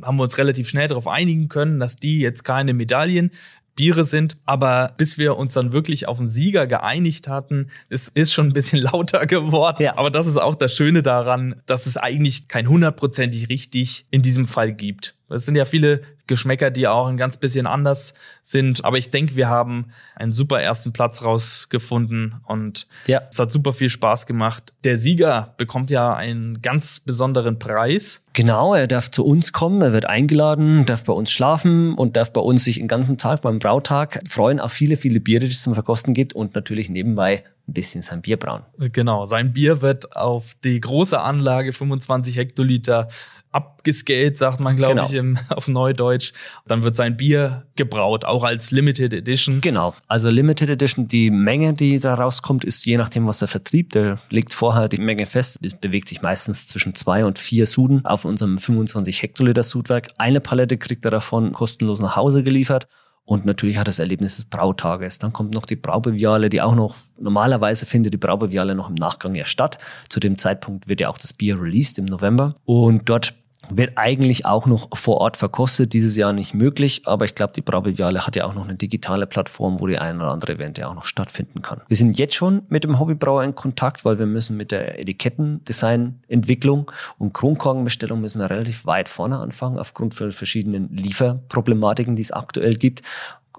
haben 0.02 0.16
wir 0.16 0.22
uns 0.22 0.38
relativ 0.38 0.68
schnell 0.68 0.88
darauf 0.88 1.08
einigen 1.08 1.48
können, 1.48 1.80
dass 1.80 1.96
die 1.96 2.20
jetzt 2.20 2.44
keine 2.44 2.74
Medaillen 2.74 3.30
Biere 3.74 4.04
sind. 4.04 4.36
Aber 4.44 4.92
bis 4.96 5.18
wir 5.18 5.36
uns 5.36 5.54
dann 5.54 5.72
wirklich 5.72 6.06
auf 6.06 6.18
einen 6.18 6.26
Sieger 6.26 6.66
geeinigt 6.66 7.28
hatten, 7.28 7.70
es 7.88 8.08
ist 8.08 8.32
schon 8.32 8.48
ein 8.48 8.52
bisschen 8.52 8.80
lauter 8.82 9.26
geworden. 9.26 9.82
Ja. 9.82 9.96
Aber 9.96 10.10
das 10.10 10.26
ist 10.26 10.36
auch 10.36 10.54
das 10.54 10.74
Schöne 10.74 11.02
daran, 11.02 11.56
dass 11.66 11.86
es 11.86 11.96
eigentlich 11.96 12.48
kein 12.48 12.68
hundertprozentig 12.68 13.48
richtig 13.48 14.06
in 14.10 14.22
diesem 14.22 14.46
Fall 14.46 14.72
gibt. 14.72 15.14
Es 15.28 15.46
sind 15.46 15.56
ja 15.56 15.64
viele 15.64 16.02
Geschmäcker, 16.26 16.70
die 16.70 16.86
auch 16.86 17.08
ein 17.08 17.16
ganz 17.16 17.36
bisschen 17.36 17.66
anders 17.66 18.14
sind. 18.42 18.84
Aber 18.84 18.96
ich 18.96 19.10
denke, 19.10 19.36
wir 19.36 19.48
haben 19.48 19.86
einen 20.14 20.32
super 20.32 20.60
ersten 20.60 20.92
Platz 20.92 21.24
rausgefunden 21.24 22.36
und 22.46 22.86
ja. 23.06 23.20
es 23.30 23.38
hat 23.38 23.50
super 23.50 23.72
viel 23.72 23.88
Spaß 23.88 24.26
gemacht. 24.26 24.72
Der 24.84 24.96
Sieger 24.96 25.54
bekommt 25.56 25.90
ja 25.90 26.14
einen 26.14 26.62
ganz 26.62 27.00
besonderen 27.00 27.58
Preis. 27.58 28.24
Genau, 28.32 28.74
er 28.74 28.86
darf 28.86 29.10
zu 29.10 29.26
uns 29.26 29.52
kommen, 29.52 29.82
er 29.82 29.92
wird 29.92 30.06
eingeladen, 30.06 30.86
darf 30.86 31.04
bei 31.04 31.12
uns 31.12 31.30
schlafen 31.30 31.94
und 31.94 32.16
darf 32.16 32.32
bei 32.32 32.40
uns 32.40 32.64
sich 32.64 32.76
den 32.76 32.88
ganzen 32.88 33.18
Tag 33.18 33.42
beim 33.42 33.58
Brautag 33.58 34.20
freuen 34.26 34.60
auf 34.60 34.72
viele, 34.72 34.96
viele 34.96 35.20
Biere, 35.20 35.44
die 35.44 35.52
es 35.52 35.62
zum 35.62 35.74
Verkosten 35.74 36.14
gibt 36.14 36.34
und 36.34 36.54
natürlich 36.54 36.88
nebenbei 36.88 37.44
ein 37.72 37.74
bisschen 37.74 38.02
sein 38.02 38.20
Bier 38.20 38.36
brauen. 38.36 38.62
Genau, 38.78 39.24
sein 39.24 39.52
Bier 39.52 39.80
wird 39.80 40.14
auf 40.16 40.52
die 40.62 40.80
große 40.80 41.18
Anlage 41.18 41.72
25 41.72 42.36
Hektoliter 42.36 43.08
abgescaled, 43.50 44.38
sagt 44.38 44.60
man, 44.60 44.76
glaube 44.76 44.94
genau. 44.94 45.06
ich, 45.06 45.14
im, 45.14 45.38
auf 45.50 45.68
Neudeutsch. 45.68 46.32
Dann 46.66 46.82
wird 46.82 46.96
sein 46.96 47.16
Bier 47.16 47.66
gebraut, 47.76 48.24
auch 48.24 48.44
als 48.44 48.70
Limited 48.70 49.12
Edition. 49.14 49.60
Genau, 49.60 49.94
also 50.06 50.30
Limited 50.30 50.70
Edition, 50.70 51.08
die 51.08 51.30
Menge, 51.30 51.74
die 51.74 51.98
da 51.98 52.14
rauskommt, 52.14 52.64
ist 52.64 52.84
je 52.86 52.96
nachdem, 52.96 53.26
was 53.26 53.42
er 53.42 53.48
vertrieb. 53.48 53.90
Der 53.90 54.18
legt 54.30 54.54
vorher 54.54 54.88
die 54.88 55.00
Menge 55.00 55.26
fest. 55.26 55.58
Es 55.62 55.74
bewegt 55.74 56.08
sich 56.08 56.22
meistens 56.22 56.66
zwischen 56.66 56.94
zwei 56.94 57.24
und 57.24 57.38
vier 57.38 57.66
Suden 57.66 58.04
auf 58.04 58.24
unserem 58.24 58.58
25 58.58 59.22
Hektoliter 59.22 59.62
Sudwerk. 59.62 60.08
Eine 60.18 60.40
Palette 60.40 60.78
kriegt 60.78 61.04
er 61.04 61.10
davon 61.10 61.52
kostenlos 61.52 62.00
nach 62.00 62.16
Hause 62.16 62.42
geliefert. 62.42 62.86
Und 63.24 63.44
natürlich 63.44 63.78
hat 63.78 63.88
das 63.88 63.98
Erlebnis 63.98 64.36
des 64.36 64.44
Brautages. 64.46 65.18
Dann 65.18 65.32
kommt 65.32 65.54
noch 65.54 65.64
die 65.64 65.76
Braubeviale, 65.76 66.50
die 66.50 66.60
auch 66.60 66.74
noch, 66.74 66.96
normalerweise 67.18 67.86
findet 67.86 68.12
die 68.12 68.18
Braubeviale 68.18 68.74
noch 68.74 68.88
im 68.88 68.96
Nachgang 68.96 69.34
ja 69.34 69.44
statt. 69.44 69.78
Zu 70.08 70.20
dem 70.20 70.36
Zeitpunkt 70.38 70.88
wird 70.88 71.00
ja 71.00 71.08
auch 71.08 71.18
das 71.18 71.32
Bier 71.32 71.60
released 71.60 71.98
im 71.98 72.06
November. 72.06 72.56
Und 72.64 73.08
dort 73.08 73.34
wird 73.70 73.92
eigentlich 73.96 74.46
auch 74.46 74.66
noch 74.66 74.88
vor 74.96 75.18
Ort 75.18 75.36
verkostet, 75.36 75.92
dieses 75.92 76.16
Jahr 76.16 76.32
nicht 76.32 76.54
möglich, 76.54 77.02
aber 77.06 77.24
ich 77.24 77.34
glaube, 77.34 77.52
die 77.54 77.60
Braubeviale 77.60 78.26
hat 78.26 78.36
ja 78.36 78.44
auch 78.44 78.54
noch 78.54 78.64
eine 78.64 78.74
digitale 78.74 79.26
Plattform, 79.26 79.80
wo 79.80 79.86
die 79.86 79.98
ein 79.98 80.16
oder 80.16 80.30
andere 80.30 80.52
Event 80.54 80.78
ja 80.78 80.88
auch 80.88 80.94
noch 80.94 81.04
stattfinden 81.04 81.62
kann. 81.62 81.80
Wir 81.88 81.96
sind 81.96 82.18
jetzt 82.18 82.34
schon 82.34 82.62
mit 82.68 82.84
dem 82.84 82.98
Hobbybrauer 82.98 83.44
in 83.44 83.54
Kontakt, 83.54 84.04
weil 84.04 84.18
wir 84.18 84.26
müssen 84.26 84.56
mit 84.56 84.70
der 84.70 84.98
Etikettendesign-Entwicklung 84.98 86.90
und 87.18 87.32
Kronkorkenbestellung 87.32 88.20
müssen 88.20 88.40
wir 88.40 88.50
relativ 88.50 88.86
weit 88.86 89.08
vorne 89.08 89.38
anfangen, 89.38 89.78
aufgrund 89.78 90.14
von 90.14 90.32
verschiedenen 90.32 90.88
Lieferproblematiken, 90.94 92.16
die 92.16 92.22
es 92.22 92.32
aktuell 92.32 92.74
gibt 92.74 93.02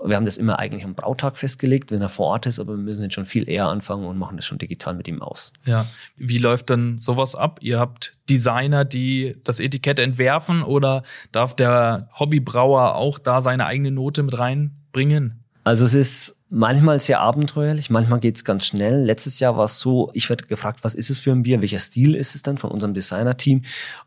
wir 0.06 0.16
haben 0.16 0.26
das 0.26 0.38
immer 0.38 0.60
eigentlich 0.60 0.84
am 0.84 0.96
Brautag 0.96 1.38
festgelegt, 1.38 1.92
wenn 1.92 2.02
er 2.02 2.10
vor 2.10 2.28
Ort 2.28 2.46
ist, 2.46 2.60
aber 2.60 2.74
wir 2.74 2.84
müssen 2.84 3.04
jetzt 3.04 3.14
schon 3.14 3.26
viel 3.26 3.50
eher 3.50 3.68
anfangen 3.68 4.06
und 4.06 4.18
machen 4.18 4.38
das 4.38 4.46
schon 4.46 4.58
digital 4.58 4.94
mit 4.94 5.08
ihm 5.08 5.22
aus. 5.22 5.54
Ja. 5.66 5.86
Wie 6.18 6.38
läuft 6.38 6.70
dann 6.70 6.98
sowas 6.98 7.36
ab? 7.36 7.60
Ihr 7.62 7.80
habt 7.80 8.18
Designer, 8.30 8.86
die 8.86 9.36
das 9.44 9.60
Etikett 9.60 10.00
entwerfen 10.00 10.64
oder 10.64 11.04
darf 11.32 11.56
der 11.56 12.10
Hobbybrauer 12.20 12.96
auch 12.96 13.20
da 13.20 13.42
seine 13.42 13.66
eigene 13.66 13.92
Note 13.92 14.24
mit 14.24 14.38
reinbringen? 14.38 15.44
Also 15.64 15.86
es 15.86 15.94
ist 15.94 16.38
manchmal 16.50 17.00
sehr 17.00 17.22
abenteuerlich, 17.22 17.90
manchmal 17.90 18.20
geht 18.20 18.36
es 18.36 18.44
ganz 18.44 18.66
schnell. 18.68 19.04
Letztes 19.06 19.40
Jahr 19.40 19.58
war 19.58 19.66
es 19.66 19.80
so, 19.80 20.12
ich 20.14 20.30
werde 20.30 20.46
gefragt, 20.46 20.84
was 20.84 20.94
ist 20.94 21.10
es 21.10 21.20
für 21.20 21.32
ein 21.32 21.44
Bier, 21.44 21.62
welcher 21.62 21.80
Stil 21.80 22.16
ist 22.16 22.36
es 22.36 22.44
dann 22.44 22.58
von 22.58 22.70
unserem 22.70 22.94
Designer-Team 22.94 23.64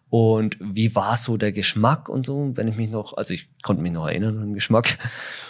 und 0.08 0.56
wie 0.60 0.94
war 0.94 1.16
so 1.16 1.36
der 1.36 1.50
Geschmack 1.50 2.08
und 2.08 2.26
so, 2.26 2.52
wenn 2.54 2.68
ich 2.68 2.76
mich 2.76 2.90
noch, 2.90 3.16
also 3.16 3.34
ich 3.34 3.48
konnte 3.62 3.82
mich 3.82 3.90
noch 3.90 4.06
erinnern 4.06 4.36
an 4.38 4.48
den 4.48 4.54
Geschmack. 4.54 4.98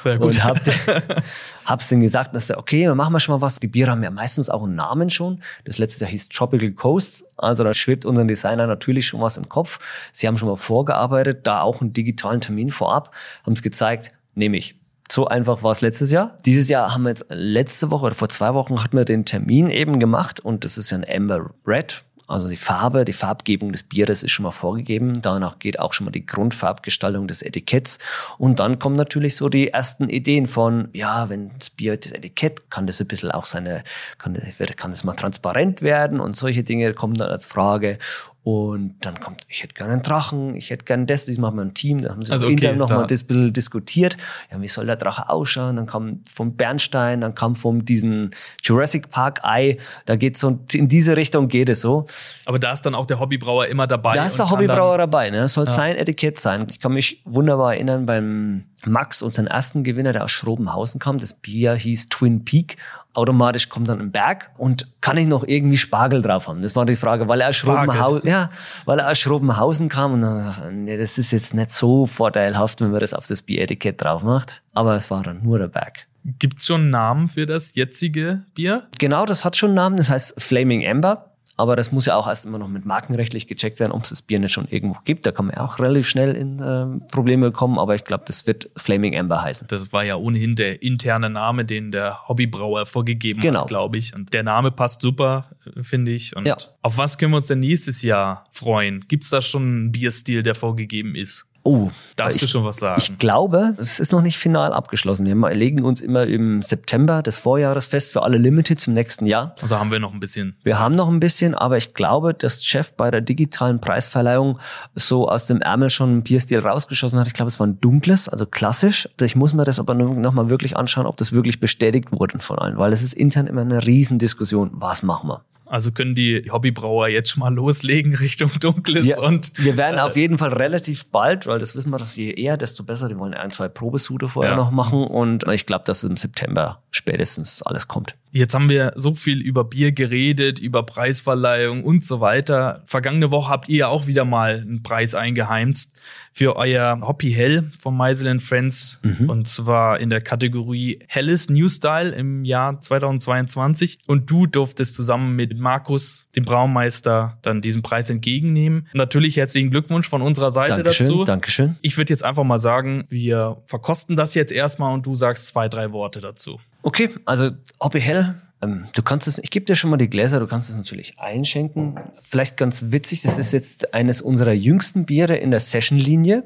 Sehr 0.02 0.16
gut. 0.16 0.28
Und 0.28 0.44
hab, 0.44 0.58
hab's 1.66 1.90
dann 1.90 2.00
gesagt, 2.00 2.34
dass 2.34 2.50
okay, 2.56 2.86
dann 2.86 2.96
machen 2.96 3.12
wir 3.12 3.20
schon 3.20 3.34
mal 3.34 3.42
was. 3.42 3.60
Die 3.60 3.66
Biere 3.66 3.90
haben 3.90 4.02
ja 4.02 4.10
meistens 4.10 4.48
auch 4.48 4.64
einen 4.64 4.74
Namen 4.74 5.10
schon. 5.10 5.40
Das 5.64 5.76
letzte 5.76 6.04
Jahr 6.04 6.10
hieß 6.10 6.30
Tropical 6.30 6.72
Coast. 6.72 7.24
Also 7.36 7.64
da 7.64 7.74
schwebt 7.74 8.06
unseren 8.06 8.28
Designer 8.28 8.66
natürlich 8.66 9.06
schon 9.06 9.20
was 9.20 9.36
im 9.36 9.48
Kopf. 9.48 9.78
Sie 10.12 10.26
haben 10.26 10.38
schon 10.38 10.48
mal 10.48 10.56
vorgearbeitet, 10.56 11.46
da 11.46 11.60
auch 11.60 11.82
einen 11.82 11.92
digitalen 11.92 12.40
Termin 12.40 12.70
vorab, 12.70 13.14
haben 13.44 13.52
es 13.52 13.62
gezeigt, 13.62 14.12
nehme 14.34 14.56
ich. 14.56 14.80
So 15.10 15.26
einfach 15.26 15.62
war 15.62 15.72
es 15.72 15.82
letztes 15.82 16.10
Jahr. 16.10 16.38
Dieses 16.46 16.68
Jahr 16.70 16.94
haben 16.94 17.02
wir 17.02 17.10
jetzt 17.10 17.26
letzte 17.28 17.90
Woche 17.90 18.06
oder 18.06 18.14
vor 18.14 18.30
zwei 18.30 18.54
Wochen 18.54 18.82
hatten 18.82 18.96
wir 18.96 19.04
den 19.04 19.26
Termin 19.26 19.68
eben 19.70 19.98
gemacht 19.98 20.40
und 20.40 20.64
das 20.64 20.78
ist 20.78 20.90
ja 20.90 20.98
ein 20.98 21.06
Amber 21.08 21.50
Red 21.66 22.02
also 22.26 22.48
die 22.48 22.56
Farbe, 22.56 23.04
die 23.04 23.12
Farbgebung 23.12 23.72
des 23.72 23.84
Bieres 23.84 24.22
ist 24.22 24.32
schon 24.32 24.44
mal 24.44 24.50
vorgegeben. 24.50 25.22
Danach 25.22 25.58
geht 25.58 25.78
auch 25.78 25.92
schon 25.92 26.06
mal 26.06 26.10
die 26.10 26.26
Grundfarbgestaltung 26.26 27.28
des 27.28 27.42
Etiketts. 27.42 27.98
Und 28.38 28.58
dann 28.58 28.78
kommen 28.78 28.96
natürlich 28.96 29.36
so 29.36 29.48
die 29.48 29.68
ersten 29.68 30.08
Ideen 30.08 30.48
von, 30.48 30.88
ja, 30.92 31.28
wenn 31.28 31.50
das 31.58 31.70
Bier 31.70 31.96
das 31.96 32.12
Etikett, 32.12 32.70
kann 32.70 32.86
das 32.86 33.00
ein 33.00 33.06
bisschen 33.06 33.30
auch 33.30 33.46
seine, 33.46 33.84
kann 34.18 34.34
das, 34.34 34.76
kann 34.76 34.90
das 34.90 35.04
mal 35.04 35.12
transparent 35.12 35.82
werden 35.82 36.20
und 36.20 36.36
solche 36.36 36.64
Dinge 36.64 36.92
kommen 36.94 37.14
dann 37.14 37.28
als 37.28 37.46
Frage. 37.46 37.98
Und 38.46 38.94
dann 39.00 39.18
kommt, 39.18 39.44
ich 39.48 39.64
hätte 39.64 39.74
gerne 39.74 39.94
einen 39.94 40.02
Drachen, 40.04 40.54
ich 40.54 40.70
hätte 40.70 40.84
gerne 40.84 41.04
das, 41.04 41.26
das 41.26 41.36
machen 41.36 41.56
wir 41.56 41.62
ein 41.62 41.74
Team, 41.74 42.00
da 42.00 42.10
haben 42.10 42.22
sie 42.22 42.30
also 42.30 42.46
okay, 42.46 42.52
intern 42.52 42.78
nochmal 42.78 43.04
das 43.08 43.24
bisschen 43.24 43.52
diskutiert. 43.52 44.16
Ja, 44.52 44.62
wie 44.62 44.68
soll 44.68 44.86
der 44.86 44.94
Drache 44.94 45.28
ausschauen? 45.28 45.74
Dann 45.74 45.86
kam 45.86 46.20
vom 46.32 46.54
Bernstein, 46.54 47.22
dann 47.22 47.34
kam 47.34 47.56
vom 47.56 47.84
diesen 47.84 48.30
Jurassic 48.62 49.10
Park 49.10 49.40
Ei, 49.42 49.78
da 50.04 50.14
geht 50.14 50.36
so, 50.36 50.60
in 50.72 50.86
diese 50.86 51.16
Richtung 51.16 51.48
geht 51.48 51.68
es 51.68 51.80
so. 51.80 52.06
Aber 52.44 52.60
da 52.60 52.70
ist 52.72 52.82
dann 52.82 52.94
auch 52.94 53.06
der 53.06 53.18
Hobbybrauer 53.18 53.66
immer 53.66 53.88
dabei. 53.88 54.14
Da 54.14 54.26
ist 54.26 54.38
der 54.38 54.48
Hobbybrauer 54.48 54.98
dabei, 54.98 55.30
ne? 55.30 55.38
Das 55.38 55.54
soll 55.54 55.64
ja. 55.64 55.72
sein 55.72 55.96
Etikett 55.96 56.38
sein. 56.38 56.68
Ich 56.70 56.78
kann 56.78 56.92
mich 56.92 57.22
wunderbar 57.24 57.74
erinnern 57.74 58.06
beim 58.06 58.66
Max, 58.84 59.22
unseren 59.22 59.48
ersten 59.48 59.82
Gewinner, 59.82 60.12
der 60.12 60.22
aus 60.22 60.30
Schrobenhausen 60.30 61.00
kam. 61.00 61.18
Das 61.18 61.34
Bier 61.34 61.74
hieß 61.74 62.10
Twin 62.10 62.44
Peak. 62.44 62.76
Automatisch 63.16 63.68
kommt 63.68 63.88
dann 63.88 64.00
ein 64.00 64.12
Berg 64.12 64.50
und 64.58 64.88
kann 65.00 65.16
ich 65.16 65.26
noch 65.26 65.42
irgendwie 65.42 65.78
Spargel 65.78 66.20
drauf 66.20 66.48
haben? 66.48 66.60
Das 66.60 66.76
war 66.76 66.84
die 66.84 66.96
Frage, 66.96 67.28
weil 67.28 67.40
er 67.40 67.48
aus 67.48 67.56
Schrobenhausen, 67.56 68.28
ja, 68.28 68.50
weil 68.84 68.98
er 68.98 69.10
aus 69.10 69.18
Schrobenhausen 69.18 69.88
kam 69.88 70.12
und 70.12 70.20
dann 70.20 70.36
gesagt, 70.36 70.72
nee, 70.72 70.98
das 70.98 71.16
ist 71.16 71.30
jetzt 71.30 71.54
nicht 71.54 71.70
so 71.70 72.06
vorteilhaft, 72.06 72.80
wenn 72.80 72.90
man 72.90 73.00
das 73.00 73.14
auf 73.14 73.26
das 73.26 73.40
Bieretikett 73.40 74.02
drauf 74.02 74.22
macht. 74.22 74.62
Aber 74.74 74.94
es 74.96 75.10
war 75.10 75.22
dann 75.22 75.42
nur 75.42 75.58
der 75.58 75.68
Berg. 75.68 76.06
Gibt 76.38 76.60
es 76.60 76.66
schon 76.66 76.82
einen 76.82 76.90
Namen 76.90 77.28
für 77.28 77.46
das 77.46 77.74
jetzige 77.74 78.42
Bier? 78.54 78.86
Genau, 78.98 79.24
das 79.24 79.44
hat 79.44 79.56
schon 79.56 79.70
einen 79.70 79.76
Namen. 79.76 79.96
Das 79.96 80.10
heißt 80.10 80.42
Flaming 80.42 80.86
Amber. 80.86 81.35
Aber 81.58 81.74
das 81.74 81.90
muss 81.90 82.06
ja 82.06 82.16
auch 82.16 82.28
erst 82.28 82.44
immer 82.44 82.58
noch 82.58 82.68
mit 82.68 82.84
markenrechtlich 82.84 83.46
gecheckt 83.46 83.80
werden, 83.80 83.92
ob 83.92 84.04
es 84.04 84.10
das 84.10 84.20
Bier 84.20 84.38
nicht 84.38 84.52
schon 84.52 84.68
irgendwo 84.68 84.98
gibt. 85.04 85.24
Da 85.24 85.32
kann 85.32 85.46
man 85.46 85.56
ja 85.56 85.64
auch 85.64 85.78
relativ 85.78 86.06
schnell 86.06 86.34
in 86.34 86.60
äh, 86.60 87.06
Probleme 87.10 87.50
kommen. 87.50 87.78
Aber 87.78 87.94
ich 87.94 88.04
glaube, 88.04 88.24
das 88.26 88.46
wird 88.46 88.70
Flaming 88.76 89.18
Amber 89.18 89.42
heißen. 89.42 89.66
Das 89.68 89.92
war 89.92 90.04
ja 90.04 90.16
ohnehin 90.16 90.54
der 90.54 90.82
interne 90.82 91.30
Name, 91.30 91.64
den 91.64 91.92
der 91.92 92.28
Hobbybrauer 92.28 92.84
vorgegeben 92.84 93.40
genau. 93.40 93.62
hat, 93.62 93.68
glaube 93.68 93.96
ich. 93.96 94.14
Und 94.14 94.34
der 94.34 94.42
Name 94.42 94.70
passt 94.70 95.00
super, 95.00 95.46
finde 95.80 96.12
ich. 96.12 96.36
Und 96.36 96.46
ja. 96.46 96.58
auf 96.82 96.98
was 96.98 97.16
können 97.16 97.32
wir 97.32 97.38
uns 97.38 97.46
denn 97.46 97.60
nächstes 97.60 98.02
Jahr 98.02 98.44
freuen? 98.50 99.06
Gibt 99.08 99.24
es 99.24 99.30
da 99.30 99.40
schon 99.40 99.62
einen 99.62 99.92
Bierstil, 99.92 100.42
der 100.42 100.54
vorgegeben 100.54 101.14
ist? 101.14 101.46
Oh, 101.66 101.90
darfst 102.14 102.36
ich, 102.36 102.42
du 102.42 102.46
schon 102.46 102.64
was 102.64 102.76
sagen? 102.76 103.02
Ich 103.02 103.18
glaube, 103.18 103.74
es 103.76 103.98
ist 103.98 104.12
noch 104.12 104.22
nicht 104.22 104.38
final 104.38 104.72
abgeschlossen. 104.72 105.26
Wir 105.26 105.34
legen 105.50 105.82
uns 105.82 106.00
immer 106.00 106.24
im 106.24 106.62
September 106.62 107.22
des 107.22 107.38
Vorjahres 107.38 107.86
fest 107.86 108.12
für 108.12 108.22
alle 108.22 108.38
Limited 108.38 108.86
im 108.86 108.94
nächsten 108.94 109.26
Jahr. 109.26 109.52
Also 109.60 109.76
haben 109.76 109.90
wir 109.90 109.98
noch 109.98 110.12
ein 110.12 110.20
bisschen. 110.20 110.56
Wir 110.62 110.78
haben 110.78 110.94
noch 110.94 111.08
ein 111.08 111.18
bisschen, 111.18 111.56
aber 111.56 111.76
ich 111.76 111.92
glaube, 111.92 112.34
dass 112.34 112.64
Chef 112.64 112.92
bei 112.92 113.10
der 113.10 113.20
digitalen 113.20 113.80
Preisverleihung 113.80 114.60
so 114.94 115.28
aus 115.28 115.46
dem 115.46 115.60
Ärmel 115.60 115.90
schon 115.90 116.18
ein 116.18 116.22
Bierstil 116.22 116.60
rausgeschossen 116.60 117.18
hat. 117.18 117.26
Ich 117.26 117.34
glaube, 117.34 117.48
es 117.48 117.58
war 117.58 117.66
ein 117.66 117.80
dunkles, 117.80 118.28
also 118.28 118.46
klassisch. 118.46 119.08
Ich 119.20 119.34
muss 119.34 119.52
mir 119.52 119.64
das 119.64 119.80
aber 119.80 119.94
noch 119.94 120.32
mal 120.32 120.48
wirklich 120.48 120.76
anschauen, 120.76 121.06
ob 121.06 121.16
das 121.16 121.32
wirklich 121.32 121.58
bestätigt 121.58 122.12
wurde 122.12 122.38
von 122.38 122.60
allen, 122.60 122.78
weil 122.78 122.92
es 122.92 123.02
ist 123.02 123.14
intern 123.14 123.48
immer 123.48 123.62
eine 123.62 123.84
Riesendiskussion. 123.84 124.70
Was 124.72 125.02
machen 125.02 125.30
wir? 125.30 125.42
Also 125.66 125.90
können 125.90 126.14
die 126.14 126.48
Hobbybrauer 126.50 127.08
jetzt 127.08 127.30
schon 127.30 127.40
mal 127.40 127.52
loslegen 127.52 128.14
Richtung 128.14 128.50
Dunkles 128.60 129.04
wir, 129.04 129.18
und. 129.18 129.52
Wir 129.58 129.76
werden 129.76 129.98
äh, 129.98 130.02
auf 130.02 130.16
jeden 130.16 130.38
Fall 130.38 130.52
relativ 130.52 131.06
bald, 131.06 131.46
weil 131.46 131.58
das 131.58 131.76
wissen 131.76 131.90
wir 131.90 131.98
doch, 131.98 132.10
je 132.10 132.30
eher, 132.30 132.56
desto 132.56 132.84
besser. 132.84 133.08
Die 133.08 133.18
wollen 133.18 133.34
ein, 133.34 133.50
zwei 133.50 133.68
Probesude 133.68 134.28
vorher 134.28 134.52
ja. 134.52 134.56
noch 134.56 134.70
machen 134.70 135.04
und 135.04 135.46
ich 135.48 135.66
glaube, 135.66 135.84
dass 135.84 136.04
im 136.04 136.16
September 136.16 136.82
spätestens 136.90 137.62
alles 137.62 137.88
kommt. 137.88 138.14
Jetzt 138.36 138.54
haben 138.54 138.68
wir 138.68 138.92
so 138.96 139.14
viel 139.14 139.40
über 139.40 139.64
Bier 139.64 139.92
geredet, 139.92 140.58
über 140.58 140.82
Preisverleihung 140.82 141.82
und 141.84 142.04
so 142.04 142.20
weiter. 142.20 142.82
Vergangene 142.84 143.30
Woche 143.30 143.50
habt 143.50 143.70
ihr 143.70 143.88
auch 143.88 144.06
wieder 144.06 144.26
mal 144.26 144.60
einen 144.60 144.82
Preis 144.82 145.14
eingeheimst 145.14 145.94
für 146.36 146.56
euer 146.56 147.00
Hoppy 147.00 147.32
Hell 147.32 147.70
von 147.80 147.96
Meisel 147.96 148.38
Friends. 148.40 149.00
Mhm. 149.02 149.30
Und 149.30 149.48
zwar 149.48 149.98
in 150.00 150.10
der 150.10 150.20
Kategorie 150.20 150.98
Helles 151.08 151.48
New 151.48 151.66
Style 151.66 152.10
im 152.10 152.44
Jahr 152.44 152.78
2022. 152.78 154.00
Und 154.06 154.30
du 154.30 154.44
durftest 154.46 154.94
zusammen 154.94 155.34
mit 155.34 155.58
Markus, 155.58 156.28
dem 156.36 156.44
Braumeister, 156.44 157.38
dann 157.40 157.62
diesen 157.62 157.80
Preis 157.80 158.10
entgegennehmen. 158.10 158.86
Natürlich 158.92 159.38
herzlichen 159.38 159.70
Glückwunsch 159.70 160.10
von 160.10 160.20
unserer 160.20 160.50
Seite 160.50 160.74
Dankeschön, 160.74 161.06
dazu. 161.06 161.24
Dankeschön. 161.24 161.76
Ich 161.80 161.96
würde 161.96 162.12
jetzt 162.12 162.22
einfach 162.22 162.44
mal 162.44 162.58
sagen, 162.58 163.06
wir 163.08 163.62
verkosten 163.64 164.14
das 164.14 164.34
jetzt 164.34 164.52
erstmal 164.52 164.92
und 164.92 165.06
du 165.06 165.14
sagst 165.14 165.46
zwei, 165.46 165.70
drei 165.70 165.92
Worte 165.92 166.20
dazu. 166.20 166.60
Okay, 166.86 167.10
also 167.24 167.50
Hoppy 167.80 168.00
Hell 168.00 168.36
ähm, 168.62 168.86
du 168.94 169.02
kannst 169.02 169.26
es, 169.26 169.38
ich 169.38 169.50
gebe 169.50 169.66
dir 169.66 169.74
schon 169.74 169.90
mal 169.90 169.96
die 169.96 170.08
Gläser, 170.08 170.38
du 170.38 170.46
kannst 170.46 170.70
es 170.70 170.76
natürlich 170.76 171.18
einschenken. 171.18 171.98
Vielleicht 172.22 172.56
ganz 172.56 172.90
witzig, 172.92 173.22
das 173.22 173.38
ist 173.38 173.52
jetzt 173.52 173.92
eines 173.92 174.22
unserer 174.22 174.52
jüngsten 174.52 175.04
Biere 175.04 175.36
in 175.36 175.50
der 175.50 175.58
Session-Linie. 175.58 176.44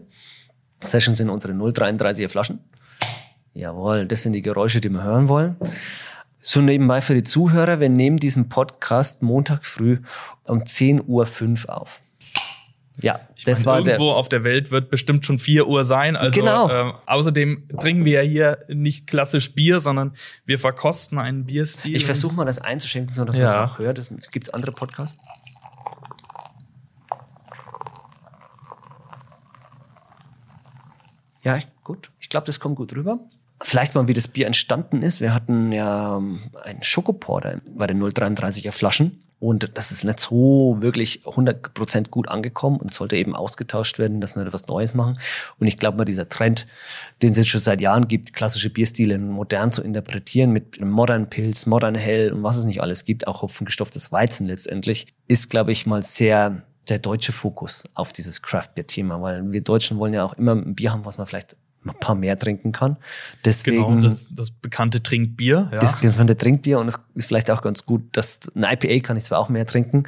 Session 0.80 1.14
sind 1.14 1.28
unsere 1.28 1.52
0,33er 1.52 2.30
Flaschen. 2.30 2.60
Jawohl, 3.52 4.06
das 4.06 4.22
sind 4.22 4.32
die 4.32 4.40
Geräusche, 4.40 4.80
die 4.80 4.88
wir 4.88 5.02
hören 5.02 5.28
wollen. 5.28 5.56
So 6.40 6.62
nebenbei 6.62 7.02
für 7.02 7.14
die 7.14 7.22
Zuhörer, 7.22 7.80
wir 7.80 7.90
nehmen 7.90 8.16
diesen 8.16 8.48
Podcast 8.48 9.20
Montag 9.20 9.66
früh 9.66 9.98
um 10.44 10.62
10.05 10.62 11.66
Uhr 11.66 11.76
auf. 11.76 12.00
Ja, 13.02 13.20
Ich 13.36 13.44
das 13.44 13.64
meine, 13.64 13.76
war 13.78 13.82
der. 13.82 13.94
irgendwo 13.94 14.12
auf 14.12 14.28
der 14.28 14.44
Welt 14.44 14.70
wird 14.70 14.90
bestimmt 14.90 15.24
schon 15.24 15.38
4 15.38 15.66
Uhr 15.66 15.84
sein. 15.84 16.16
Also 16.16 16.38
Genau. 16.40 16.68
ähm, 16.70 16.92
außerdem 17.06 17.68
trinken 17.78 18.04
wir 18.04 18.22
ja 18.24 18.28
hier 18.28 18.58
nicht 18.68 19.06
klassisch 19.06 19.54
Bier, 19.54 19.80
sondern 19.80 20.14
wir 20.46 20.58
verkosten 20.58 21.18
einen 21.18 21.44
Bierstil. 21.46 21.96
Ich 21.96 22.04
versuche 22.04 22.34
mal 22.34 22.44
das 22.44 22.60
einzuschenken, 22.60 23.12
so 23.14 23.24
dass 23.24 23.36
Ja. 23.36 23.44
man 23.44 23.50
es 23.52 23.56
auch 23.72 23.78
hört. 23.78 23.98
Es 23.98 24.30
gibt 24.30 24.52
andere 24.54 24.72
Podcasts. 24.72 25.16
Ja, 31.42 31.58
gut. 31.84 32.10
Ich 32.20 32.28
glaube, 32.28 32.46
das 32.46 32.60
kommt 32.60 32.76
gut 32.76 32.94
rüber. 32.94 33.18
Vielleicht 33.62 33.94
mal, 33.94 34.08
wie 34.08 34.14
das 34.14 34.28
Bier 34.28 34.46
entstanden 34.46 35.02
ist. 35.02 35.20
Wir 35.20 35.34
hatten 35.34 35.72
ja 35.72 36.16
ähm, 36.16 36.40
einen 36.62 36.82
Schokoporter 36.82 37.60
bei 37.76 37.86
den 37.86 38.02
033er 38.02 38.72
Flaschen. 38.72 39.22
Und 39.40 39.70
das 39.74 39.90
ist 39.90 40.04
nicht 40.04 40.20
so 40.20 40.76
wirklich 40.80 41.22
100% 41.24 42.10
gut 42.10 42.28
angekommen 42.28 42.76
und 42.76 42.92
sollte 42.92 43.16
eben 43.16 43.34
ausgetauscht 43.34 43.98
werden, 43.98 44.20
dass 44.20 44.36
wir 44.36 44.44
etwas 44.44 44.66
Neues 44.66 44.92
machen. 44.92 45.18
Und 45.58 45.66
ich 45.66 45.78
glaube 45.78 45.96
mal, 45.96 46.04
dieser 46.04 46.28
Trend, 46.28 46.66
den 47.22 47.30
es 47.30 47.38
jetzt 47.38 47.48
schon 47.48 47.60
seit 47.60 47.80
Jahren 47.80 48.06
gibt, 48.06 48.34
klassische 48.34 48.68
Bierstile 48.68 49.18
modern 49.18 49.72
zu 49.72 49.82
interpretieren 49.82 50.52
mit 50.52 50.78
Modern 50.82 51.30
Pilz, 51.30 51.64
Modern 51.64 51.94
Hell 51.94 52.32
und 52.32 52.42
was 52.42 52.58
es 52.58 52.66
nicht 52.66 52.82
alles 52.82 53.06
gibt, 53.06 53.26
auch 53.26 53.40
hopfengestofftes 53.40 54.12
Weizen 54.12 54.46
letztendlich, 54.46 55.06
ist, 55.26 55.48
glaube 55.48 55.72
ich, 55.72 55.86
mal 55.86 56.02
sehr 56.02 56.62
der 56.90 56.98
deutsche 56.98 57.32
Fokus 57.32 57.84
auf 57.94 58.12
dieses 58.12 58.42
Craft-Bier-Thema, 58.42 59.22
weil 59.22 59.52
wir 59.52 59.62
Deutschen 59.62 59.98
wollen 59.98 60.12
ja 60.12 60.24
auch 60.24 60.34
immer 60.34 60.52
ein 60.52 60.74
Bier 60.74 60.92
haben, 60.92 61.06
was 61.06 61.16
man 61.16 61.26
vielleicht 61.26 61.56
ein 61.84 61.94
paar 61.98 62.14
mehr 62.14 62.38
trinken 62.38 62.72
kann. 62.72 62.96
Deswegen 63.44 63.82
Genau, 63.82 64.00
das, 64.00 64.28
das 64.30 64.50
bekannte 64.50 65.02
Trinkbier. 65.02 65.70
Ja. 65.72 65.78
das 65.78 65.98
der 66.00 66.38
Trinkbier 66.38 66.78
und 66.78 66.88
es 66.88 67.00
ist 67.14 67.26
vielleicht 67.26 67.50
auch 67.50 67.62
ganz 67.62 67.86
gut, 67.86 68.02
dass 68.12 68.40
ein 68.54 68.64
IPA 68.64 69.00
kann 69.00 69.16
ich 69.16 69.24
zwar 69.24 69.38
auch 69.38 69.48
mehr 69.48 69.66
trinken, 69.66 70.04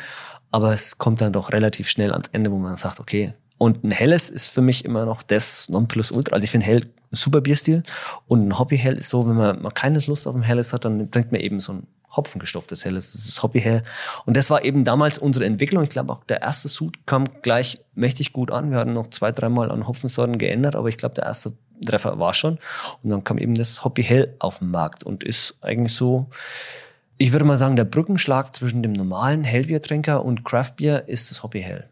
aber 0.50 0.72
es 0.72 0.98
kommt 0.98 1.20
dann 1.20 1.32
doch 1.32 1.52
relativ 1.52 1.88
schnell 1.88 2.12
ans 2.12 2.28
Ende, 2.28 2.50
wo 2.52 2.58
man 2.58 2.76
sagt, 2.76 3.00
okay. 3.00 3.34
Und 3.58 3.84
ein 3.84 3.90
helles 3.90 4.28
ist 4.28 4.48
für 4.48 4.60
mich 4.60 4.84
immer 4.84 5.06
noch 5.06 5.22
das 5.22 5.68
Nonplusultra. 5.68 6.34
Also 6.34 6.44
ich 6.44 6.50
finde 6.50 6.66
hell 6.66 6.82
ein 7.12 7.16
super 7.16 7.40
Bierstil 7.40 7.84
und 8.26 8.48
ein 8.48 8.58
Hobby 8.58 8.76
hell 8.76 8.96
ist 8.96 9.08
so, 9.08 9.26
wenn 9.26 9.36
man, 9.36 9.62
man 9.62 9.72
keine 9.72 10.00
Lust 10.00 10.26
auf 10.26 10.34
ein 10.34 10.42
helles 10.42 10.72
hat, 10.72 10.84
dann 10.84 11.10
trinkt 11.10 11.32
man 11.32 11.40
eben 11.40 11.60
so 11.60 11.74
ein 11.74 11.86
Hopfengestofftes 12.16 12.84
helles. 12.84 13.12
Das 13.12 13.26
ist 13.26 13.42
Hobby 13.42 13.60
hell. 13.60 13.82
Und 14.26 14.36
das 14.36 14.50
war 14.50 14.64
eben 14.64 14.84
damals 14.84 15.18
unsere 15.18 15.44
Entwicklung. 15.44 15.82
Ich 15.84 15.90
glaube 15.90 16.12
auch 16.12 16.24
der 16.24 16.42
erste 16.42 16.68
Sud 16.68 17.06
kam 17.06 17.24
gleich 17.42 17.80
mächtig 17.94 18.32
gut 18.32 18.50
an. 18.50 18.70
Wir 18.70 18.78
hatten 18.78 18.92
noch 18.92 19.08
zwei, 19.10 19.32
dreimal 19.32 19.70
an 19.70 19.86
Hopfensorten 19.88 20.38
geändert, 20.38 20.76
aber 20.76 20.88
ich 20.88 20.96
glaube 20.98 21.14
der 21.14 21.24
erste 21.24 21.52
Treffer 21.84 22.18
war 22.18 22.34
schon. 22.34 22.58
Und 23.02 23.10
dann 23.10 23.24
kam 23.24 23.38
eben 23.38 23.54
das 23.54 23.84
Hobby 23.84 24.04
Hell 24.04 24.34
auf 24.38 24.58
den 24.60 24.70
Markt 24.70 25.04
und 25.04 25.24
ist 25.24 25.56
eigentlich 25.62 25.94
so, 25.94 26.28
ich 27.18 27.32
würde 27.32 27.44
mal 27.44 27.56
sagen, 27.56 27.76
der 27.76 27.84
Brückenschlag 27.84 28.54
zwischen 28.54 28.82
dem 28.82 28.92
normalen 28.92 29.44
Hellbiertrinker 29.44 30.24
und 30.24 30.44
Craftbier 30.44 31.04
ist 31.08 31.30
das 31.30 31.42
Hobby 31.42 31.62
Hell. 31.62 31.88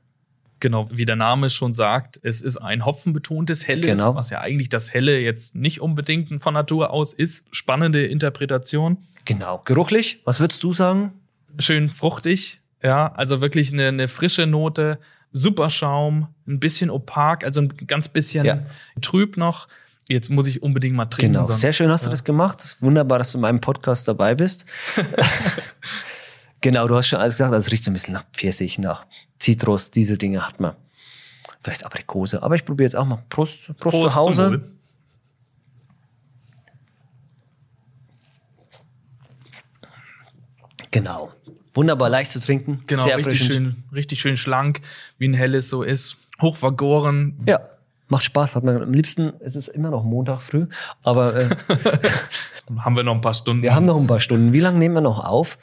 Genau, 0.60 0.88
wie 0.92 1.06
der 1.06 1.16
Name 1.16 1.48
schon 1.48 1.72
sagt, 1.72 2.20
es 2.22 2.42
ist 2.42 2.58
ein 2.58 2.84
hopfenbetontes 2.84 3.66
Helles, 3.66 3.86
Genau. 3.98 4.14
was 4.14 4.28
ja 4.28 4.40
eigentlich 4.40 4.68
das 4.68 4.92
Helle 4.92 5.18
jetzt 5.18 5.54
nicht 5.54 5.80
unbedingt 5.80 6.42
von 6.42 6.52
Natur 6.52 6.90
aus 6.90 7.14
ist. 7.14 7.46
Spannende 7.50 8.04
Interpretation. 8.06 8.98
Genau. 9.24 9.62
Geruchlich, 9.64 10.20
was 10.24 10.40
würdest 10.40 10.62
du 10.62 10.72
sagen? 10.72 11.12
Schön 11.58 11.88
fruchtig, 11.88 12.60
ja, 12.82 13.12
also 13.12 13.40
wirklich 13.40 13.72
eine, 13.72 13.88
eine 13.88 14.08
frische 14.08 14.46
Note, 14.46 14.98
super 15.32 15.68
Schaum, 15.70 16.28
ein 16.46 16.58
bisschen 16.60 16.90
opak, 16.90 17.44
also 17.44 17.60
ein 17.60 17.68
ganz 17.86 18.08
bisschen 18.08 18.44
Ja. 18.46 18.62
trüb 19.00 19.36
noch. 19.36 19.68
Jetzt 20.08 20.28
muss 20.30 20.46
ich 20.48 20.62
unbedingt 20.62 20.96
mal 20.96 21.04
trinken. 21.06 21.34
Genau. 21.34 21.44
sonst- 21.46 21.60
Sehr 21.60 21.72
schön 21.72 21.88
hast 21.90 22.04
du 22.04 22.08
ja. 22.08 22.10
das 22.12 22.24
gemacht. 22.24 22.76
Wunderbar, 22.80 23.18
dass 23.18 23.30
du 23.32 23.38
in 23.38 23.42
meinem 23.42 23.60
Podcast 23.60 24.08
dabei 24.08 24.34
bist. 24.34 24.64
genau, 26.60 26.88
du 26.88 26.96
hast 26.96 27.08
schon 27.08 27.20
alles 27.20 27.34
gesagt. 27.34 27.52
Also 27.52 27.66
es 27.66 27.72
riecht 27.72 27.84
so 27.84 27.90
ein 27.90 27.94
bisschen 27.94 28.14
nach 28.14 28.24
Pfirsich, 28.32 28.78
nach 28.78 29.06
Zitrus. 29.38 29.90
Diese 29.90 30.18
Dinge 30.18 30.46
hat 30.46 30.60
man. 30.60 30.74
Vielleicht 31.62 31.84
Aprikose. 31.84 32.42
Aber 32.42 32.54
ich 32.54 32.64
probiere 32.64 32.86
jetzt 32.86 32.96
auch 32.96 33.04
mal. 33.04 33.22
Prost, 33.28 33.66
Prost, 33.66 33.78
Prost 33.80 34.02
zu 34.02 34.14
Hause. 34.14 34.62
Genau. 40.90 41.32
Wunderbar 41.74 42.08
leicht 42.10 42.30
zu 42.32 42.40
trinken. 42.40 42.80
Genau, 42.86 43.02
Sehr 43.04 43.16
richtig 43.16 43.40
erfrischend. 43.40 43.54
schön, 43.54 43.84
richtig 43.94 44.20
schön 44.20 44.36
schlank, 44.36 44.80
wie 45.18 45.28
ein 45.28 45.34
helles 45.34 45.68
so 45.70 45.82
ist. 45.82 46.16
Hochvergoren. 46.42 47.38
Ja, 47.46 47.60
macht 48.08 48.24
Spaß. 48.24 48.56
Hat 48.56 48.64
man 48.64 48.82
am 48.82 48.92
liebsten, 48.92 49.32
es 49.40 49.54
ist 49.56 49.68
immer 49.68 49.90
noch 49.90 50.02
Montag 50.02 50.40
früh, 50.42 50.66
aber 51.04 51.36
äh, 51.36 51.48
Haben 52.78 52.96
wir 52.96 53.02
noch 53.02 53.14
ein 53.14 53.20
paar 53.20 53.34
Stunden. 53.34 53.62
wir 53.62 53.74
haben 53.74 53.86
noch 53.86 53.98
ein 54.00 54.06
paar 54.06 54.20
Stunden. 54.20 54.52
Wie 54.52 54.60
lange 54.60 54.78
nehmen 54.78 54.94
wir 54.94 55.00
noch 55.00 55.24
auf? 55.24 55.58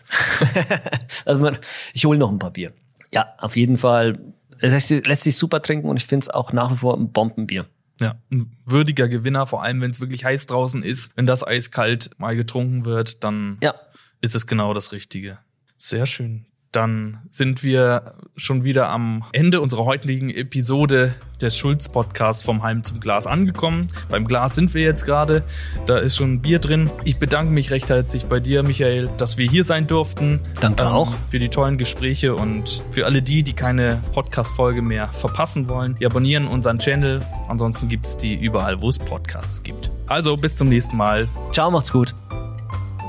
also 1.26 1.42
man, 1.42 1.58
ich 1.94 2.06
hole 2.06 2.18
noch 2.18 2.32
ein 2.32 2.40
paar 2.40 2.52
Bier. 2.52 2.74
Ja, 3.14 3.28
auf 3.38 3.56
jeden 3.56 3.78
Fall. 3.78 4.20
Es 4.60 4.72
lässt, 4.74 4.88
sich- 4.90 5.06
lässt 5.06 5.24
sich 5.24 5.38
super 5.38 5.62
trinken 5.62 5.88
und 5.90 5.98
ich 5.98 6.06
finde 6.06 6.24
es 6.24 6.30
auch 6.30 6.52
nach 6.52 6.72
wie 6.72 6.78
vor 6.78 6.98
ein 6.98 7.12
Bombenbier. 7.12 7.66
Ja, 8.02 8.16
ein 8.32 8.52
würdiger 8.66 9.08
Gewinner, 9.08 9.48
vor 9.48 9.64
allem 9.64 9.82
wenn 9.82 9.90
es 9.92 10.00
wirklich 10.02 10.24
heiß 10.26 10.46
draußen 10.48 10.84
ist. 10.84 11.12
Wenn 11.16 11.26
das 11.26 11.46
eiskalt 11.48 12.12
mal 12.20 12.36
getrunken 12.36 12.86
wird, 12.86 13.24
dann 13.24 13.58
Ja, 13.64 13.74
ist 14.22 14.36
es 14.36 14.48
genau 14.48 14.74
das 14.74 14.92
Richtige. 14.92 15.40
Sehr 15.78 16.06
schön. 16.06 16.46
Dann 16.72 17.20
sind 17.30 17.64
wir 17.64 18.14
schon 18.36 18.64
wieder 18.64 18.90
am 18.90 19.24
Ende 19.32 19.62
unserer 19.62 19.86
heutigen 19.86 20.30
Episode 20.30 21.16
des 21.42 21.56
Schulz-Podcasts 21.56 22.44
vom 22.44 22.62
Heim 22.62 22.84
zum 22.84 23.00
Glas 23.00 23.26
angekommen. 23.26 23.88
Beim 24.10 24.28
Glas 24.28 24.56
sind 24.56 24.74
wir 24.74 24.82
jetzt 24.82 25.06
gerade. 25.06 25.44
Da 25.86 25.98
ist 25.98 26.18
schon 26.18 26.42
Bier 26.42 26.60
drin. 26.60 26.90
Ich 27.06 27.18
bedanke 27.18 27.54
mich 27.54 27.72
recht 27.72 27.90
herzlich 27.90 28.26
bei 28.26 28.40
dir, 28.40 28.64
Michael, 28.64 29.10
dass 29.18 29.38
wir 29.38 29.50
hier 29.50 29.64
sein 29.64 29.88
durften. 29.88 30.42
Danke 30.60 30.88
auch. 30.90 31.16
Für 31.32 31.40
die 31.40 31.50
tollen 31.50 31.78
Gespräche 31.78 32.36
und 32.36 32.84
für 32.92 33.06
alle 33.06 33.22
die, 33.22 33.44
die 33.44 33.54
keine 33.54 34.02
Podcast-Folge 34.14 34.82
mehr 34.82 35.12
verpassen 35.14 35.70
wollen. 35.70 35.96
Die 35.96 36.06
abonnieren 36.06 36.48
unseren 36.48 36.80
Channel. 36.80 37.22
Ansonsten 37.48 37.88
gibt 37.88 38.06
es 38.06 38.18
die 38.18 38.36
überall, 38.36 38.82
wo 38.82 38.90
es 38.90 39.00
Podcasts 39.00 39.64
gibt. 39.64 39.90
Also 40.08 40.36
bis 40.36 40.56
zum 40.56 40.70
nächsten 40.70 40.98
Mal. 40.98 41.30
ciao, 41.52 41.72
macht's 41.72 41.92
gut. 41.92 42.14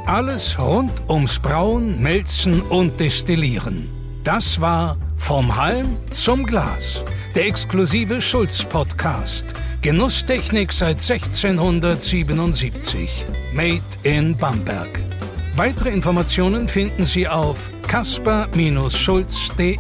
Alles 0.08 0.58
rund 0.58 0.90
ums 1.10 1.38
Brauen, 1.38 2.02
Melzen 2.02 2.62
und 2.62 2.98
Destillieren. 2.98 3.90
Das 4.24 4.58
war 4.58 4.96
Vom 5.18 5.54
Halm 5.54 5.98
zum 6.08 6.46
Glas, 6.46 7.04
der 7.34 7.46
exklusive 7.46 8.22
Schulz-Podcast. 8.22 9.52
Genusstechnik 9.82 10.72
seit 10.72 10.98
1677. 10.98 13.26
Made 13.52 13.82
in 14.02 14.34
Bamberg. 14.34 15.04
Weitere 15.56 15.90
Informationen 15.90 16.68
finden 16.68 17.04
Sie 17.04 17.28
auf 17.28 17.70
kasper-schulz.de. 17.86 19.76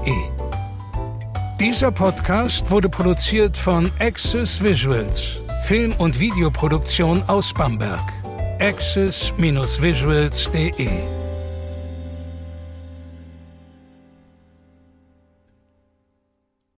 Dieser 1.58 1.90
Podcast 1.90 2.70
wurde 2.70 2.90
produziert 2.90 3.56
von 3.56 3.90
Access 3.98 4.62
Visuals, 4.62 5.40
Film- 5.62 5.94
und 5.96 6.20
Videoproduktion 6.20 7.22
aus 7.28 7.54
Bamberg. 7.54 8.17
access-visuals.de 8.60 11.17